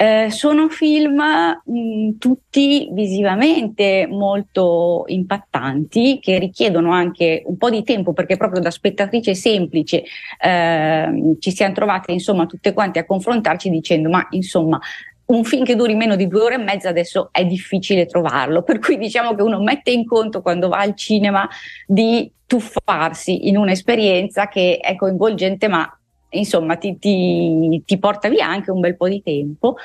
[0.00, 8.12] Eh, sono film mh, tutti visivamente molto impattanti che richiedono anche un po' di tempo
[8.12, 10.04] perché proprio da spettatrice semplice
[10.40, 14.78] eh, ci siamo trovate insomma tutte quante a confrontarci dicendo ma insomma
[15.26, 18.78] un film che duri meno di due ore e mezza adesso è difficile trovarlo, per
[18.78, 21.48] cui diciamo che uno mette in conto quando va al cinema
[21.88, 25.97] di tuffarsi in un'esperienza che è coinvolgente ma
[26.30, 29.76] insomma ti, ti, ti porta via anche un bel po' di tempo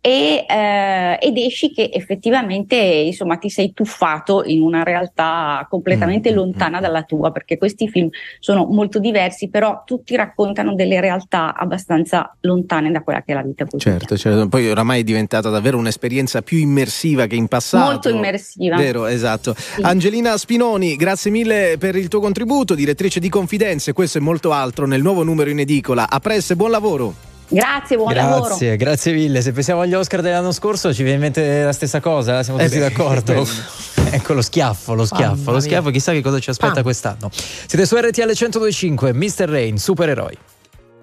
[0.00, 6.32] e, eh, ed esci che effettivamente insomma ti sei tuffato in una realtà completamente Mm,
[6.32, 8.08] mm, lontana dalla tua perché questi film
[8.38, 13.42] sono molto diversi però tutti raccontano delle realtà abbastanza lontane da quella che è la
[13.42, 14.48] vita quotidiana Certo, certo.
[14.48, 17.90] Poi oramai è diventata davvero un'esperienza più immersiva che in passato.
[17.90, 19.54] molto immersiva Vero, esatto.
[19.82, 24.86] Angelina Spinoni, grazie mille per il tuo contributo, direttrice di Confidenze, questo e molto altro
[24.86, 26.08] nel nuovo numero in edicola.
[26.08, 27.29] A presto e buon lavoro.
[27.50, 29.42] Grazie buon lavoro Grazie, grazie mille.
[29.42, 32.64] Se pensiamo agli Oscar dell'anno scorso ci viene in mente la stessa cosa, siamo Eh
[32.64, 33.46] tutti beh, d'accordo.
[34.10, 35.60] ecco lo schiaffo, lo schiaffo, Mamma lo mia.
[35.60, 36.82] schiaffo, chissà che cosa ci aspetta Ah.
[36.82, 37.30] quest'anno.
[37.32, 39.48] Siete su RTL 1025, Mr.
[39.48, 40.36] Rain, supereroi.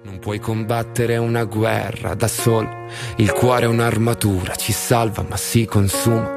[0.03, 2.69] Non puoi combattere una guerra da solo.
[3.17, 6.36] Il cuore è un'armatura, ci salva ma si consuma.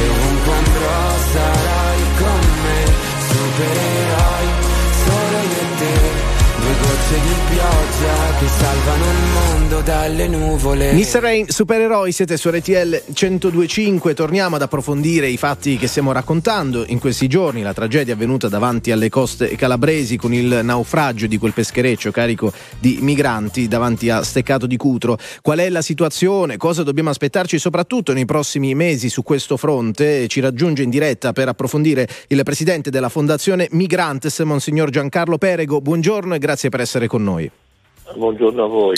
[0.00, 2.84] e ovunque andrò sarai con me,
[3.28, 4.73] supereroi
[6.80, 10.92] gocce di pioggia che salvano il mondo dalle nuvole.
[10.92, 11.20] Mr.
[11.20, 14.14] Rain, supereroi, siete su RTL 1025.
[14.14, 17.62] Torniamo ad approfondire i fatti che stiamo raccontando in questi giorni.
[17.62, 22.98] La tragedia avvenuta davanti alle coste calabresi con il naufragio di quel peschereccio carico di
[23.00, 25.18] migranti davanti a Steccato di Cutro.
[25.40, 26.56] Qual è la situazione?
[26.56, 30.28] Cosa dobbiamo aspettarci soprattutto nei prossimi mesi su questo fronte?
[30.28, 35.80] Ci raggiunge in diretta per approfondire il presidente della Fondazione Migrantes, Monsignor Giancarlo Perego.
[35.80, 37.50] Buongiorno e grazie per essere con noi.
[38.14, 38.94] Buongiorno a voi.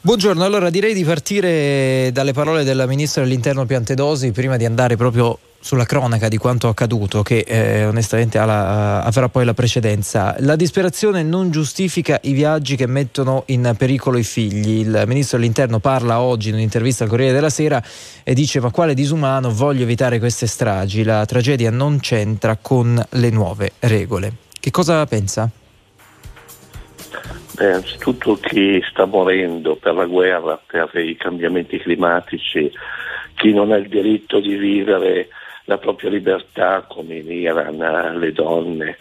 [0.00, 5.38] Buongiorno, allora direi di partire dalle parole del ministro dell'interno Piantedosi prima di andare proprio
[5.60, 10.36] sulla cronaca di quanto accaduto, che eh, onestamente la- avrà poi la precedenza.
[10.38, 14.80] La disperazione non giustifica i viaggi che mettono in pericolo i figli.
[14.86, 17.82] Il ministro dell'interno parla oggi in un'intervista al Corriere della Sera
[18.22, 21.02] e dice: Ma quale disumano, voglio evitare queste stragi.
[21.02, 24.32] La tragedia non c'entra con le nuove regole.
[24.58, 25.50] Che cosa pensa?
[27.56, 32.70] Beh, anzitutto chi sta morendo per la guerra, per i cambiamenti climatici,
[33.34, 35.28] chi non ha il diritto di vivere
[35.64, 38.98] la propria libertà come in Iran, le donne,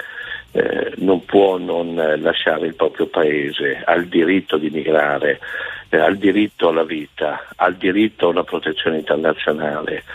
[0.53, 5.41] eh, non può non eh, lasciare il proprio paese, ha il diritto di migrare,
[5.89, 10.05] eh, ha il diritto alla vita, ha il diritto a una protezione internazionale.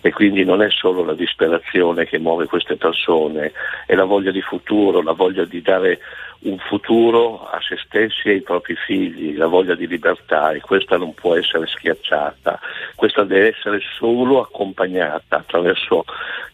[0.00, 3.52] E quindi non è solo la disperazione che muove queste persone,
[3.84, 6.00] è la voglia di futuro, la voglia di dare
[6.42, 10.96] un futuro a se stessi e ai propri figli, la voglia di libertà e questa
[10.96, 12.58] non può essere schiacciata,
[12.94, 16.04] questa deve essere solo accompagnata attraverso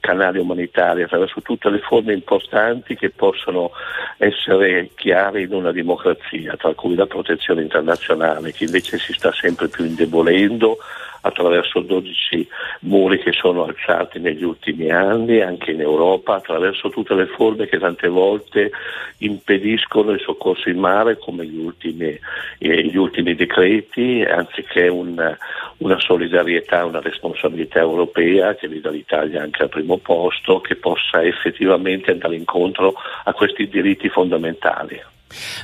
[0.00, 3.70] canali umanitari, attraverso tutte le forme importanti che possono
[4.18, 9.68] essere chiare in una democrazia, tra cui la protezione internazionale che invece si sta sempre
[9.68, 10.78] più indebolendo
[11.26, 12.48] attraverso 12
[12.80, 17.78] muri che sono alzati negli ultimi anni, anche in Europa, attraverso tutte le forme che
[17.78, 18.70] tante volte
[19.18, 22.18] impediscono il soccorso in mare, come gli ultimi,
[22.58, 25.36] eh, gli ultimi decreti, anziché un,
[25.78, 32.10] una solidarietà, una responsabilità europea che veda l'Italia anche al primo posto, che possa effettivamente
[32.10, 32.94] andare incontro
[33.24, 35.14] a questi diritti fondamentali.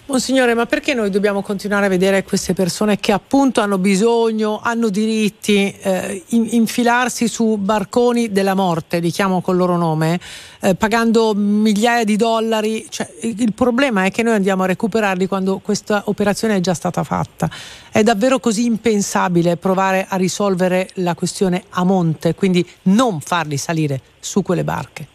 [0.07, 4.89] Monsignore, ma perché noi dobbiamo continuare a vedere queste persone che appunto hanno bisogno, hanno
[4.89, 10.21] diritti, eh, in, infilarsi su barconi della morte, li chiamo col loro nome,
[10.61, 12.87] eh, pagando migliaia di dollari?
[12.89, 17.03] Cioè, il problema è che noi andiamo a recuperarli quando questa operazione è già stata
[17.05, 17.51] fatta.
[17.91, 24.01] È davvero così impensabile provare a risolvere la questione a monte, quindi non farli salire
[24.21, 25.07] su quelle barche?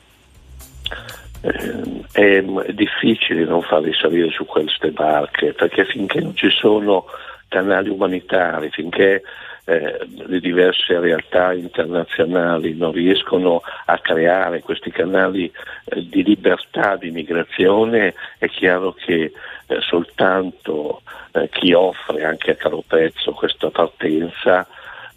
[1.41, 2.43] Eh, è
[2.73, 7.05] difficile non farli salire su queste barche perché finché non ci sono
[7.47, 9.21] canali umanitari, finché
[9.69, 15.51] eh, le diverse realtà internazionali non riescono a creare questi canali
[15.85, 19.33] eh, di libertà di migrazione, è chiaro che
[19.67, 21.01] eh, soltanto
[21.33, 24.65] eh, chi offre anche a caro prezzo questa partenza,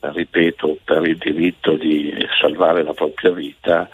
[0.01, 3.89] ripeto, per il diritto di salvare la propria vita,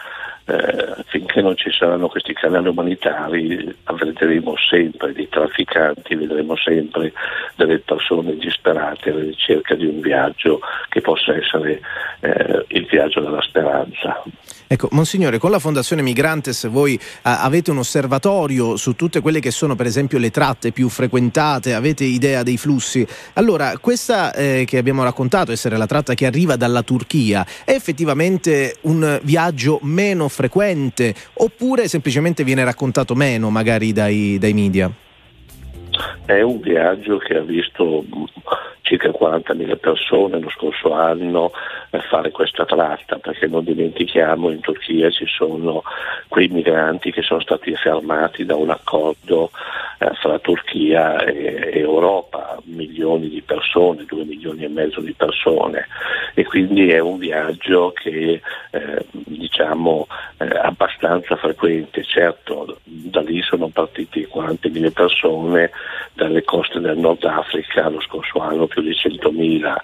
[0.48, 7.12] eh, finché non ci saranno questi canali umanitari vedremo sempre dei trafficanti, vedremo sempre
[7.56, 11.80] delle persone disperate alla ricerca di un viaggio che possa essere
[12.20, 14.22] eh, il viaggio della speranza.
[14.68, 19.52] Ecco, Monsignore, con la Fondazione Migrantes voi a, avete un osservatorio su tutte quelle che
[19.52, 23.06] sono per esempio le tratte più frequentate, avete idea dei flussi.
[23.34, 28.78] Allora, questa eh, che abbiamo raccontato, essere la tratta che arriva dalla Turchia, è effettivamente
[28.82, 34.90] un viaggio meno frequente oppure semplicemente viene raccontato meno magari dai, dai media?
[36.24, 38.04] È un viaggio che ha visto
[38.86, 41.50] circa 40.000 persone lo scorso anno
[41.90, 45.82] per fare questa tratta, perché non dimentichiamo in Turchia ci sono
[46.28, 49.50] quei migranti che sono stati fermati da un accordo
[49.98, 55.86] eh, fra Turchia e, Europa, milioni di persone, due milioni e mezzo di persone.
[56.34, 58.40] E quindi è un viaggio che
[58.70, 60.06] eh, diciamo
[60.38, 65.70] eh, abbastanza frequente, certo da lì sono partiti 40.000 persone
[66.12, 69.76] dalle coste del Nord Africa lo scorso anno più di 100.000.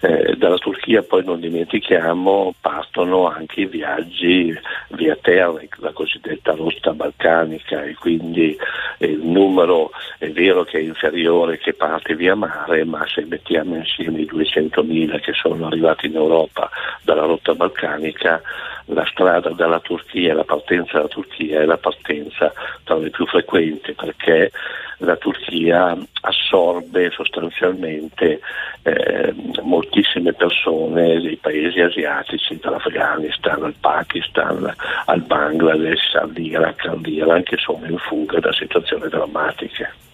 [0.00, 4.56] Eh, dalla Turchia poi non dimentichiamo partono anche i viaggi
[4.90, 8.56] via terra, la cosiddetta rotta balcanica e quindi
[8.98, 13.76] eh, il numero è vero che è inferiore che parte via mare, ma se mettiamo
[13.76, 16.70] insieme i 200.000 che sono arrivati in Europa
[17.02, 18.40] dalla rotta balcanica,
[18.86, 22.52] la strada dalla Turchia, la partenza dalla Turchia è la partenza
[22.84, 24.50] tra le più frequenti perché
[24.98, 28.40] la Turchia assorbe sostanzialmente
[28.82, 34.74] eh, moltissime persone dei paesi asiatici, dall'Afghanistan al Pakistan,
[35.06, 40.07] al Bangladesh, all'Iraq, all'Iran, che sono in fuga da situazioni drammatiche.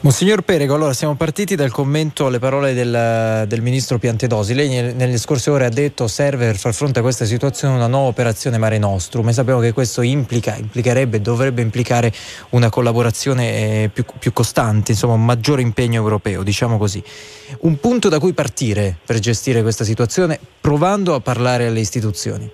[0.00, 4.52] Monsignor Perego, allora siamo partiti dal commento alle parole del, del, ministro Piantedosi.
[4.52, 8.08] Lei nelle scorse ore ha detto serve per far fronte a questa situazione una nuova
[8.08, 12.12] operazione Mare Nostrum e sappiamo che questo implica, implicherebbe, dovrebbe implicare
[12.50, 17.00] una collaborazione eh, più, più costante, insomma un maggiore impegno europeo, diciamo così.
[17.60, 22.50] Un punto da cui partire per gestire questa situazione provando a parlare alle istituzioni.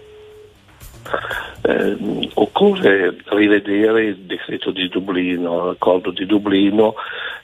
[1.60, 6.94] Eh, occorre rivedere il decreto di Dublino, l'accordo di Dublino,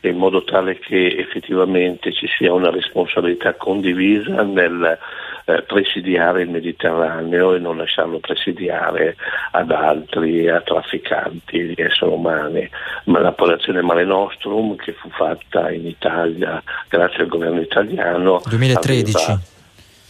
[0.02, 4.98] in modo tale che effettivamente ci sia una responsabilità condivisa nel
[5.46, 9.16] eh, presidiare il Mediterraneo e non lasciarlo presidiare
[9.50, 12.68] ad altri, a trafficanti di esseri umani.
[13.04, 19.52] Ma l'operazione Mare Nostrum che fu fatta in Italia grazie al governo italiano 2013.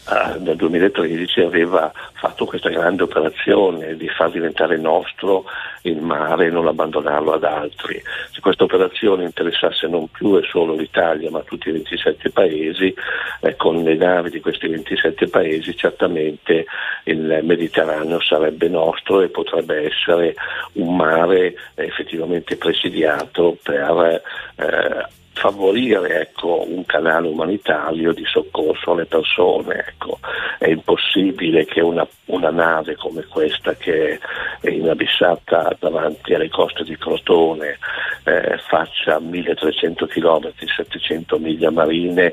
[0.07, 5.47] Eh, nel 2013 aveva fatto questa grande operazione di far diventare nostro
[5.83, 8.03] il mare e non abbandonarlo ad altri.
[8.31, 12.95] Se questa operazione interessasse non più e solo l'Italia ma tutti i 27 paesi,
[13.41, 16.67] eh, con le navi di questi 27 paesi certamente
[17.05, 20.35] il Mediterraneo sarebbe nostro e potrebbe essere
[20.73, 24.23] un mare effettivamente presidiato per
[24.57, 29.85] eh, favorire ecco, un canale umanitario di soccorso alle persone.
[29.89, 30.19] Ecco.
[30.59, 34.19] È impossibile che una, una, nave come questa che
[34.61, 37.79] è inabissata davanti alle coste di Crotone
[38.25, 42.33] eh, faccia 1300 km, 700 miglia marine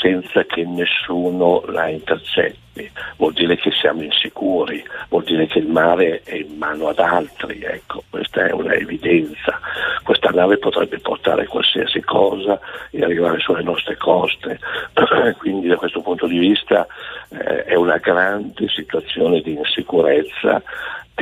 [0.00, 2.67] senza che nessuno la intercetti.
[3.16, 7.62] Vuol dire che siamo insicuri, vuol dire che il mare è in mano ad altri,
[7.62, 9.60] ecco, questa è una evidenza.
[10.02, 12.58] Questa nave potrebbe portare qualsiasi cosa
[12.90, 14.58] e arrivare sulle nostre coste,
[15.38, 16.86] quindi da questo punto di vista
[17.30, 20.62] eh, è una grande situazione di insicurezza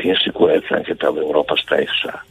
[0.01, 2.23] di insicurezza anche per l'Europa stessa.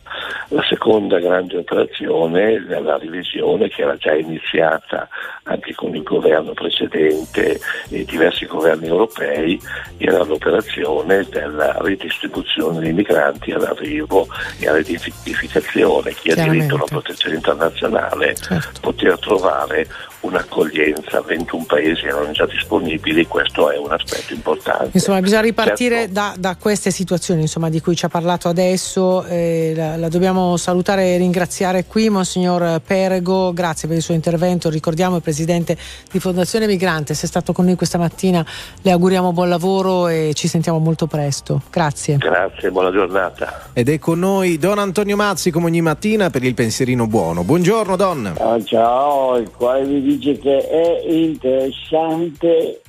[0.49, 5.07] La seconda grande operazione è la revisione che era già iniziata
[5.43, 7.59] anche con il governo precedente
[7.89, 9.59] e diversi governi europei,
[9.97, 14.27] era l'operazione della ridistribuzione dei migranti all'arrivo
[14.59, 16.13] e all'edificazione.
[16.13, 18.79] Chi ha diritto alla protezione internazionale certo.
[18.81, 19.87] poter trovare
[20.25, 24.89] un'accoglienza, 21 paesi erano già disponibili, questo è un aspetto importante.
[24.93, 26.13] Insomma, bisogna ripartire certo.
[26.13, 30.57] da, da, queste situazioni insomma, di cui ci ha parlato adesso, eh, la, la, dobbiamo
[30.57, 35.77] salutare e ringraziare qui, Monsignor Perego, grazie per il suo intervento, ricordiamo il Presidente
[36.11, 38.45] di Fondazione Migrante, se è stato con noi questa mattina,
[38.82, 42.18] le auguriamo buon lavoro e ci sentiamo molto presto, grazie.
[42.18, 43.69] Grazie, buona giornata.
[43.73, 47.95] Ed è con noi Don Antonio Mazzi come ogni mattina per il pensierino buono, buongiorno
[47.95, 48.34] Don.
[48.40, 52.82] Ah, ciao, qua vi dice che è interessante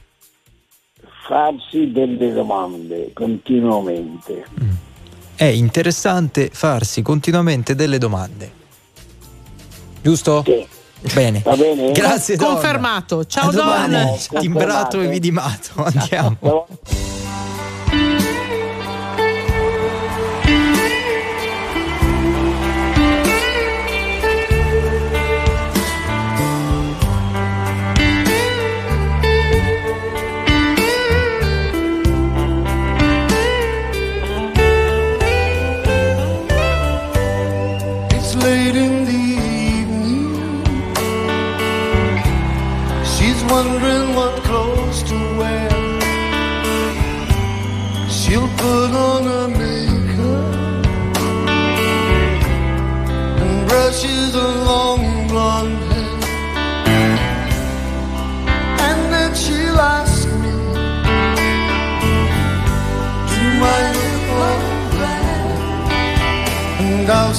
[1.26, 4.44] farsi delle domande continuamente.
[5.36, 8.50] È interessante farsi continuamente delle domande.
[10.00, 10.42] Giusto?
[10.46, 10.66] Sì.
[11.12, 11.42] Bene.
[11.44, 11.92] Va bene?
[11.92, 12.36] Grazie.
[12.36, 12.52] Donna.
[12.54, 13.26] Confermato.
[13.26, 13.92] Ciao A domani.
[14.30, 14.40] Don.
[14.40, 15.84] Timbrato e vidimato.
[15.84, 16.66] Andiamo.
[67.06, 67.34] And I'll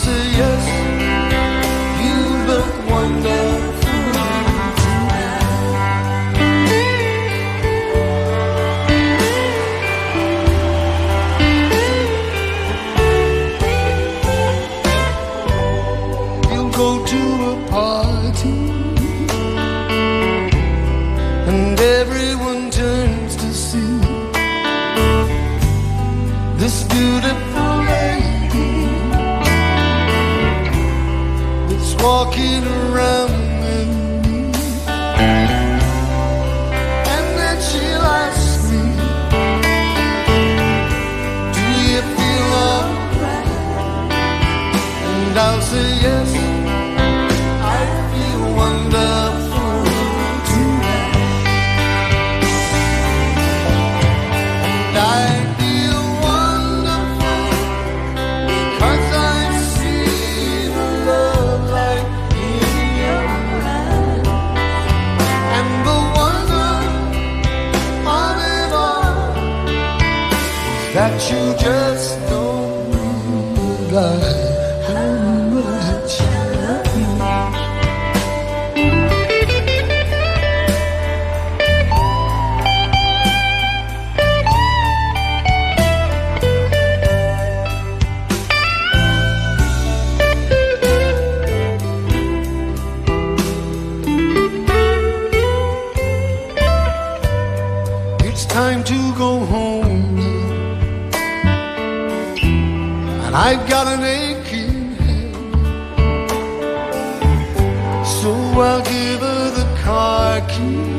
[110.37, 110.96] So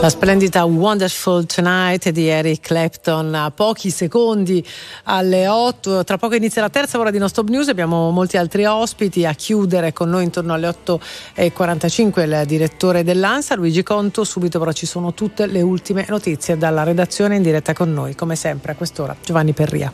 [0.00, 4.66] La splendida Wonderful Tonight di Eric Clapton a pochi secondi
[5.04, 6.04] alle 8.
[6.04, 7.68] Tra poco inizia la terza ora di nostro News.
[7.68, 13.82] Abbiamo molti altri ospiti a chiudere con noi intorno alle 8.45 il direttore dell'ANSA, Luigi
[13.82, 14.24] Conto.
[14.24, 18.14] Subito però ci sono tutte le ultime notizie dalla redazione in diretta con noi.
[18.14, 19.92] Come sempre a quest'ora Giovanni Perria.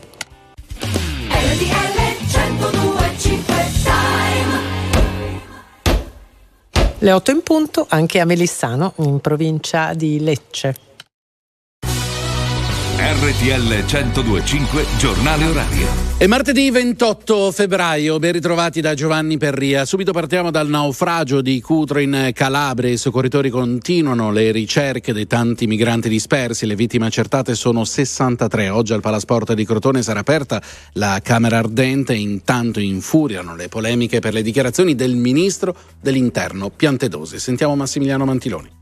[6.99, 10.86] Le 8 in punto anche a Melissano in provincia di Lecce.
[12.99, 15.87] RTL 1025 Giornale Orario.
[16.17, 19.85] È martedì 28 febbraio, ben ritrovati da Giovanni Perria.
[19.85, 22.89] Subito partiamo dal naufragio di Cutro in Calabria.
[22.89, 26.65] I soccorritori continuano le ricerche dei tanti migranti dispersi.
[26.65, 28.69] Le vittime accertate sono 63.
[28.69, 30.59] Oggi al Palasport di Crotone sarà aperta
[30.93, 32.15] la Camera Ardente.
[32.15, 37.37] Intanto infuriano le polemiche per le dichiarazioni del ministro dell'Interno Piantedosi.
[37.37, 38.76] Sentiamo Massimiliano Mantiloni.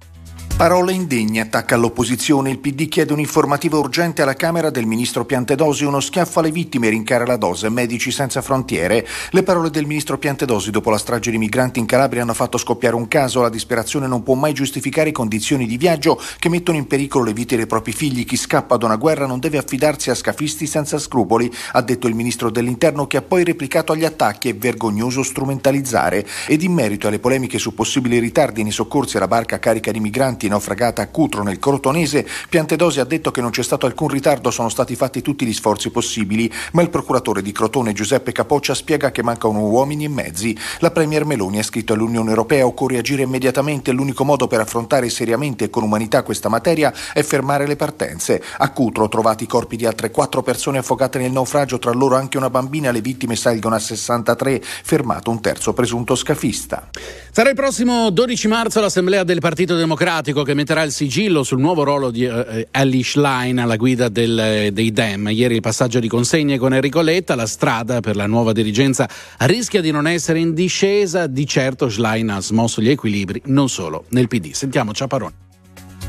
[0.57, 2.49] Parole indegne, attacca all'opposizione.
[2.49, 5.84] Il PD chiede un'informativa urgente alla Camera del ministro Piantedosi.
[5.84, 7.68] Uno schiaffo alle vittime, rincara la dose.
[7.68, 9.06] Medici senza frontiere.
[9.32, 12.95] Le parole del ministro Piantedosi dopo la strage di migranti in Calabria hanno fatto scoppiare
[12.95, 13.41] un caso.
[13.41, 17.57] La disperazione non può mai giustificare condizioni di viaggio che mettono in pericolo le vite
[17.57, 18.23] dei propri figli.
[18.23, 22.15] Chi scappa da una guerra non deve affidarsi a scafisti senza scrupoli, ha detto il
[22.15, 24.48] ministro dell'Interno che ha poi replicato agli attacchi.
[24.48, 26.26] È vergognoso strumentalizzare.
[26.48, 30.44] Ed in merito alle polemiche su possibili ritardi nei soccorsi alla barca carica di migranti
[30.47, 34.69] naufragata a Cutro nel Crotonese, Piantedosi ha detto che non c'è stato alcun ritardo, sono
[34.69, 39.23] stati fatti tutti gli sforzi possibili, ma il procuratore di Crotone Giuseppe Capoccia spiega che
[39.23, 40.57] mancano uomini e mezzi.
[40.80, 45.65] La Premier Meloni ha scritto all'Unione Europea occorre agire immediatamente, l'unico modo per affrontare seriamente
[45.65, 48.41] e con umanità questa materia è fermare le partenze.
[48.57, 52.38] A Cutro trovati i corpi di altre quattro persone affogate nel naufragio, tra loro anche
[52.38, 56.89] una bambina, le vittime salgono a 63, fermato un terzo presunto scafista.
[57.31, 61.83] Sarà il prossimo 12 marzo l'Assemblea del Partito Democratico che metterà il sigillo sul nuovo
[61.83, 65.29] ruolo di uh, Ellie Schlein alla guida del, dei Dem.
[65.29, 69.07] Ieri il passaggio di consegne con Enrico Letta, la strada per la nuova dirigenza
[69.39, 74.05] rischia di non essere in discesa, di certo Schlein ha smosso gli equilibri non solo
[74.09, 74.51] nel PD.
[74.51, 75.44] Sentiamo Ciaparone.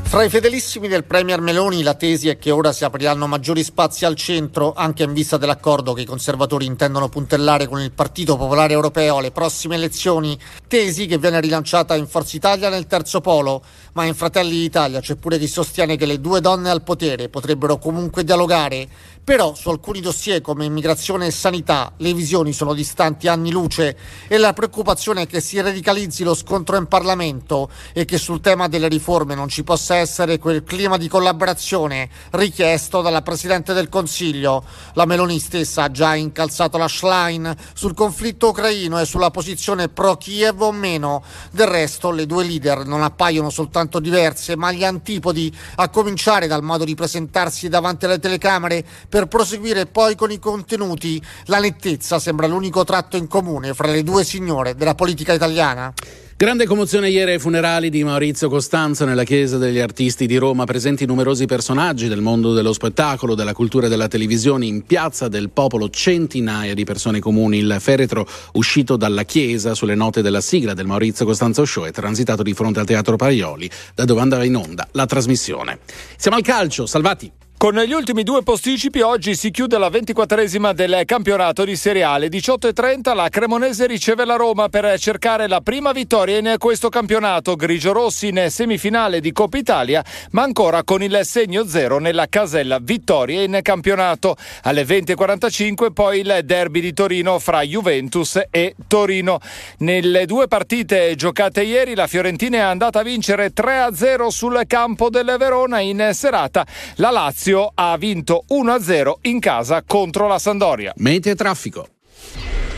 [0.07, 4.05] Fra i fedelissimi del Premier Meloni la tesi è che ora si apriranno maggiori spazi
[4.05, 8.71] al centro, anche in vista dell'accordo che i conservatori intendono puntellare con il Partito Popolare
[8.71, 13.61] Europeo alle prossime elezioni, tesi che viene rilanciata in Forza Italia nel terzo polo,
[13.93, 17.77] ma in Fratelli d'Italia c'è pure chi sostiene che le due donne al potere potrebbero
[17.77, 18.87] comunque dialogare,
[19.27, 24.37] però su alcuni dossier come immigrazione e sanità le visioni sono distanti anni luce e
[24.37, 28.87] la preoccupazione è che si radicalizzi lo scontro in Parlamento e che sul tema delle
[28.87, 34.63] riforme non ci possa essere quel clima di collaborazione richiesto dalla Presidente del Consiglio.
[34.93, 40.15] La Meloni stessa ha già incalzato la Schlein sul conflitto ucraino e sulla posizione pro
[40.15, 41.21] Kiev o meno.
[41.51, 46.63] Del resto le due leader non appaiono soltanto diverse, ma gli antipodi, a cominciare dal
[46.63, 48.85] modo di presentarsi davanti alle telecamere
[49.16, 51.19] per proseguire poi con i contenuti.
[51.45, 55.91] La nettezza sembra l'unico tratto in comune fra le due signore della politica italiana.
[56.39, 61.07] Grande commozione ieri ai funerali di Maurizio Costanzo nella Chiesa degli Artisti di Roma, presenti
[61.07, 65.89] numerosi personaggi del mondo dello spettacolo, della cultura e della televisione, in piazza del popolo
[65.89, 67.57] centinaia di persone comuni.
[67.57, 72.43] Il feretro uscito dalla chiesa sulle note della sigla del Maurizio Costanzo Show è transitato
[72.43, 75.79] di fronte al Teatro Parioli, da dove andava in onda la trasmissione.
[76.17, 77.31] Siamo al calcio, salvati!
[77.59, 82.13] Con gli ultimi due posticipi oggi si chiude la ventiquattresima del campionato di Serie A.
[82.13, 87.55] Alle 18.30 la Cremonese riceve la Roma per cercare la prima vittoria in questo campionato.
[87.55, 93.45] Grigio-rossi in semifinale di Coppa Italia, ma ancora con il segno zero nella casella vittorie
[93.45, 94.35] in campionato.
[94.61, 99.39] Alle 20.45 poi il derby di Torino fra Juventus e Torino.
[99.79, 105.35] Nelle due partite giocate ieri la Fiorentina è andata a vincere 3-0 sul campo del
[105.39, 106.63] Verona in serata.
[106.97, 110.91] La Lazio ha vinto 1-0 in casa contro la Sandoria.
[110.97, 111.87] Mete traffico.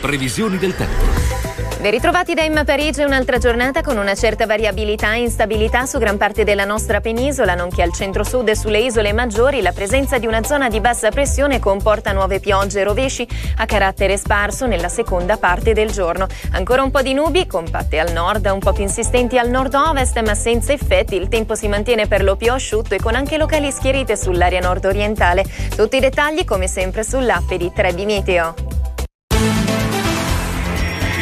[0.00, 1.49] Previsioni del tempo.
[1.80, 6.18] Ben ritrovati da Emma Parigi, un'altra giornata con una certa variabilità e instabilità su gran
[6.18, 9.62] parte della nostra penisola, nonché al centro-sud e sulle isole maggiori.
[9.62, 13.26] La presenza di una zona di bassa pressione comporta nuove piogge e rovesci
[13.56, 16.26] a carattere sparso nella seconda parte del giorno.
[16.52, 20.34] Ancora un po' di nubi, compatte al nord, un po' più insistenti al nord-ovest, ma
[20.34, 21.16] senza effetti.
[21.16, 25.44] Il tempo si mantiene per lo più asciutto e con anche locali schierite sull'area nord-orientale.
[25.74, 28.79] Tutti i dettagli, come sempre, sull'app di Trebi Meteo.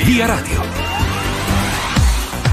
[0.08, 0.88] Via Radio.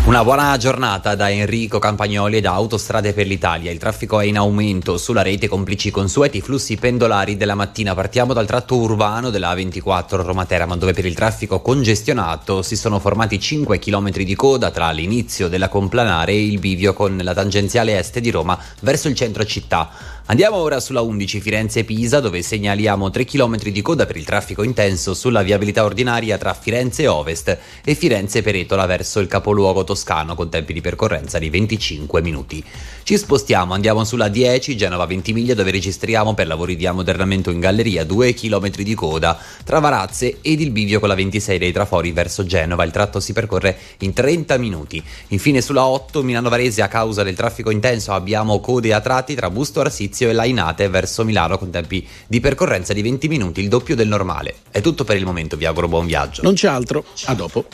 [0.07, 3.71] Una buona giornata da Enrico Campagnoli e da Autostrade per l'Italia.
[3.71, 7.95] Il traffico è in aumento sulla rete, complici consueti flussi pendolari della mattina.
[7.95, 13.39] Partiamo dal tratto urbano della A24 Roma-Teramo, dove per il traffico congestionato si sono formati
[13.39, 18.19] 5 km di coda tra l'inizio della complanare e il bivio con la tangenziale est
[18.19, 19.89] di Roma verso il centro città.
[20.27, 25.13] Andiamo ora sulla 11 Firenze-Pisa dove segnaliamo 3 km di coda per il traffico intenso
[25.13, 30.81] sulla viabilità ordinaria tra Firenze Ovest e Firenze-Peretola verso il capoluogo toscano con tempi di
[30.81, 32.63] percorrenza di 25 minuti.
[33.03, 38.33] Ci spostiamo, andiamo sulla 10 Genova-Ventimiglia dove registriamo per lavori di ammodernamento in galleria 2
[38.33, 42.83] km di coda tra Varazze ed il bivio con la 26 dei trafori verso Genova.
[42.83, 45.03] Il tratto si percorre in 30 minuti.
[45.27, 49.81] Infine sulla 8 Milano-Varese a causa del traffico intenso abbiamo code a tratti tra Busto
[49.81, 54.07] Arsizio e Lainate verso Milano con tempi di percorrenza di 20 minuti, il doppio del
[54.07, 54.55] normale.
[54.71, 56.41] È tutto per il momento, vi auguro buon viaggio.
[56.41, 57.65] Non c'è altro, a dopo.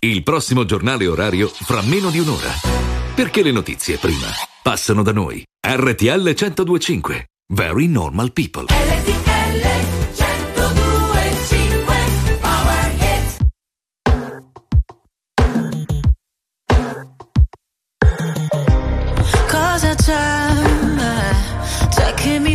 [0.00, 2.52] Il prossimo giornale orario fra meno di un'ora.
[3.14, 4.28] Perché le notizie prima
[4.62, 5.42] passano da noi.
[5.60, 7.26] RTL 1025.
[7.52, 9.27] Very normal people.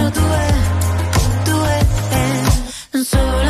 [0.00, 0.46] Sono due,
[1.44, 3.04] due, eh.
[3.04, 3.49] solamente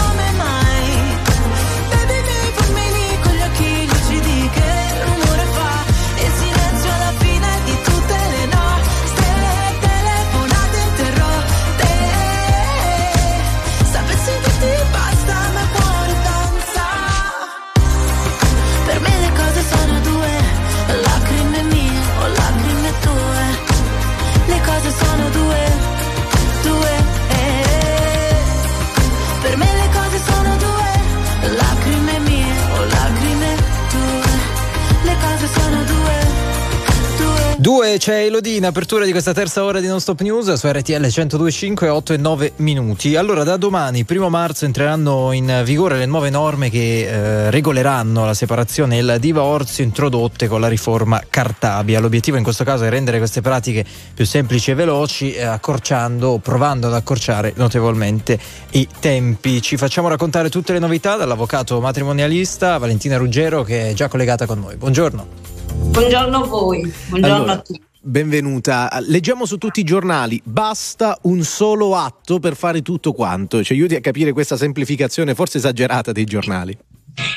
[37.97, 41.87] C'è Elodie in apertura di questa terza ora di Non Stop News su RTL 102.5
[41.87, 43.15] 8 e 9 minuti.
[43.15, 48.33] Allora, da domani, primo marzo, entreranno in vigore le nuove norme che eh, regoleranno la
[48.33, 51.99] separazione e il divorzio introdotte con la riforma Cartabia.
[51.99, 56.37] L'obiettivo in questo caso è rendere queste pratiche più semplici e veloci, eh, accorciando o
[56.39, 58.39] provando ad accorciare notevolmente
[58.71, 59.61] i tempi.
[59.61, 64.59] Ci facciamo raccontare tutte le novità dall'avvocato matrimonialista Valentina Ruggero che è già collegata con
[64.59, 64.75] noi.
[64.77, 65.60] Buongiorno.
[65.73, 67.81] Buongiorno a voi, buongiorno Allora, a tutti.
[68.03, 68.89] Benvenuta.
[69.01, 73.63] Leggiamo su tutti i giornali, basta un solo atto per fare tutto quanto.
[73.63, 76.77] Ci aiuti a capire questa semplificazione forse esagerata dei giornali.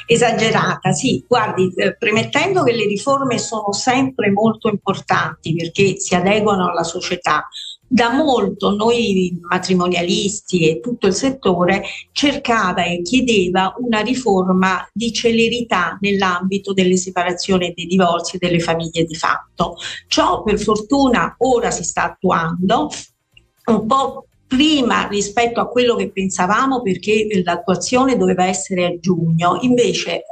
[0.06, 6.70] Esagerata, sì, guardi, eh, premettendo che le riforme sono sempre molto importanti perché si adeguano
[6.70, 7.46] alla società.
[7.86, 15.96] Da molto noi matrimonialisti e tutto il settore cercava e chiedeva una riforma di celerità
[16.00, 19.76] nell'ambito delle separazioni e dei divorzi delle famiglie di fatto.
[20.08, 22.90] Ciò per fortuna ora si sta attuando
[23.66, 30.18] un po' prima rispetto a quello che pensavamo perché l'attuazione doveva essere a giugno, invece
[30.18, 30.24] eh,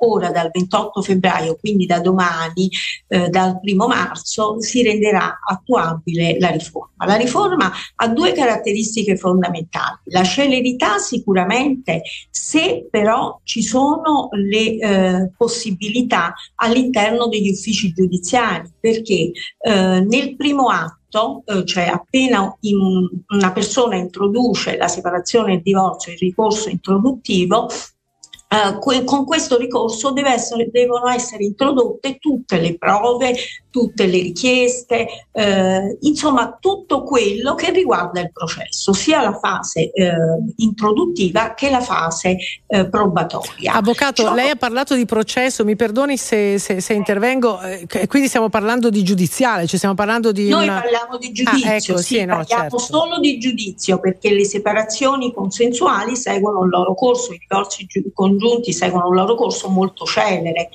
[0.00, 2.68] ora dal 28 febbraio, quindi da domani,
[3.08, 7.06] eh, dal primo marzo, si renderà attuabile la riforma.
[7.06, 15.30] La riforma ha due caratteristiche fondamentali, la celerità sicuramente, se però ci sono le eh,
[15.36, 20.99] possibilità all'interno degli uffici giudiziari, perché eh, nel primo atto
[21.44, 27.68] eh, cioè appena in- una persona introduce la separazione e il divorzio, il ricorso introduttivo,
[27.68, 33.34] eh, con questo ricorso essere- devono essere introdotte tutte le prove,
[33.70, 40.12] tutte le richieste, eh, insomma tutto quello che riguarda il processo, sia la fase eh,
[40.56, 42.36] introduttiva che la fase
[42.66, 43.72] eh, probatoria.
[43.74, 48.48] Avvocato, lei ha parlato di processo, mi perdoni se, se- se intervengo, eh, quindi stiamo
[48.48, 52.14] parlando di giudiziale, cioè stiamo parlando di Noi una- parliamo di giudizio, Ah, ecco, sì,
[52.16, 52.78] sì, no, parliamo certo.
[52.78, 58.72] solo di giudizio perché le separazioni consensuali seguono il loro corso, i divorzi giu- congiunti
[58.72, 60.70] seguono un loro corso molto celere.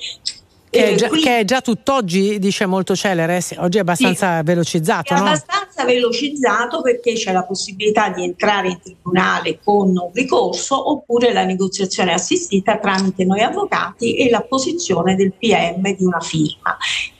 [0.76, 4.42] Che è, già, quindi- che è già tutt'oggi, dice molto celere, sì, oggi è abbastanza
[4.42, 5.24] velocizzato, è no?
[5.24, 11.44] abbastanza velocizzato perché c'è la possibilità di entrare in tribunale con un ricorso oppure la
[11.44, 16.76] negoziazione assistita tramite noi avvocati e l'apposizione del PM di una firma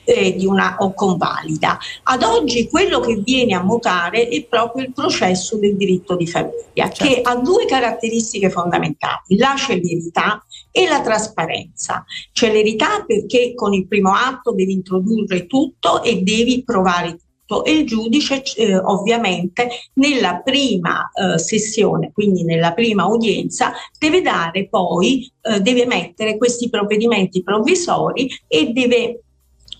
[0.07, 1.77] eh, di una o convalida.
[2.03, 6.87] Ad oggi quello che viene a mutare è proprio il processo del diritto di famiglia
[6.87, 10.43] che ha due caratteristiche fondamentali, la celerità
[10.77, 12.05] e la trasparenza.
[12.31, 17.87] Celerità perché con il primo atto devi introdurre tutto e devi provare tutto e il
[17.87, 25.61] giudice eh, ovviamente nella prima eh, sessione, quindi nella prima udienza, deve dare poi, eh,
[25.61, 29.23] deve mettere questi provvedimenti provvisori e deve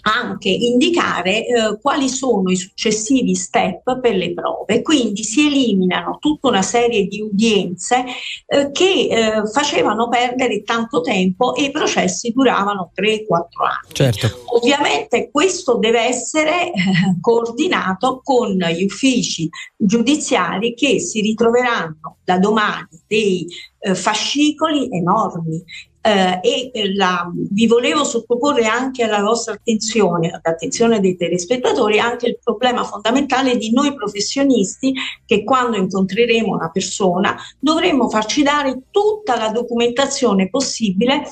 [0.07, 4.81] anche indicare eh, quali sono i successivi step per le prove.
[4.81, 8.05] Quindi si eliminano tutta una serie di udienze
[8.45, 13.93] eh, che eh, facevano perdere tanto tempo e i processi duravano 3-4 anni.
[13.93, 14.43] Certo.
[14.45, 16.73] Ovviamente questo deve essere eh,
[17.21, 23.45] coordinato con gli uffici giudiziari che si ritroveranno da domani dei
[23.79, 25.63] eh, fascicoli enormi
[26.07, 32.27] eh, e eh, la- vi volevo sottoporre anche alla vostra attenzione, all'attenzione dei telespettatori, anche
[32.27, 34.93] il problema fondamentale di noi professionisti
[35.25, 41.23] che quando incontreremo una persona dovremmo farci dare tutta la documentazione possibile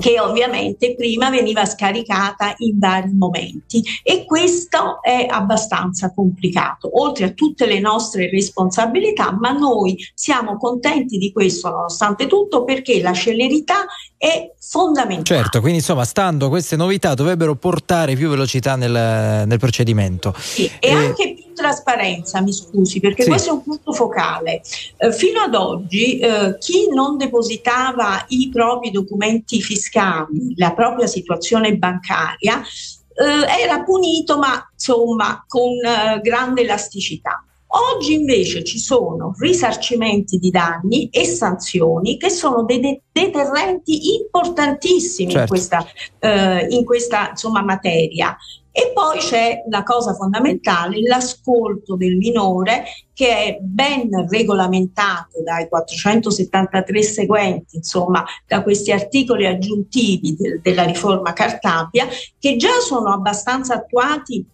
[0.00, 3.82] che ovviamente prima veniva scaricata in vari momenti.
[4.02, 11.18] E questo è abbastanza complicato, oltre a tutte le nostre responsabilità, ma noi siamo contenti
[11.18, 13.86] di questo nonostante tutto perché la celerità
[14.24, 15.22] è fondamentale.
[15.22, 20.34] Certo, quindi insomma, stando a queste novità dovrebbero portare più velocità nel, nel procedimento.
[20.56, 23.28] E Eh, anche più trasparenza, mi scusi, perché Sì.
[23.28, 24.62] questo è un punto focale.
[24.96, 31.76] Eh, fino ad oggi eh, chi non depositava i propri documenti fiscali, la propria situazione
[31.76, 37.44] bancaria, eh, era punito, ma insomma con eh, grande elasticità.
[37.76, 45.32] Oggi invece ci sono risarcimenti di danni e sanzioni che sono dei de- deterrenti importantissimi
[45.32, 45.48] in Certo.
[45.48, 45.84] questa,
[46.20, 48.36] eh, in questa insomma, materia.
[48.70, 57.02] E poi c'è la cosa fondamentale, l'ascolto del minore che è ben regolamentato dai 473
[57.02, 62.06] seguenti, insomma, da questi articoli aggiuntivi del- della riforma Cartabia,
[62.38, 64.44] che già sono abbastanza attuati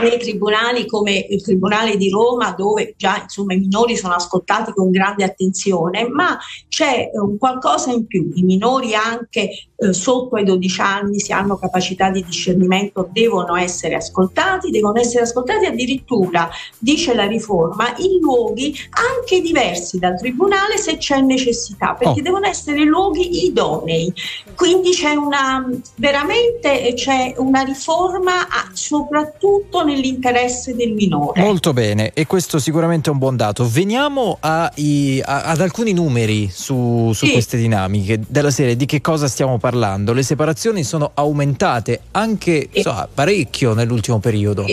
[0.00, 4.90] nei tribunali come il Tribunale di Roma dove già insomma, i minori sono ascoltati con
[4.90, 6.38] grande attenzione, ma
[6.68, 11.56] c'è un qualcosa in più, i minori anche eh, sotto ai 12 anni si hanno
[11.56, 16.48] capacità di discernimento, devono essere ascoltati, devono essere ascoltati addirittura,
[16.78, 22.22] dice la riforma, in luoghi anche diversi dal tribunale se c'è necessità, perché Oh.
[22.22, 24.12] devono essere luoghi idonei.
[24.54, 31.40] Quindi c'è una veramente c'è una riforma ah, soprattutto nell'interesse del minore.
[31.40, 33.68] Molto bene, e questo sicuramente è un buon dato.
[33.68, 37.32] Veniamo ai- a- ad alcuni numeri su, su Sì.
[37.32, 38.76] queste dinamiche della serie.
[38.76, 40.12] Di che cosa stiamo parlando?
[40.12, 44.64] Le separazioni sono aumentate anche insomma, parecchio nell'ultimo periodo.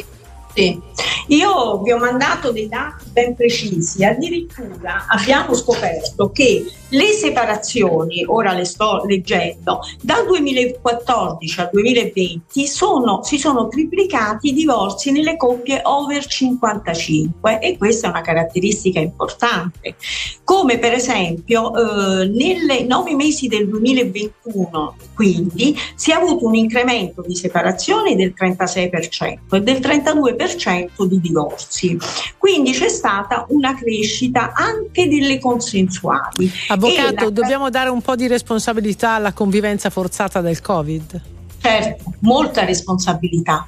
[0.53, 0.79] Sì.
[1.27, 6.63] Io vi ho mandato dei dati ben precisi, addirittura abbiamo scoperto che
[6.95, 14.53] le separazioni, ora le sto leggendo, dal 2014 al 2020 sono- si sono triplicati i
[14.53, 19.95] divorzi nelle coppie over 55 e questa è una caratteristica importante.
[20.43, 27.23] Come per esempio eh, nelle nove mesi del 2021 quindi si è avuto un incremento
[27.25, 31.97] di separazioni del 36% e del 32% di divorzi.
[32.37, 36.51] Quindi c'è stata una crescita anche delle consensuali.
[36.87, 41.21] Avvocato, la- dobbiamo dare un po' di responsabilità alla convivenza forzata del Covid.
[41.61, 43.67] Certo, molta responsabilità.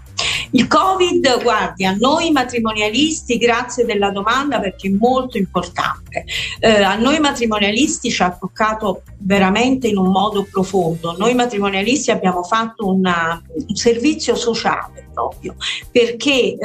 [0.51, 6.25] Il Covid, guardi, a noi matrimonialisti, grazie della domanda perché è molto importante,
[6.59, 11.15] eh, a noi matrimonialisti ci ha toccato veramente in un modo profondo.
[11.17, 15.55] Noi matrimonialisti abbiamo fatto una- un servizio sociale proprio
[15.91, 16.57] perché eh,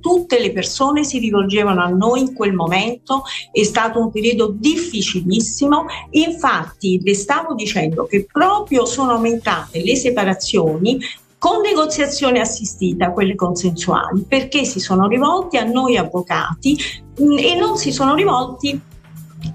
[0.00, 3.22] tutte le persone si rivolgevano a noi in quel momento,
[3.52, 10.98] è stato un periodo difficilissimo, infatti le stavo dicendo che proprio sono aumentate le separazioni
[11.42, 16.78] con negoziazione assistita, quelle consensuali, perché si sono rivolti a noi avvocati
[17.18, 18.80] mh, e non si sono rivolti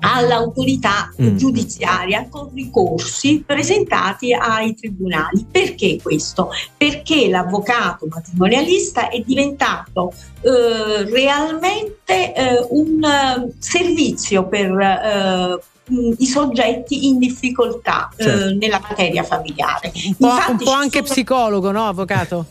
[0.01, 1.37] all'autorità Mm.
[1.37, 5.45] giudiziaria con ricorsi presentati ai tribunali.
[5.49, 6.49] Perché questo?
[6.75, 10.11] Perché l'avvocato matrimonialista è diventato
[10.41, 18.53] eh, realmente eh, un eh, servizio per eh, mh, i soggetti in difficoltà eh, Certo.
[18.57, 19.91] nella materia familiare.
[19.93, 22.45] Un po', Infatti un po' anche sono- psicologo, no, avvocato?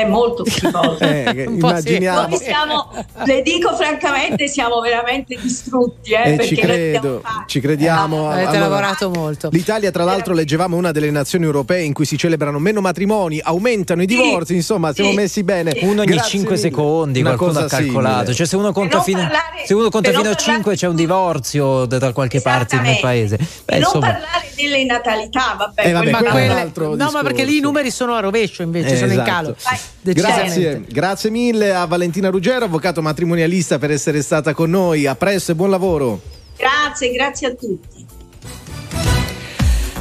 [0.00, 0.98] È molto psicologo.
[1.04, 1.42] Eh, sì.
[1.42, 2.28] immaginiamo.
[2.28, 2.90] Noi siamo,
[3.24, 6.12] le dico francamente, siamo veramente distrutti.
[6.12, 8.28] Eh, Eh, perché ci credo, ci crediamo.
[8.30, 9.48] Avete Allora, lavorato molto.
[9.52, 14.02] L'Italia, tra l'altro, leggevamo una delle nazioni europee in cui si celebrano meno matrimoni, aumentano
[14.02, 15.72] i divorzi, insomma, siamo sì, messi bene.
[15.82, 16.62] Uno ogni Grazie 5 mille.
[16.62, 18.16] secondi, Una qualcuno ha calcolato.
[18.18, 18.34] simile.
[18.34, 20.86] Cioè, se uno conta, fino, parlare- se uno conta fino a non parlare- 5 c'è
[20.88, 23.36] un divorzio da da qualche parte nel paese.
[23.36, 27.22] Beh, non insomma, parlare delle natalità, vabbè, Eh, vabbè, un quelle- no, ma discorso.
[27.22, 29.30] perché lì i numeri sono a rovescio invece, sono in Esatto.
[29.30, 29.56] calo.
[29.64, 29.78] Vai.
[30.02, 35.06] Grazie, grazie mille a Valentina Ruggero, avvocato matrimonialista, per essere stata con noi.
[35.06, 36.20] A presto e buon lavoro.
[36.56, 37.93] Grazie, grazie a tutti.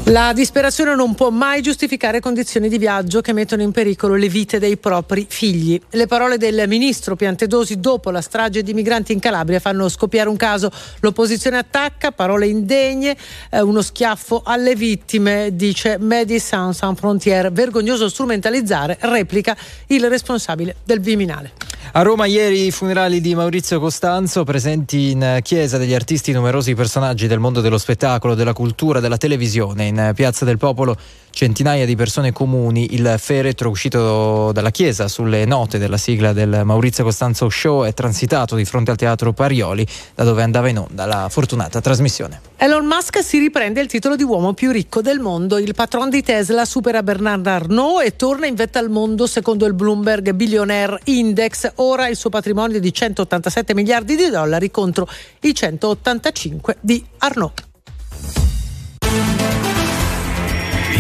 [0.08, 4.60] La disperazione non può mai giustificare condizioni di viaggio che mettono in pericolo le vite
[4.60, 5.80] dei propri figli.
[5.92, 10.36] Le parole del ministro Piantedosi dopo la strage di migranti in Calabria fanno scoppiare un
[10.36, 10.70] caso.
[11.00, 13.16] L'opposizione attacca, parole indegne,
[13.50, 17.54] eh, uno schiaffo alle vittime, dice Médecins Sans Frontières.
[17.54, 19.56] Vergognoso strumentalizzare, replica
[19.88, 21.54] il responsabile del Viminale.
[21.92, 27.28] A Roma ieri i funerali di Maurizio Costanzo, presenti in chiesa degli artisti numerosi personaggi
[27.28, 29.86] del mondo dello spettacolo, della cultura, della televisione.
[29.86, 30.98] In Piazza del Popolo
[31.34, 32.94] centinaia di persone comuni.
[32.94, 38.56] Il feretro uscito dalla chiesa sulle note della sigla del Maurizio Costanzo Show è transitato
[38.56, 42.40] di fronte al teatro Parioli, da dove andava in onda la fortunata trasmissione.
[42.56, 45.58] Elon Musk si riprende il titolo di uomo più ricco del mondo.
[45.58, 49.74] Il patron di Tesla supera Bernard Arnault e torna in vetta al mondo secondo il
[49.74, 51.72] Bloomberg Billionaire Index.
[51.76, 55.10] Ora il suo patrimonio è di 187 miliardi di dollari contro
[55.42, 57.72] i 185 di Arnault.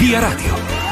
[0.03, 0.82] Via Radio.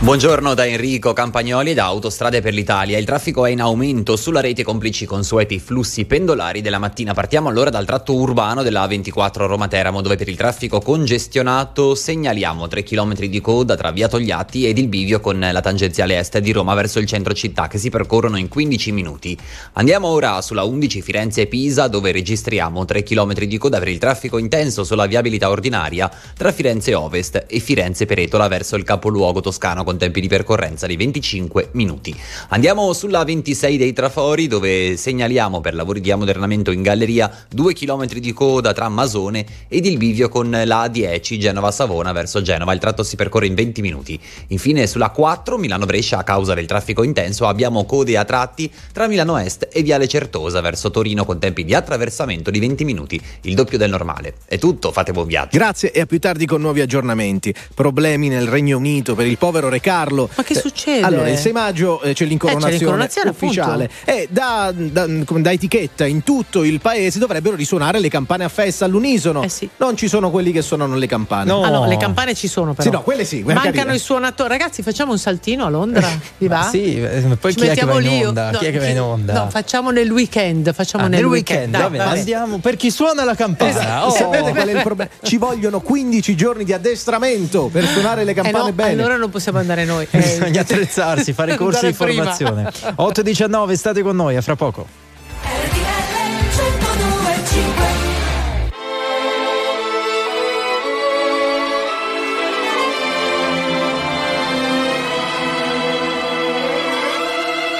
[0.00, 2.98] Buongiorno da Enrico Campagnoli da Autostrade per l'Italia.
[2.98, 7.14] Il traffico è in aumento sulla rete complici consueti flussi pendolari della mattina.
[7.14, 12.82] Partiamo allora dal tratto urbano della A24 Roma-Teramo dove per il traffico congestionato segnaliamo 3
[12.82, 16.74] km di coda tra Via Togliatti ed il bivio con la tangenziale est di Roma
[16.74, 19.38] verso il centro città che si percorrono in 15 minuti.
[19.74, 24.84] Andiamo ora sulla 11 Firenze-Pisa dove registriamo 3 km di coda per il traffico intenso
[24.84, 30.20] sulla viabilità ordinaria tra Firenze Ovest e Firenze Peretola verso il capoluogo toscano con tempi
[30.20, 32.14] di percorrenza di 25 minuti.
[32.48, 38.06] Andiamo sulla 26 dei Trafori dove segnaliamo per lavori di ammodernamento in galleria 2 km
[38.06, 42.72] di coda tra Masone ed il bivio con la A10 Genova-Savona verso Genova.
[42.72, 44.18] Il tratto si percorre in 20 minuti.
[44.48, 49.36] Infine sulla 4 Milano-Brescia a causa del traffico intenso abbiamo code a tratti tra Milano
[49.36, 53.78] Est e Viale Certosa verso Torino con tempi di attraversamento di 20 minuti, il doppio
[53.78, 54.34] del normale.
[54.46, 55.56] È tutto, fate buon viaggio.
[55.56, 57.54] Grazie e a più tardi con nuovi aggiornamenti.
[57.74, 60.28] Problemi nel Regno Unito per il povero Re Carlo.
[60.34, 61.04] Ma che Eh, succede?
[61.04, 65.40] Allora, il 6 maggio eh, c'è l'incoronazione, Eh, c'è l'incoronazione, ufficiale e da, da- come
[65.42, 69.44] da etichetta in tutto il paese dovrebbero risuonare le campane a festa all'unisono.
[69.78, 71.50] Non ci sono quelli che suonano le campane.
[71.52, 72.82] Ah no, le campane ci sono però.
[72.88, 73.96] Sì, no, quelle sì, quelle Mancano carine.
[73.96, 74.48] i suonatori.
[74.48, 76.08] Ragazzi, facciamo un saltino a Londra?
[76.38, 76.68] Vi va?
[76.70, 78.24] Sì, eh, poi Ci chi è che mettiamo va in lì?
[78.24, 78.50] onda?
[78.50, 79.32] No, chi è che va in onda?
[79.32, 80.72] No, facciamo nel weekend.
[80.72, 82.18] Facciamo Ah, nel, nel weekend, Dai, bene, vabbè.
[82.18, 83.70] andiamo per chi suona la campana.
[83.70, 84.06] Esatto.
[84.06, 84.10] Oh.
[84.10, 85.10] Sapete qual è il problema?
[85.22, 88.92] Ci vogliono 15 giorni di addestramento per suonare le Eh campane no, bene.
[88.92, 90.06] allora non possiamo andare noi.
[90.12, 92.70] Bisogna attrezzarsi, fare corsi di formazione.
[92.96, 94.86] 8.19, state con noi, a fra poco.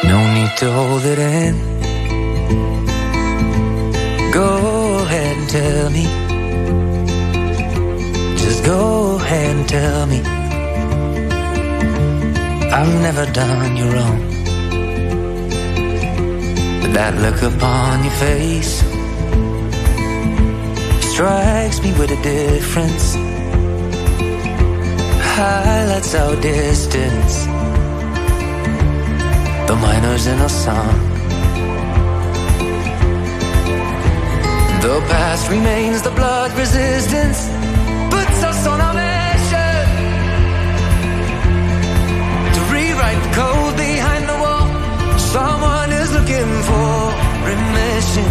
[0.03, 1.55] No need to hold it in.
[4.33, 6.05] Go ahead and tell me.
[8.37, 10.44] Just go ahead and tell me.
[12.77, 14.19] I've never done you wrong.
[16.81, 18.75] But that look upon your face
[21.13, 23.15] strikes me with a difference.
[25.37, 27.35] Highlights our distance
[29.69, 30.99] the miners in our song.
[34.83, 37.39] The past remains, the blood resistance
[38.11, 39.14] puts us on a
[43.39, 44.67] code behind the wall.
[45.19, 46.95] Someone is looking for
[47.51, 48.31] remission.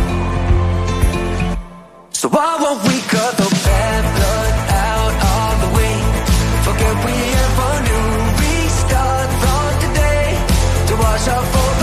[2.20, 4.54] So why won't we cut the bad blood
[4.90, 5.96] out of the way?
[6.68, 7.16] Forget we
[7.46, 8.06] ever knew.
[8.42, 10.26] Restart from today
[10.88, 11.83] to wash out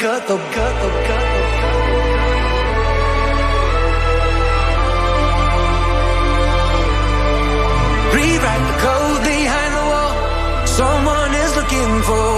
[0.00, 1.38] gato, gato, gato.
[8.14, 10.66] Rewrite the code behind the wall.
[10.66, 12.37] Someone is looking for.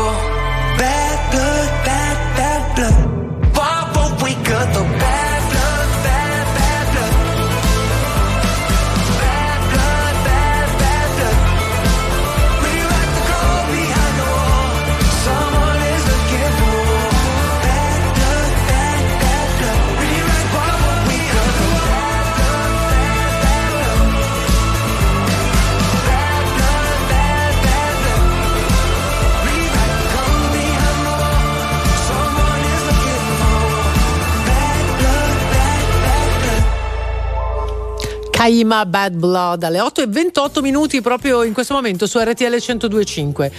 [38.40, 43.52] Kaima Bad Blood alle 8 e 28 minuti proprio in questo momento su RTL 1025.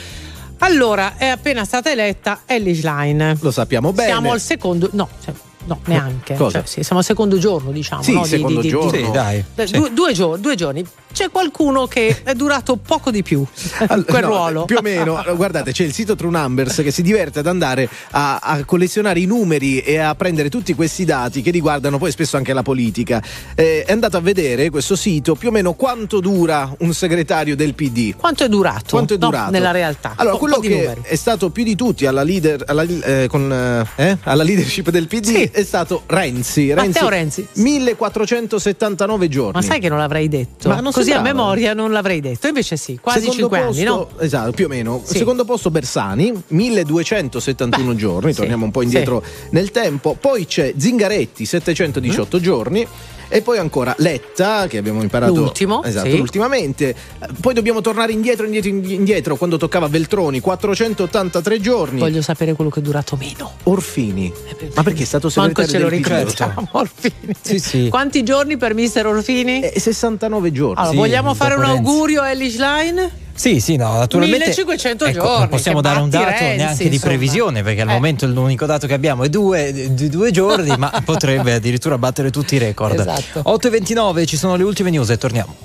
[0.57, 3.37] Allora, è appena stata eletta Ellie Schlein.
[3.41, 4.09] Lo sappiamo bene.
[4.09, 5.35] Siamo al secondo, no, cioè,
[5.65, 6.35] No, neanche.
[6.35, 8.01] Cioè, sì, siamo al secondo giorno, diciamo.
[8.01, 8.23] Sì, no?
[8.23, 8.89] Secondo di- di- giorno.
[8.89, 9.43] di- Sì, dai.
[9.53, 9.73] Eh, Sì.
[9.77, 10.83] Due, due giorni, due giorni.
[11.11, 13.45] C'è qualcuno che è durato poco di più
[13.87, 14.65] All- quel no, ruolo.
[14.65, 18.37] Più o meno, guardate, c'è il sito True Numbers che si diverte ad andare a,
[18.37, 22.53] a collezionare i numeri e a prendere tutti questi dati che riguardano poi spesso anche
[22.53, 23.21] la politica.
[23.55, 27.73] Eh, è andato a vedere questo sito più o meno quanto dura un segretario del
[27.73, 28.15] PD.
[28.15, 28.85] Quanto è durato?
[28.91, 29.51] Quanto è No, durato?
[29.51, 30.13] nella realtà.
[30.15, 31.01] Allora, po' quello che numeri.
[31.03, 33.51] è stato più di tutti alla, leader, alla, eh, con,
[33.95, 36.73] eh, alla leadership del PD è stato Renzi.
[36.73, 37.45] Matteo Renzi.
[37.53, 39.51] 1479 giorni.
[39.53, 40.69] Ma sai che non l'avrei detto?
[40.69, 41.37] Ma non Così a sembrava.
[41.37, 42.47] memoria non l'avrei detto.
[42.47, 44.09] Invece sì, quasi Secondo 5 posto, anni, no?
[44.19, 45.01] Esatto, più o meno.
[45.03, 45.17] Sì.
[45.17, 50.15] Secondo posto Bersani, 1271 giorni, torniamo un po' indietro nel tempo.
[50.19, 52.41] Poi c'è Zingaretti, 718 Mm.
[52.41, 52.87] giorni.
[53.33, 56.19] E poi ancora Letta, che abbiamo imparato L'ultimo, esatto, sì.
[56.19, 56.89] ultimamente.
[56.89, 61.99] Eh, Poi dobbiamo tornare indietro, indietro, indietro, quando toccava Veltroni, 483 giorni.
[61.99, 63.53] Voglio sapere quello che è durato meno.
[63.63, 64.31] Orfini.
[64.75, 66.07] Ma perché è stato Manco segretario ce lo del PD?
[66.27, 67.33] ricordiamo, Orfini.
[67.41, 67.87] Sì, sì.
[67.89, 69.71] Quanti giorni per mister Orfini?
[69.75, 70.73] 69 giorni.
[70.75, 73.11] Allora, Sì, vogliamo fare un augurio a Ellie Schlein?
[73.33, 74.45] Sì, sì, no, naturalmente.
[74.45, 77.11] 1500 ecco, giorni, Non possiamo dare un dato Renzi, neanche di insomma.
[77.11, 77.93] previsione, perché al Eh.
[77.93, 82.55] momento l'unico dato che abbiamo è due, di due giorni, ma potrebbe addirittura battere tutti
[82.55, 82.99] i record.
[82.99, 83.41] Esatto.
[83.45, 85.55] 8.29, ci sono le ultime news e torniamo.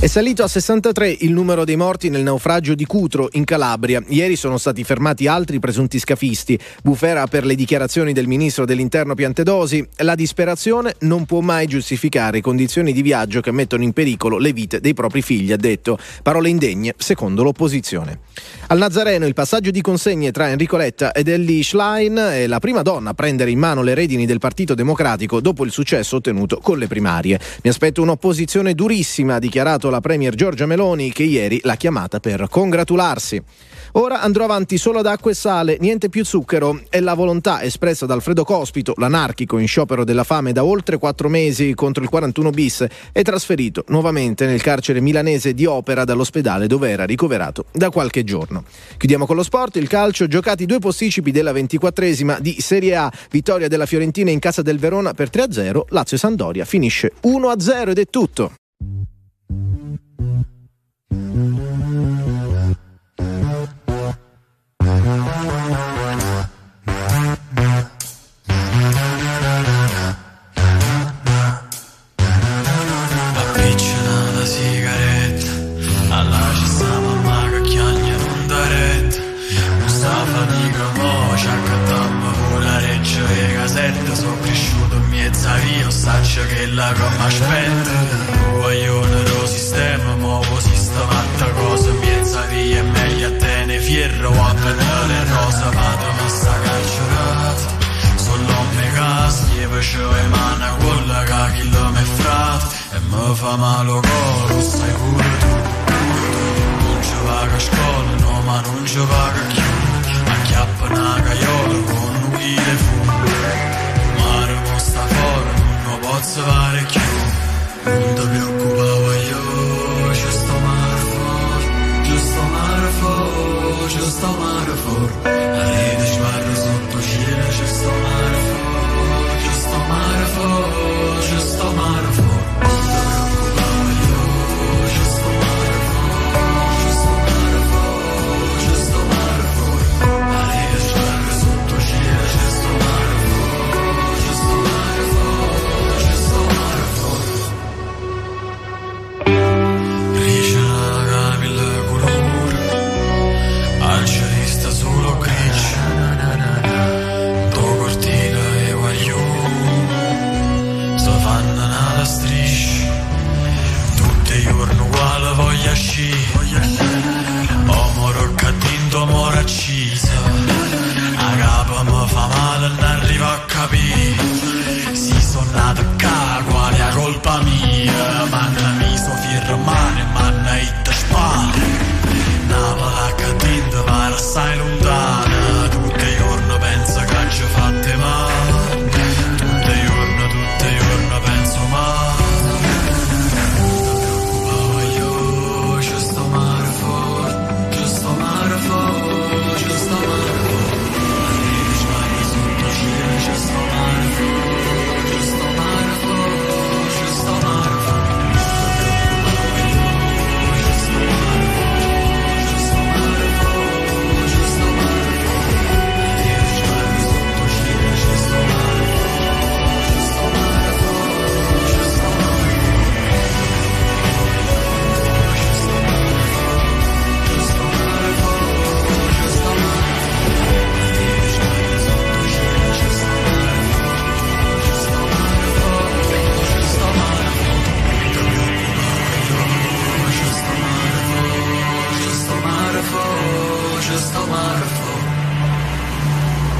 [0.00, 4.00] È salito a 63 il numero dei morti nel naufragio di Cutro in Calabria.
[4.06, 6.56] Ieri sono stati fermati altri presunti scafisti.
[6.84, 9.84] Bufera per le dichiarazioni del ministro dell'Interno Piantedosi.
[9.96, 14.78] La disperazione non può mai giustificare condizioni di viaggio che mettono in pericolo le vite
[14.78, 15.98] dei propri figli, ha detto.
[16.22, 18.20] Parole indegne, secondo l'opposizione.
[18.68, 22.82] Al Nazareno il passaggio di consegne tra Enrico Letta ed Ellie Schlein è la prima
[22.82, 26.78] donna a prendere in mano le redini del Partito Democratico dopo il successo ottenuto con
[26.78, 27.40] le primarie.
[27.64, 32.46] Mi aspetto un'opposizione durissima, ha dichiarato la premier Giorgia Meloni che ieri l'ha chiamata per
[32.50, 33.42] congratularsi.
[33.92, 36.82] Ora andrò avanti solo ad acqua e sale, niente più zucchero.
[36.88, 41.28] È la volontà espressa da Alfredo Cospito, l'anarchico in sciopero della fame da oltre quattro
[41.28, 46.90] mesi contro il 41 bis, e trasferito nuovamente nel carcere milanese di Opera dall'ospedale dove
[46.90, 48.64] era ricoverato da qualche giorno.
[48.96, 53.68] Chiudiamo con lo sport, il calcio, giocati due posticipi della ventiquattresima di Serie A, vittoria
[53.68, 58.52] della Fiorentina in casa del Verona per 3-0, Lazio Sandoria finisce 1-0 ed è tutto.
[81.38, 83.54] Ci accattammo pure la reggia e
[103.38, 105.46] E mi fa male lo coro Sai pure tu.
[106.82, 109.67] Non ci vaga a scuola No ma non ci vaga più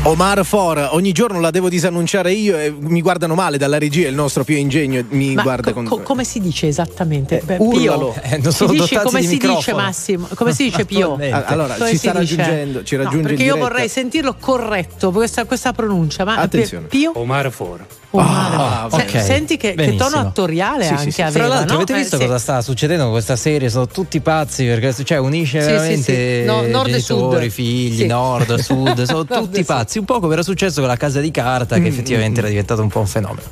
[0.08, 4.14] Omar For, ogni giorno la devo disannunciare io e mi guardano male dalla regia, il
[4.14, 5.84] nostro Pio Ingegno mi Ma guarda co- con...
[5.84, 7.42] co- come si dice esattamente?
[7.58, 8.12] Urlalo.
[8.12, 9.76] Pio, Eh, non si sono dice, dotati come di si dice microfono.
[9.76, 10.28] Massimo?
[10.34, 11.18] Come si dice Pio?
[11.30, 12.36] Ah, allora, Come ci si sta dice?
[12.36, 13.70] raggiungendo, ci No, raggiunge perché in io diretta.
[13.72, 16.24] vorrei sentirlo corretto, questa, questa pronuncia.
[16.24, 16.86] Ma Attenzione.
[16.86, 17.12] Pio?
[17.14, 17.86] Omar For.
[18.10, 19.22] Ah, Se- ok.
[19.22, 21.20] Senti che, che tono attoriale Sì, anche sì, sì.
[21.22, 21.38] aveva.
[21.44, 21.76] Fra l'altro, no?
[21.82, 22.24] avete Eh, visto sì.
[22.24, 23.68] cosa sta succedendo con questa serie?
[23.68, 26.44] Sono tutti pazzi perché cioè, unisce Sì, sì, veramente sì.
[26.46, 27.18] No, nord e sud.
[27.18, 28.06] genitori, figli, Sì.
[28.06, 29.97] nord, sud, sono tutti pazzi.
[29.98, 32.82] Un po' come era successo con la casa di carta, che Mm, effettivamente era diventato
[32.82, 33.42] un po' un fenomeno.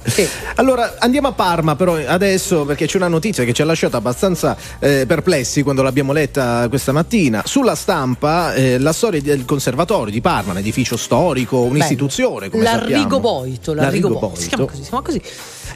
[0.56, 4.56] Allora andiamo a Parma però adesso perché c'è una notizia che ci ha lasciato abbastanza
[4.78, 7.42] eh, perplessi quando l'abbiamo letta questa mattina.
[7.44, 12.98] Sulla stampa eh, la storia del conservatorio di Parma, un edificio storico, un'istituzione come L'arrigo
[13.00, 13.20] sappiamo.
[13.20, 14.40] Boito, l'arrigo L'arrigo Boito.
[14.40, 14.72] Si chiama Boito.
[14.72, 15.22] così, si chiama così.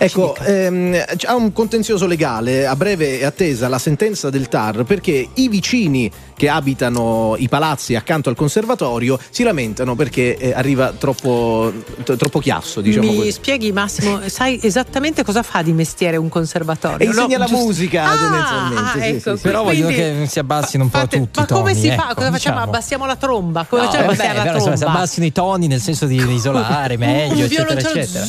[0.03, 0.97] Ecco, ehm,
[1.27, 6.11] ha un contenzioso legale, a breve è attesa la sentenza del TAR perché i vicini
[6.35, 11.70] che abitano i palazzi accanto al conservatorio si lamentano perché eh, arriva troppo,
[12.03, 13.33] t- troppo chiasso, diciamo Mi così.
[13.33, 16.99] spieghi Massimo, sai esattamente cosa fa di mestiere un conservatorio?
[17.01, 18.81] E insegna la giusto- musica Ah, tendenzialmente.
[18.81, 19.43] ah, sì, ecco, sì, sì.
[19.43, 21.61] Però voglio che si abbassino un po' tutti Ma i toni.
[21.61, 21.93] come si fa?
[21.95, 22.37] ecco, Cosa facciamo?
[22.37, 22.59] diciamo.
[22.61, 23.67] Abbassiamo la tromba?
[23.69, 24.99] Come No, facciamo vabbè, abbassare la insomma, si tromba?
[24.99, 28.25] abbassino i toni nel senso di isolare meglio, eccetera, eccetera.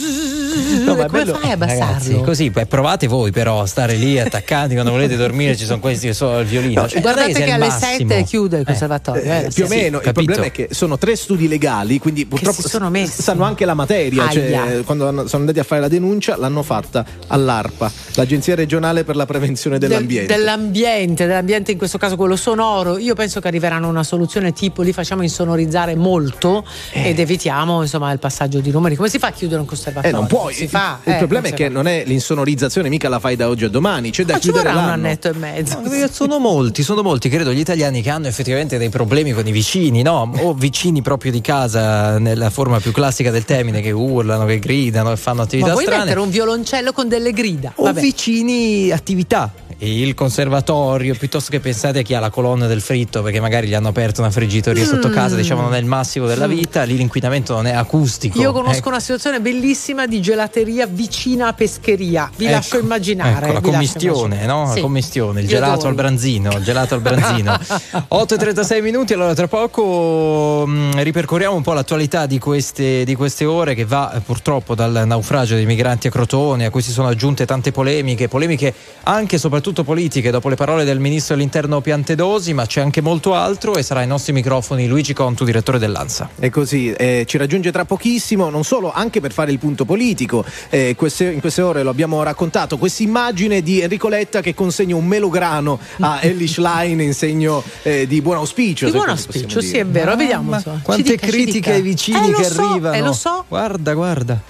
[0.84, 1.86] No, ma è come bello- fai a abbassarlo?
[2.08, 5.80] Ragazzi, così beh, provate voi però a stare lì attaccati quando volete dormire, ci sono
[5.80, 6.82] questi che sono al violino.
[6.82, 8.10] No, Cioè, Guardate è che il alle massimo.
[8.10, 9.22] 7 chiude il conservatorio.
[9.24, 9.76] eh, Eh, sì, più o sì.
[9.76, 10.26] meno, il capito.
[10.26, 13.22] problema è che sono tre studi legali, quindi purtroppo si sono messi.
[13.22, 14.30] sanno anche la materia.
[14.30, 19.26] Cioè, quando sono andati a fare la denuncia, l'hanno fatta all'ARPA, l'Agenzia regionale per la
[19.26, 20.34] prevenzione Del- dell'ambiente.
[20.36, 22.98] dell'ambiente, dell'ambiente in questo caso quello sonoro.
[22.98, 28.12] Io penso che arriveranno a una soluzione tipo li facciamo insonorizzare molto ed evitiamo insomma
[28.12, 28.96] il passaggio di numeri.
[28.96, 30.18] Come si fa a chiudere un Eh, conservatorio?
[30.18, 30.54] non puoi.
[30.54, 31.00] Si fa.
[31.04, 33.66] il eh, problema non è si che non è l'insonorizzazione, mica la fai da oggi
[33.66, 35.06] a domani, c'è da Ma ci chiudere vorrà un l'anno.
[35.06, 35.80] annetto e mezzo.
[35.82, 39.52] No, sono molti, sono molti, credo, gli italiani che hanno effettivamente dei problemi con i
[39.52, 40.32] vicini, no?
[40.40, 45.10] O vicini proprio di casa, nella forma più classica del termine, che urlano, che gridano,
[45.10, 46.04] che fanno attività Ma vuoi strane.
[46.04, 47.74] mettere un violoncello con delle grida?
[47.76, 48.02] o Vabbè.
[48.02, 49.52] vicini attività.
[49.84, 53.74] Il conservatorio, piuttosto che pensate a chi ha la colonna del fritto, perché magari gli
[53.74, 55.12] hanno aperto una friggitoria sotto Mm.
[55.12, 58.40] casa, diciamo non è il massimo della vita, lì l'inquinamento non è acustico.
[58.40, 58.90] Io conosco Ecco.
[58.90, 62.30] una situazione bellissima di gelateria vicina a pescheria.
[62.36, 63.46] Vi Ecco, lascio immaginare.
[63.48, 64.46] Ecco, la commistione, immaginare.
[64.46, 64.66] no?
[64.68, 64.82] La Sì.
[64.82, 67.58] commistione, il gelato al branzino, il gelato al branzino.
[68.10, 73.74] 8.36 minuti, allora tra poco mh, ripercorriamo un po' l'attualità di queste, di queste ore
[73.74, 77.48] che va eh, purtroppo dal naufragio dei migranti a Crotone, a cui si sono aggiunte
[77.48, 78.72] tante polemiche, polemiche
[79.06, 83.34] anche e soprattutto politiche dopo le parole del ministro dell'interno Piantedosi, ma c'è anche molto
[83.34, 86.30] altro e sarà ai nostri microfoni Luigi Contu, direttore dell'ANSA.
[86.38, 90.44] È così, eh, ci raggiunge tra pochissimo, non solo, anche per fare il punto politico.
[90.70, 94.96] Eh, queste- in queste ore lo abbiamo raccontato, questa immagine di Enrico Letta che consegna
[94.96, 98.86] un melograno a Ellie Schlein in segno eh, di buon auspicio.
[98.86, 99.80] Di buon auspicio, sì, dire.
[99.82, 100.06] è vero.
[100.12, 100.60] Mamma, Vediamo.
[100.60, 102.96] Ci Quante dica, critiche ai vicini Eh, che so, arrivano.
[102.96, 103.46] Eh, lo so.
[103.48, 104.42] Guarda, guarda.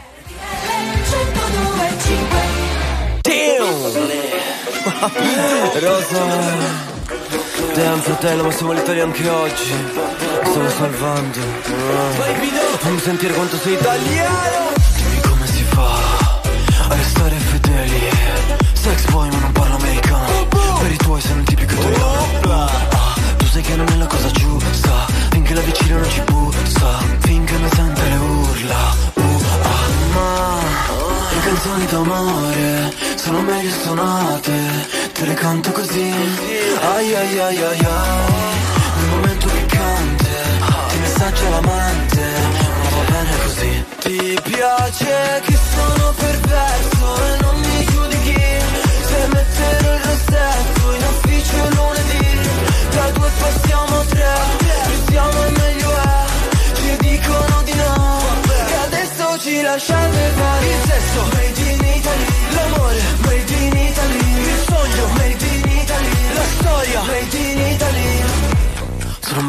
[5.01, 6.23] Rosa
[7.73, 9.73] Damn fratello ma siamo all'Italia anche oggi.
[10.43, 11.39] Stavo salvando.
[12.77, 14.69] Fammi sentire quanto sei italiano.
[14.95, 15.97] Dimmi come si fa
[16.87, 18.09] A restare fedeli.
[18.73, 20.47] Sex boy ma non parlo americano.
[20.81, 22.27] Per i tuoi sono il tipico italiano.
[22.49, 25.07] Ah, Tu sai che non è la cosa giusta.
[25.31, 28.95] Finché la vicina non ci bussa Finché mi sente le urla.
[29.13, 29.21] Uh,
[29.63, 30.59] ah, Ma
[31.33, 34.51] le canzoni d'amore sono meglio suonate,
[35.21, 36.13] te le canto così.
[36.93, 38.53] Ai ai ai ai ai,
[38.97, 40.31] nel momento piccante,
[40.89, 42.23] ti messaggia l'amante,
[42.81, 43.85] ma va bene così.
[44.03, 48.43] Ti piace che sono perverso e non mi giudichi,
[49.09, 52.25] se metterò il rossetto in ufficio lunedì,
[52.95, 54.33] da due passiamo a tre,
[54.87, 56.19] più siamo e meglio è,
[56.77, 58.19] ci dicono di no,
[58.71, 61.30] e adesso ci lasciate fare il sesso,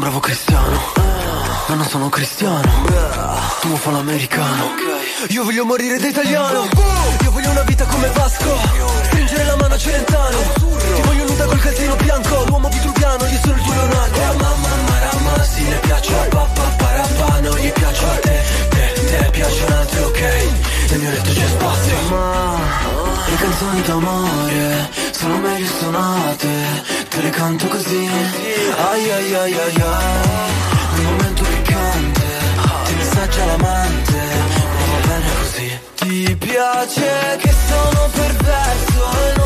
[0.03, 0.77] bravo cristiano,
[1.67, 2.69] ma non sono cristiano,
[3.61, 4.71] tu fa l'americano,
[5.29, 6.67] io voglio morire da italiano,
[7.21, 8.53] io voglio una vita come Vasco,
[9.03, 10.37] stringere la mano a Celentano,
[10.95, 15.43] ti voglio nuda col calzino bianco, l'uomo vitruviano, io sono il tuo Leonardo, mamma marama,
[15.45, 20.03] sì le piaccio a papà, parapà, non gli piaccio a te, te, te piacciono altri
[20.03, 22.59] ok, nel mio letto c'è spazio, ma
[23.27, 26.47] le canzoni d'amore sono meglio suonate,
[27.09, 28.09] te le canto così,
[28.77, 30.21] ai ai ai ai ai,
[30.93, 32.25] nel momento piccante,
[32.85, 34.21] ti messaggia l'amante,
[34.75, 35.79] ma va bene così.
[35.95, 39.42] Ti piace che sono perverso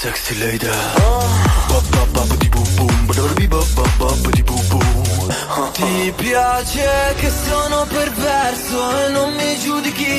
[0.00, 0.66] sexy lady.
[1.68, 5.28] Ba, ba, ba, di, bu, boom, ba, da, bi, di, bu, boom.
[5.76, 6.88] Ti piace
[7.20, 10.18] che sono perverso e non mi giudichi.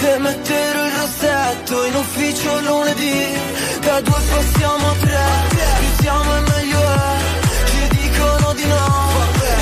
[0.00, 3.18] Se metterò il rossetto in ufficio lunedì
[3.80, 5.26] Da due passiamo a tre,
[5.78, 7.16] più siamo e meglio è
[7.70, 8.86] Ci dicono di no.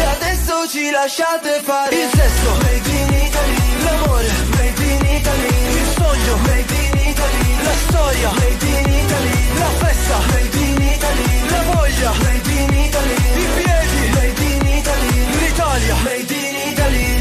[0.00, 5.86] E adesso ci lasciate fare Il sesso, made in Italy L'amore, made in Italy Il
[5.96, 6.85] sogno, made in Italy
[7.88, 9.38] storia, made in Italy.
[9.58, 11.28] La festa, made in Italy.
[11.50, 13.16] La voglia, made in Italy.
[13.42, 15.14] I piedi, made in Italy.
[15.40, 17.15] L'Italia, made in Italy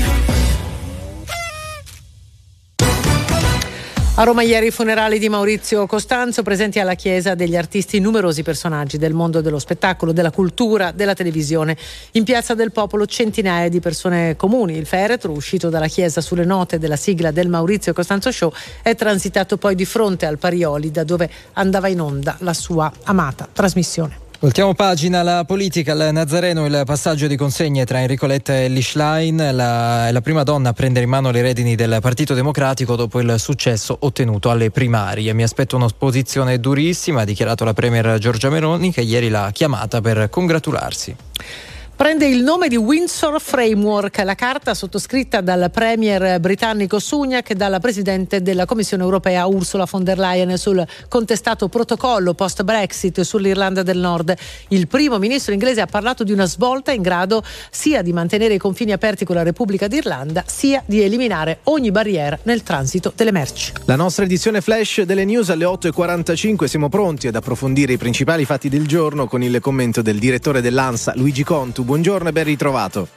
[4.17, 8.97] A Roma ieri i funerali di Maurizio Costanzo, presenti alla chiesa degli artisti numerosi personaggi
[8.97, 11.75] del mondo dello spettacolo, della cultura, della televisione.
[12.11, 14.77] In Piazza del Popolo centinaia di persone comuni.
[14.77, 19.57] Il feretro, uscito dalla chiesa sulle note della sigla del Maurizio Costanzo Show, è transitato
[19.57, 24.23] poi di fronte al Parioli, da dove andava in onda la sua amata trasmissione.
[24.45, 28.83] Voltiamo pagina, la politica, il Nazareno, il passaggio di consegne tra Enrico Letta e Ellie
[28.83, 33.19] Schlein, la, la prima donna a prendere in mano le redini del Partito Democratico dopo
[33.19, 35.33] il successo ottenuto alle primarie.
[35.33, 40.29] Mi aspetto un'opposizione durissima, ha dichiarato la Premier Giorgia Meloni che ieri l'ha chiamata per
[40.29, 41.15] congratularsi.
[41.95, 47.79] Prende il nome di Windsor Framework, la carta sottoscritta dal premier britannico Sunak e dalla
[47.79, 54.35] presidente della Commissione europea Ursula von der Leyen sul contestato protocollo post-Brexit sull'Irlanda del Nord.
[54.67, 58.59] Il primo ministro inglese ha parlato di una svolta in grado sia di mantenere i
[58.59, 63.71] confini aperti con la Repubblica d'Irlanda, sia di eliminare ogni barriera nel transito delle merci.
[63.85, 68.67] La nostra edizione flash delle news alle 8.45 siamo pronti ad approfondire i principali fatti
[68.67, 71.83] del giorno con il commento del direttore dell'ANSA Luigi Contu.
[71.85, 73.07] Buongiorno e ben ritrovato.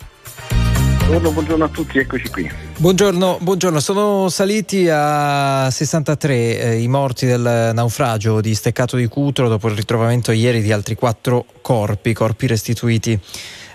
[1.06, 2.52] Buongiorno, buongiorno a tutti, eccoci qui.
[2.76, 3.80] Buongiorno, buongiorno.
[3.80, 9.74] sono saliti a 63 eh, i morti del naufragio di Steccato di Cutro dopo il
[9.74, 13.18] ritrovamento ieri di altri quattro corpi, corpi restituiti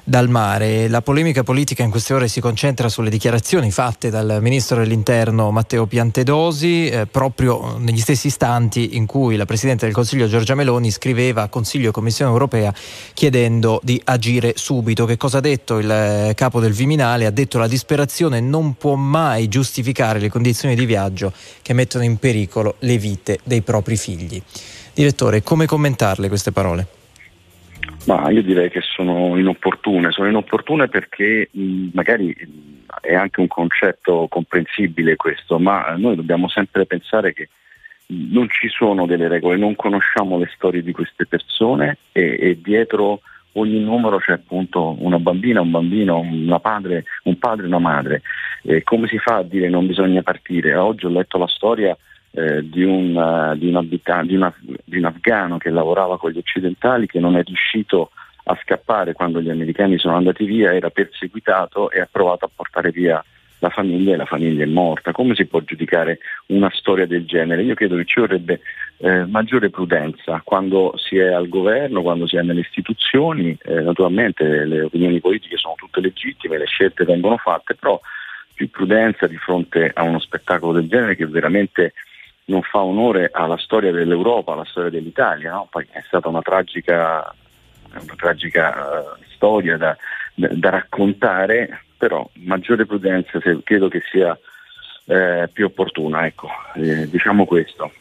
[0.04, 0.88] dal mare.
[0.90, 5.86] La polemica politica in queste ore si concentra sulle dichiarazioni fatte dal ministro dell'interno Matteo
[5.86, 11.44] Piantedosi eh, proprio negli stessi istanti in cui la Presidente del Consiglio Giorgia Meloni scriveva
[11.44, 12.74] a Consiglio e Commissione europea
[13.14, 15.06] chiedendo di agire subito.
[15.06, 17.26] Che cosa ha detto il eh, capo del Viminale?
[17.26, 22.18] Ha detto la disperazione non può mai giustificare le condizioni di viaggio che mettono in
[22.18, 24.42] pericolo le vite dei propri figli.
[24.94, 27.02] Direttore, come commentarle queste parole?
[28.06, 33.48] Ma io direi che sono inopportune, sono inopportune perché mh, magari mh, è anche un
[33.48, 37.48] concetto comprensibile questo, ma noi dobbiamo sempre pensare che
[38.08, 42.60] mh, non ci sono delle regole, non conosciamo le storie di queste persone e, e
[42.62, 43.22] dietro
[43.54, 48.22] ogni numero c'è appunto una bambina, un bambino, una padre, un padre una madre.
[48.64, 50.76] E come si fa a dire non bisogna partire?
[50.76, 51.98] Oggi ho letto la storia
[52.36, 56.32] eh, di, un, uh, di, un abita- di, una, di, un, afgano che lavorava con
[56.32, 58.10] gli occidentali che non è riuscito
[58.46, 62.90] a scappare quando gli americani sono andati via, era perseguitato e ha provato a portare
[62.92, 63.24] via
[63.60, 65.12] la famiglia e la famiglia è morta.
[65.12, 67.64] Come si può giudicare una storia del genere?
[67.64, 68.60] Io credo che ci vorrebbe
[68.98, 74.66] eh, maggiore prudenza quando si è al governo, quando si è nelle istituzioni, eh, naturalmente
[74.66, 78.02] le opinioni politiche sono tutte legittime, le scelte vengono fatte, però
[78.54, 81.94] più prudenza di fronte a uno spettacolo del genere che veramente
[82.46, 85.70] non fa onore alla storia dell'Europa, alla storia dell'Italia, no?
[85.72, 87.34] è stata una tragica,
[87.92, 89.96] una tragica uh, storia da,
[90.34, 94.38] da, da, raccontare, però maggiore prudenza se, credo che sia
[95.06, 97.92] eh, più opportuna, ecco, eh, diciamo questo.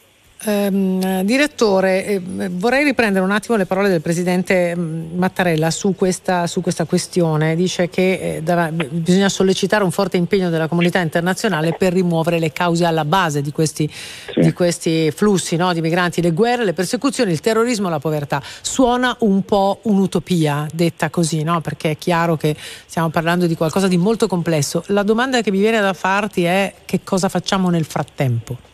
[0.44, 6.60] Um, direttore, eh, vorrei riprendere un attimo le parole del presidente Mattarella su questa, su
[6.60, 7.54] questa questione.
[7.54, 12.50] Dice che eh, da, bisogna sollecitare un forte impegno della comunità internazionale per rimuovere le
[12.52, 14.40] cause alla base di questi, sì.
[14.40, 18.42] di questi flussi no, di migranti, le guerre, le persecuzioni, il terrorismo, la povertà.
[18.62, 21.60] Suona un po' un'utopia, detta così, no?
[21.60, 22.56] perché è chiaro che
[22.86, 24.82] stiamo parlando di qualcosa di molto complesso.
[24.88, 28.70] La domanda che mi viene da farti è che cosa facciamo nel frattempo?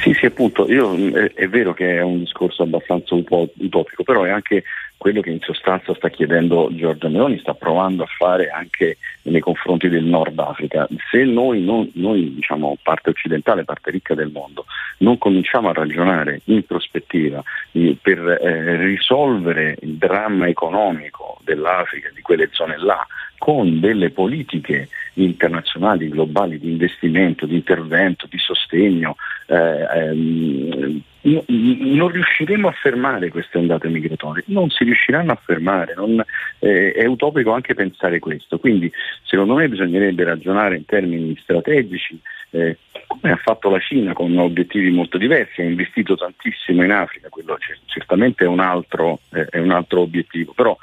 [0.00, 4.02] Sì, sì, appunto, io, è, è, vero che è un discorso abbastanza un po' utopico,
[4.02, 4.64] però è anche
[4.96, 9.88] quello che in sostanza sta chiedendo Giorgia Meloni, sta provando a fare anche nei confronti
[9.88, 10.86] del Nord Africa.
[11.10, 14.64] Se noi, non, noi diciamo, parte occidentale, parte ricca del mondo,
[14.98, 17.42] non cominciamo a ragionare in prospettiva
[17.72, 23.04] eh, per eh, risolvere il dramma economico dell'Africa, di quelle zone là,
[23.38, 29.16] con delle politiche internazionali, globali di investimento, di intervento, di sostegno,
[29.46, 36.22] eh, ehm, non riusciremo a fermare queste ondate migratorie, non si riusciranno a fermare, non,
[36.58, 38.90] eh, è utopico anche pensare questo, quindi
[39.22, 42.18] secondo me bisognerebbe ragionare in termini strategici,
[42.50, 47.28] eh, come ha fatto la Cina con obiettivi molto diversi, ha investito tantissimo in Africa,
[47.28, 50.76] quello certamente è un altro, eh, è un altro obiettivo, però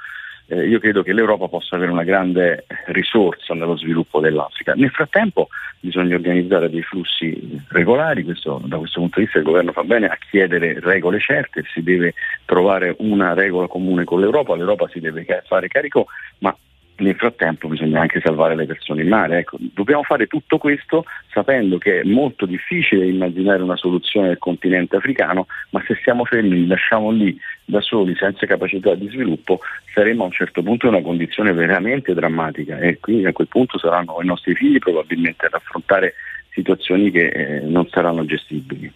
[0.50, 4.74] eh, io credo che l'Europa possa avere una grande risorsa nello sviluppo dell'Africa.
[4.74, 9.72] Nel frattempo bisogna organizzare dei flussi regolari, questo, da questo punto di vista il governo
[9.72, 14.88] fa bene a chiedere regole certe, si deve trovare una regola comune con l'Europa, l'Europa
[14.90, 16.08] si deve fare carico,
[16.40, 16.56] ma
[17.00, 19.40] nel frattempo bisogna anche salvare le persone in mare.
[19.40, 24.96] Ecco, dobbiamo fare tutto questo sapendo che è molto difficile immaginare una soluzione del continente
[24.96, 29.60] africano, ma se siamo fermi, lasciamo lì da soli, senza capacità di sviluppo,
[29.94, 33.78] saremo a un certo punto in una condizione veramente drammatica e quindi a quel punto
[33.78, 36.14] saranno i nostri figli probabilmente ad affrontare
[36.50, 38.92] situazioni che eh, non saranno gestibili.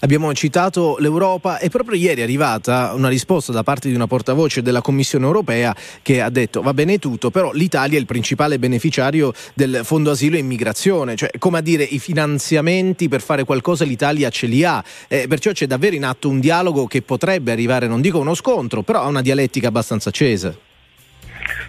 [0.00, 4.62] Abbiamo citato l'Europa e proprio ieri è arrivata una risposta da parte di una portavoce
[4.62, 9.32] della Commissione europea che ha detto va bene tutto, però l'Italia è il principale beneficiario
[9.54, 14.30] del Fondo Asilo e Immigrazione, cioè come a dire i finanziamenti per fare qualcosa l'Italia
[14.30, 18.00] ce li ha, eh, perciò c'è davvero in atto un dialogo che potrebbe arrivare, non
[18.00, 20.68] dico uno scontro, però a una dialettica abbastanza accesa.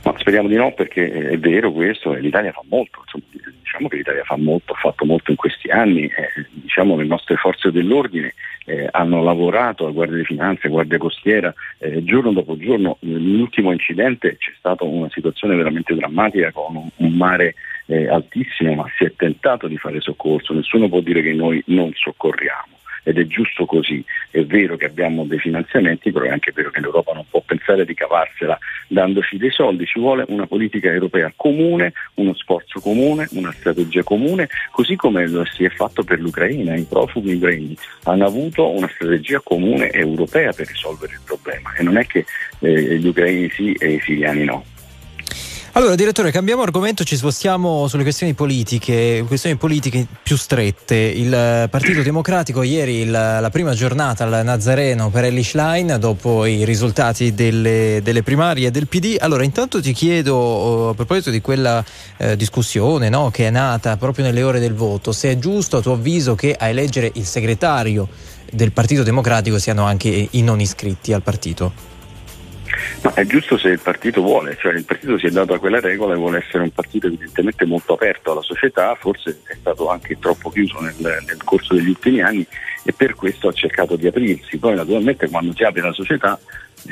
[0.03, 3.23] Ma speriamo di no perché è vero questo l'Italia fa molto, insomma,
[3.61, 7.35] diciamo che l'Italia fa molto, ha fatto molto in questi anni, eh, diciamo le nostre
[7.35, 8.33] forze dell'ordine
[8.65, 14.37] eh, hanno lavorato a Guardia di Finanza, Guardia Costiera, eh, giorno dopo giorno, nell'ultimo incidente
[14.37, 17.55] c'è stata una situazione veramente drammatica con un, un mare
[17.87, 21.91] eh, altissimo, ma si è tentato di fare soccorso, nessuno può dire che noi non
[21.93, 24.03] soccorriamo ed è giusto così.
[24.29, 27.85] È vero che abbiamo dei finanziamenti, però è anche vero che l'Europa non può pensare
[27.85, 28.57] di cavarsela
[28.87, 34.49] dandoci dei soldi, ci vuole una politica europea comune, uno sforzo comune, una strategia comune,
[34.71, 36.75] così come lo si è fatto per l'Ucraina.
[36.75, 41.97] I profughi ucraini hanno avuto una strategia comune europea per risolvere il problema e non
[41.97, 42.25] è che
[42.59, 44.63] eh, gli ucraini sì e i siriani no.
[45.73, 50.95] Allora, direttore, cambiamo argomento, ci spostiamo sulle questioni politiche, questioni politiche più strette.
[50.95, 56.43] Il eh, Partito Democratico ieri il, la prima giornata al Nazareno per Ellie Schlein dopo
[56.43, 59.15] i risultati delle, delle, primarie del PD.
[59.17, 61.81] Allora, intanto ti chiedo oh, a proposito di quella
[62.17, 65.81] eh, discussione no, che è nata proprio nelle ore del voto, se è giusto a
[65.81, 68.09] tuo avviso che a eleggere il segretario
[68.51, 71.90] del Partito Democratico siano anche i non iscritti al partito?
[73.03, 75.79] Ma è giusto se il partito vuole, cioè il partito si è dato a quella
[75.79, 80.17] regola e vuole essere un partito evidentemente molto aperto alla società, forse è stato anche
[80.19, 82.45] troppo chiuso nel, nel corso degli ultimi anni
[82.83, 84.57] e per questo ha cercato di aprirsi.
[84.57, 86.39] Poi naturalmente quando si apre la società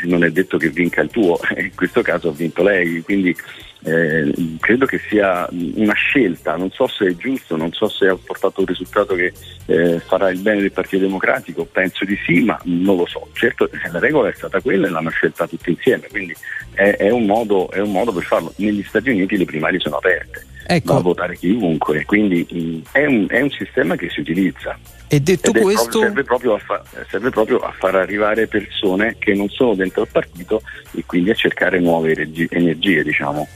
[0.03, 3.35] non è detto che vinca il tuo, in questo caso ha vinto lei, quindi
[3.83, 8.15] eh, credo che sia una scelta, non so se è giusto, non so se ha
[8.15, 9.33] portato un risultato che
[9.67, 13.27] eh, farà il bene del Partito Democratico, penso di sì, ma non lo so.
[13.33, 16.35] Certo la regola è stata quella e l'hanno scelta tutti insieme, quindi
[16.73, 18.53] è, è, un, modo, è un modo per farlo.
[18.57, 20.93] Negli Stati Uniti le primarie sono aperte, ecco.
[20.93, 24.77] va a votare chiunque, quindi mh, è, un, è un sistema che si utilizza.
[25.07, 29.73] E detto questo, serve proprio, fa, serve proprio, a far arrivare persone che non sono
[29.73, 32.11] dentro il partito e quindi a cercare nuove
[32.49, 33.47] energie, diciamo.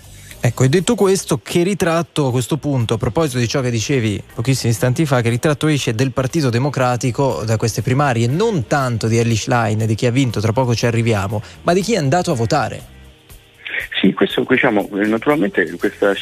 [0.46, 4.22] Ecco, e detto questo, che ritratto a questo punto, a proposito di ciò che dicevi
[4.34, 9.18] pochissimi istanti fa, che ritratto esce del Partito Democratico da queste primarie, non tanto di
[9.18, 12.32] Ellie Schlein, di chi ha vinto, tra poco ci arriviamo, ma di chi è andato
[12.32, 12.93] a votare?
[14.00, 16.14] Sì, questo, diciamo, naturalmente questa,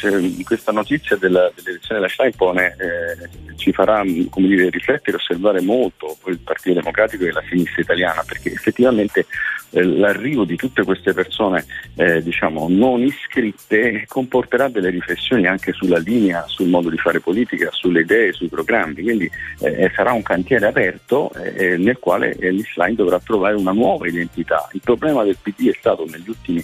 [0.44, 6.38] questa notizia della, dell'elezione della Schlein eh, ci farà dire, riflettere e osservare molto il
[6.38, 9.26] Partito Democratico e la sinistra italiana, perché effettivamente
[9.70, 11.64] eh, l'arrivo di tutte queste persone
[11.96, 17.68] eh, diciamo, non iscritte comporterà delle riflessioni anche sulla linea, sul modo di fare politica,
[17.72, 23.18] sulle idee, sui programmi, quindi eh, sarà un cantiere aperto eh, nel quale l'Islam dovrà
[23.18, 24.68] trovare una nuova identità.
[24.72, 26.62] Il problema del PD è stato negli ultimi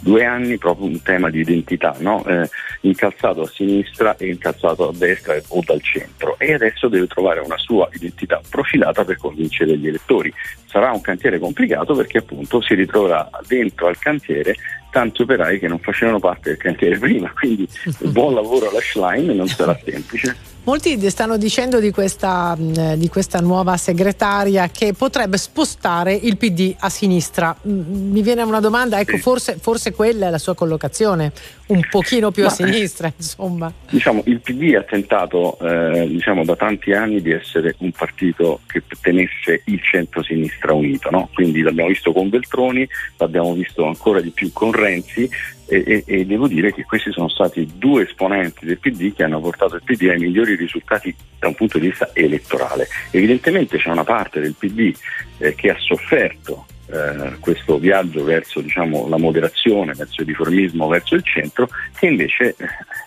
[0.00, 2.24] due anni proprio un tema di identità, no?
[2.26, 2.48] eh,
[2.82, 7.58] incalzato a sinistra e incalzato a destra o dal centro e adesso deve trovare una
[7.58, 10.32] sua identità profilata per convincere gli elettori.
[10.68, 14.54] Sarà un cantiere complicato perché appunto si ritroverà dentro al cantiere
[14.90, 17.68] tanti operai che non facevano parte del cantiere prima, quindi
[18.10, 20.56] buon lavoro alla Schlein non sarà semplice.
[20.64, 26.90] Molti stanno dicendo di questa, di questa, nuova segretaria che potrebbe spostare il PD a
[26.90, 27.56] sinistra.
[27.62, 31.32] Mi viene una domanda, ecco, forse, forse quella è la sua collocazione,
[31.68, 33.72] un pochino più Ma, a sinistra, insomma.
[33.90, 38.82] Diciamo, il PD ha tentato eh, diciamo, da tanti anni di essere un partito che
[39.00, 41.28] tenesse il centro-sinistra unito, no?
[41.32, 45.28] quindi l'abbiamo visto con Beltroni, l'abbiamo visto ancora di più con Renzi,
[45.70, 49.38] e, e, e, devo dire che questi sono stati due esponenti del PD che hanno
[49.38, 52.88] portato il PD ai migliori risultati da un punto di vista elettorale.
[53.10, 54.94] Evidentemente c'è una parte del PD
[55.36, 61.14] eh, che ha sofferto eh, questo viaggio verso diciamo, la moderazione, verso il riformismo, verso
[61.14, 61.68] il centro,
[61.98, 62.66] che invece eh,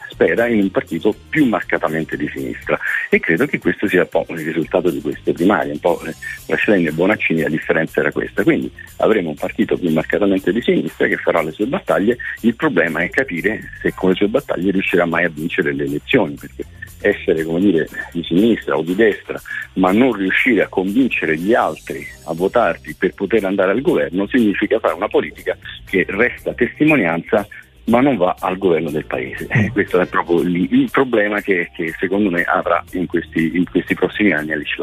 [0.10, 2.80] spera in un partito più marcatamente di sinistra.
[3.10, 6.58] E credo che questo sia un po' il risultato di queste primarie, un po' la
[6.58, 11.08] Schlein e Bonaccini la differenza era questa, quindi avremo un partito più marcatamente di sinistra
[11.08, 15.06] che farà le sue battaglie, il problema è capire se con le sue battaglie riuscirà
[15.06, 16.66] mai a vincere le elezioni, perché
[17.02, 19.40] essere come dire, di sinistra o di destra,
[19.74, 24.80] ma non riuscire a convincere gli altri a votarti per poter andare al governo, significa
[24.80, 27.48] fare una politica che resta testimonianza
[27.86, 29.48] ma non va al governo del paese.
[29.50, 33.96] Eh, questo è proprio il, problema che, che, secondo me avrà in questi, in questi
[33.96, 34.76] prossimi anni Alice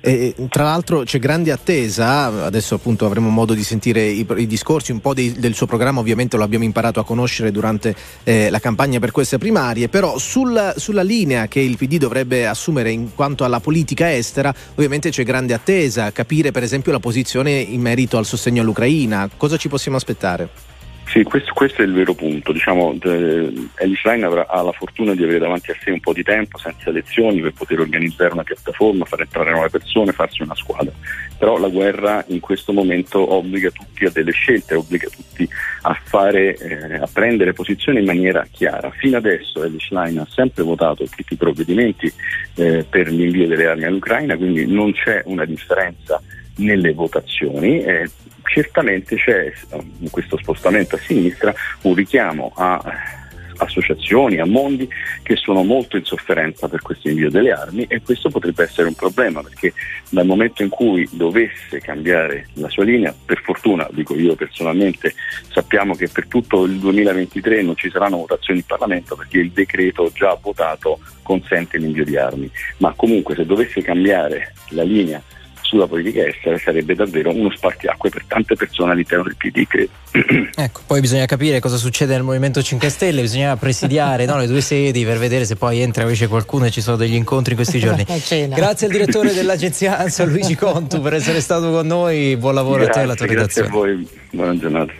[0.00, 4.92] E, tra l'altro c'è grande attesa, adesso appunto avremo modo di sentire i, i discorsi,
[4.92, 8.58] un po' di, del suo programma ovviamente lo abbiamo imparato a conoscere durante eh, la
[8.60, 13.44] campagna per queste primarie, però sul, sulla linea che il PD dovrebbe assumere in quanto
[13.44, 18.26] alla politica estera ovviamente c'è grande attesa, capire per esempio la posizione in merito al
[18.26, 20.69] sostegno all'Ucraina, cosa ci possiamo aspettare?
[21.10, 22.52] Sì, questo, questo, è il vero punto.
[22.52, 26.56] Diciamo, Line avrà, ha la fortuna di avere davanti a sé un po' di tempo,
[26.56, 30.92] senza elezioni, per poter organizzare una piattaforma, far entrare nuove persone, farsi una squadra.
[31.36, 35.48] Però la guerra in questo momento obbliga tutti a delle scelte, obbliga tutti
[35.82, 38.88] a, fare, eh, a prendere posizione in maniera chiara.
[38.90, 42.12] Fino adesso Line ha sempre votato tutti i provvedimenti
[42.54, 46.22] eh, per l'invio delle armi all'Ucraina, quindi non c'è una differenza
[46.58, 47.82] nelle votazioni.
[47.82, 48.08] Eh,
[48.52, 49.52] certamente c'è
[50.00, 53.18] in questo spostamento a sinistra un richiamo a
[53.60, 54.88] associazioni, a mondi
[55.22, 58.94] che sono molto in sofferenza per questo invio delle armi e questo potrebbe essere un
[58.94, 59.74] problema perché
[60.08, 65.14] dal momento in cui dovesse cambiare la sua linea, per fortuna, dico io personalmente,
[65.52, 70.10] sappiamo che per tutto il 2023 non ci saranno votazioni in Parlamento perché il decreto
[70.14, 75.22] già votato consente l'invio di armi, ma comunque se dovesse cambiare la linea
[75.70, 79.90] sulla politica estera sarebbe davvero uno spartiacque per tante persone all'interno del PD, credo.
[80.60, 84.60] Ecco, poi bisogna capire cosa succede nel Movimento 5 Stelle, bisogna presidiare no, le due
[84.60, 87.78] sedi per vedere se poi entra invece qualcuno e ci sono degli incontri in questi
[87.80, 88.04] giorni.
[88.04, 92.90] Grazie al direttore dell'agenzia ANSA Luigi Contu per essere stato con noi, buon lavoro grazie,
[92.90, 93.68] a te e alla tua grazie redazione.
[93.68, 94.92] Grazie a voi, buona giornata.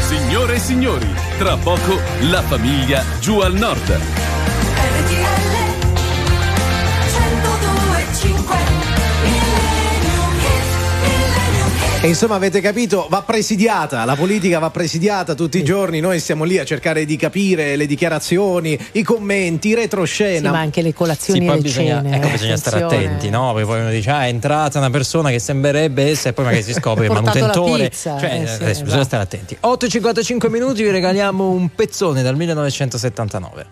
[0.00, 1.06] Signore e signori,
[1.38, 2.00] tra poco
[2.30, 4.33] la famiglia giù al nord.
[12.04, 16.44] E insomma avete capito, va presidiata, la politica va presidiata tutti i giorni, noi stiamo
[16.44, 20.48] lì a cercare di capire le dichiarazioni, i commenti, i retroscena.
[20.50, 22.16] Sì, ma anche le colazioni Sì, e le bisogna, cene.
[22.16, 23.06] ecco, eh, bisogna stare attenzione.
[23.06, 23.52] attenti, no?
[23.54, 26.62] Perché poi uno dice, ah, è entrata una persona che sembrerebbe essere, e poi magari
[26.62, 27.88] si scopre che è Portato la manutentore.
[27.88, 28.84] pizza, Cioè, eh, sì, adesso esatto.
[28.84, 29.56] bisogna stare attenti.
[29.62, 33.66] 8,55 minuti, vi regaliamo un pezzone dal 1979.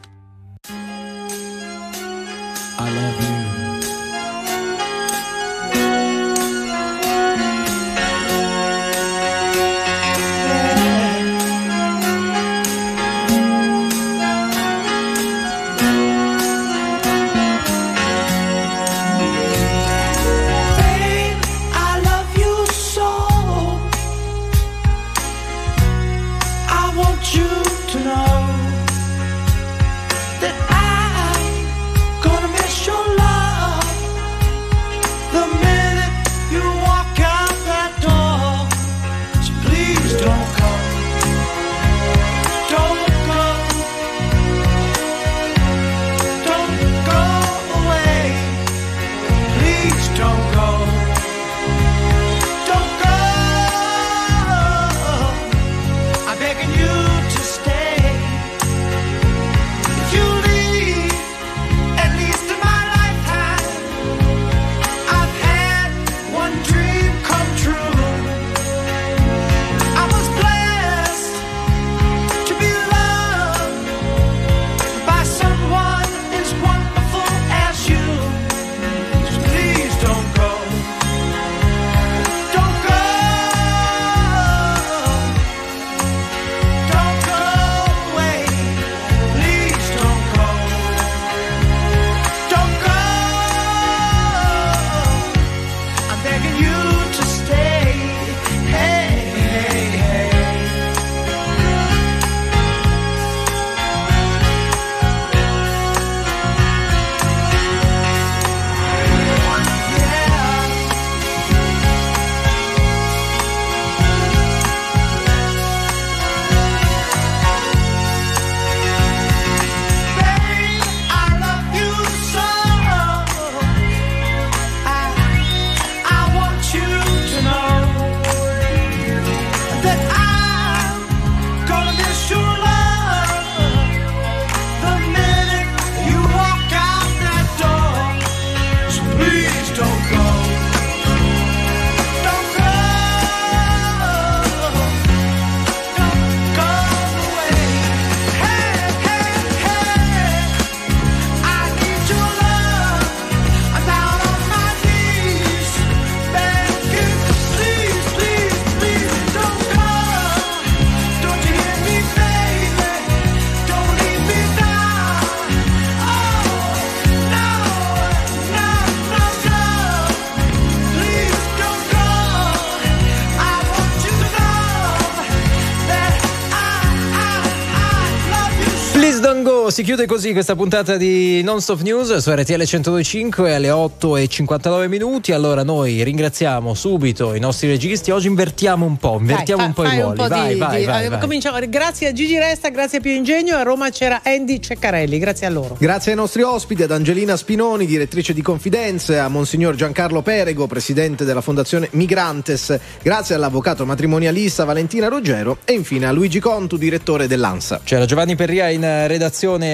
[179.82, 184.28] Si chiude così questa puntata di Non Stop News su RTL 1025 alle 8 e
[184.28, 185.32] 59 minuti.
[185.32, 188.12] Allora noi ringraziamo subito i nostri registi.
[188.12, 190.16] Oggi invertiamo un po', invertiamo Dai, un po' fai i ruoli.
[190.16, 191.18] po' vai, di- vai, di- vai, eh, vai.
[191.18, 191.58] Cominciamo.
[191.68, 193.56] Grazie a Gigi Resta, grazie a Pio Ingegno.
[193.56, 195.18] A Roma c'era Andy Ceccarelli.
[195.18, 195.76] Grazie a loro.
[195.80, 201.24] Grazie ai nostri ospiti, ad Angelina Spinoni, direttrice di Confidenze, a Monsignor Giancarlo Perego, presidente
[201.24, 207.80] della Fondazione Migrantes, grazie all'avvocato matrimonialista Valentina Ruggero e infine a Luigi Contu, direttore dell'ANSA.
[207.82, 209.08] C'era Giovanni Perria in eh,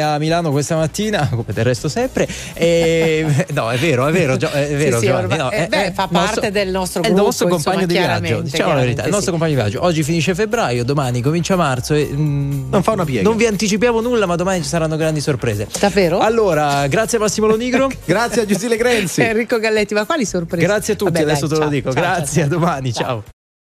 [0.02, 2.26] a Milano questa mattina, come del resto sempre.
[2.54, 5.36] E, no, è vero, è vero, Gio- è vero Sì, sì, Giovanni.
[5.36, 7.82] no, eh, è- beh, è fa nostro- parte del nostro È il gruppo, nostro compagno
[7.82, 9.30] insomma, di viaggio, diciamo la verità, il nostro sì.
[9.30, 9.84] compagno di viaggio.
[9.84, 13.28] Oggi finisce febbraio, domani comincia marzo e non fa una piega.
[13.28, 15.66] Non vi anticipiamo nulla, ma domani ci saranno grandi sorprese.
[15.78, 16.18] Davvero?
[16.18, 17.90] Allora, grazie a Massimo Lonigro.
[18.04, 19.20] grazie a Giusile Grenzi.
[19.22, 20.64] Enrico Galletti, ma quali sorprese?
[20.66, 21.92] Grazie a tutti, Vabbè, adesso dai, te lo ciao, dico.
[21.92, 22.44] ciao, ciao, grazie, ciao.
[22.44, 23.24] a domani, ciao.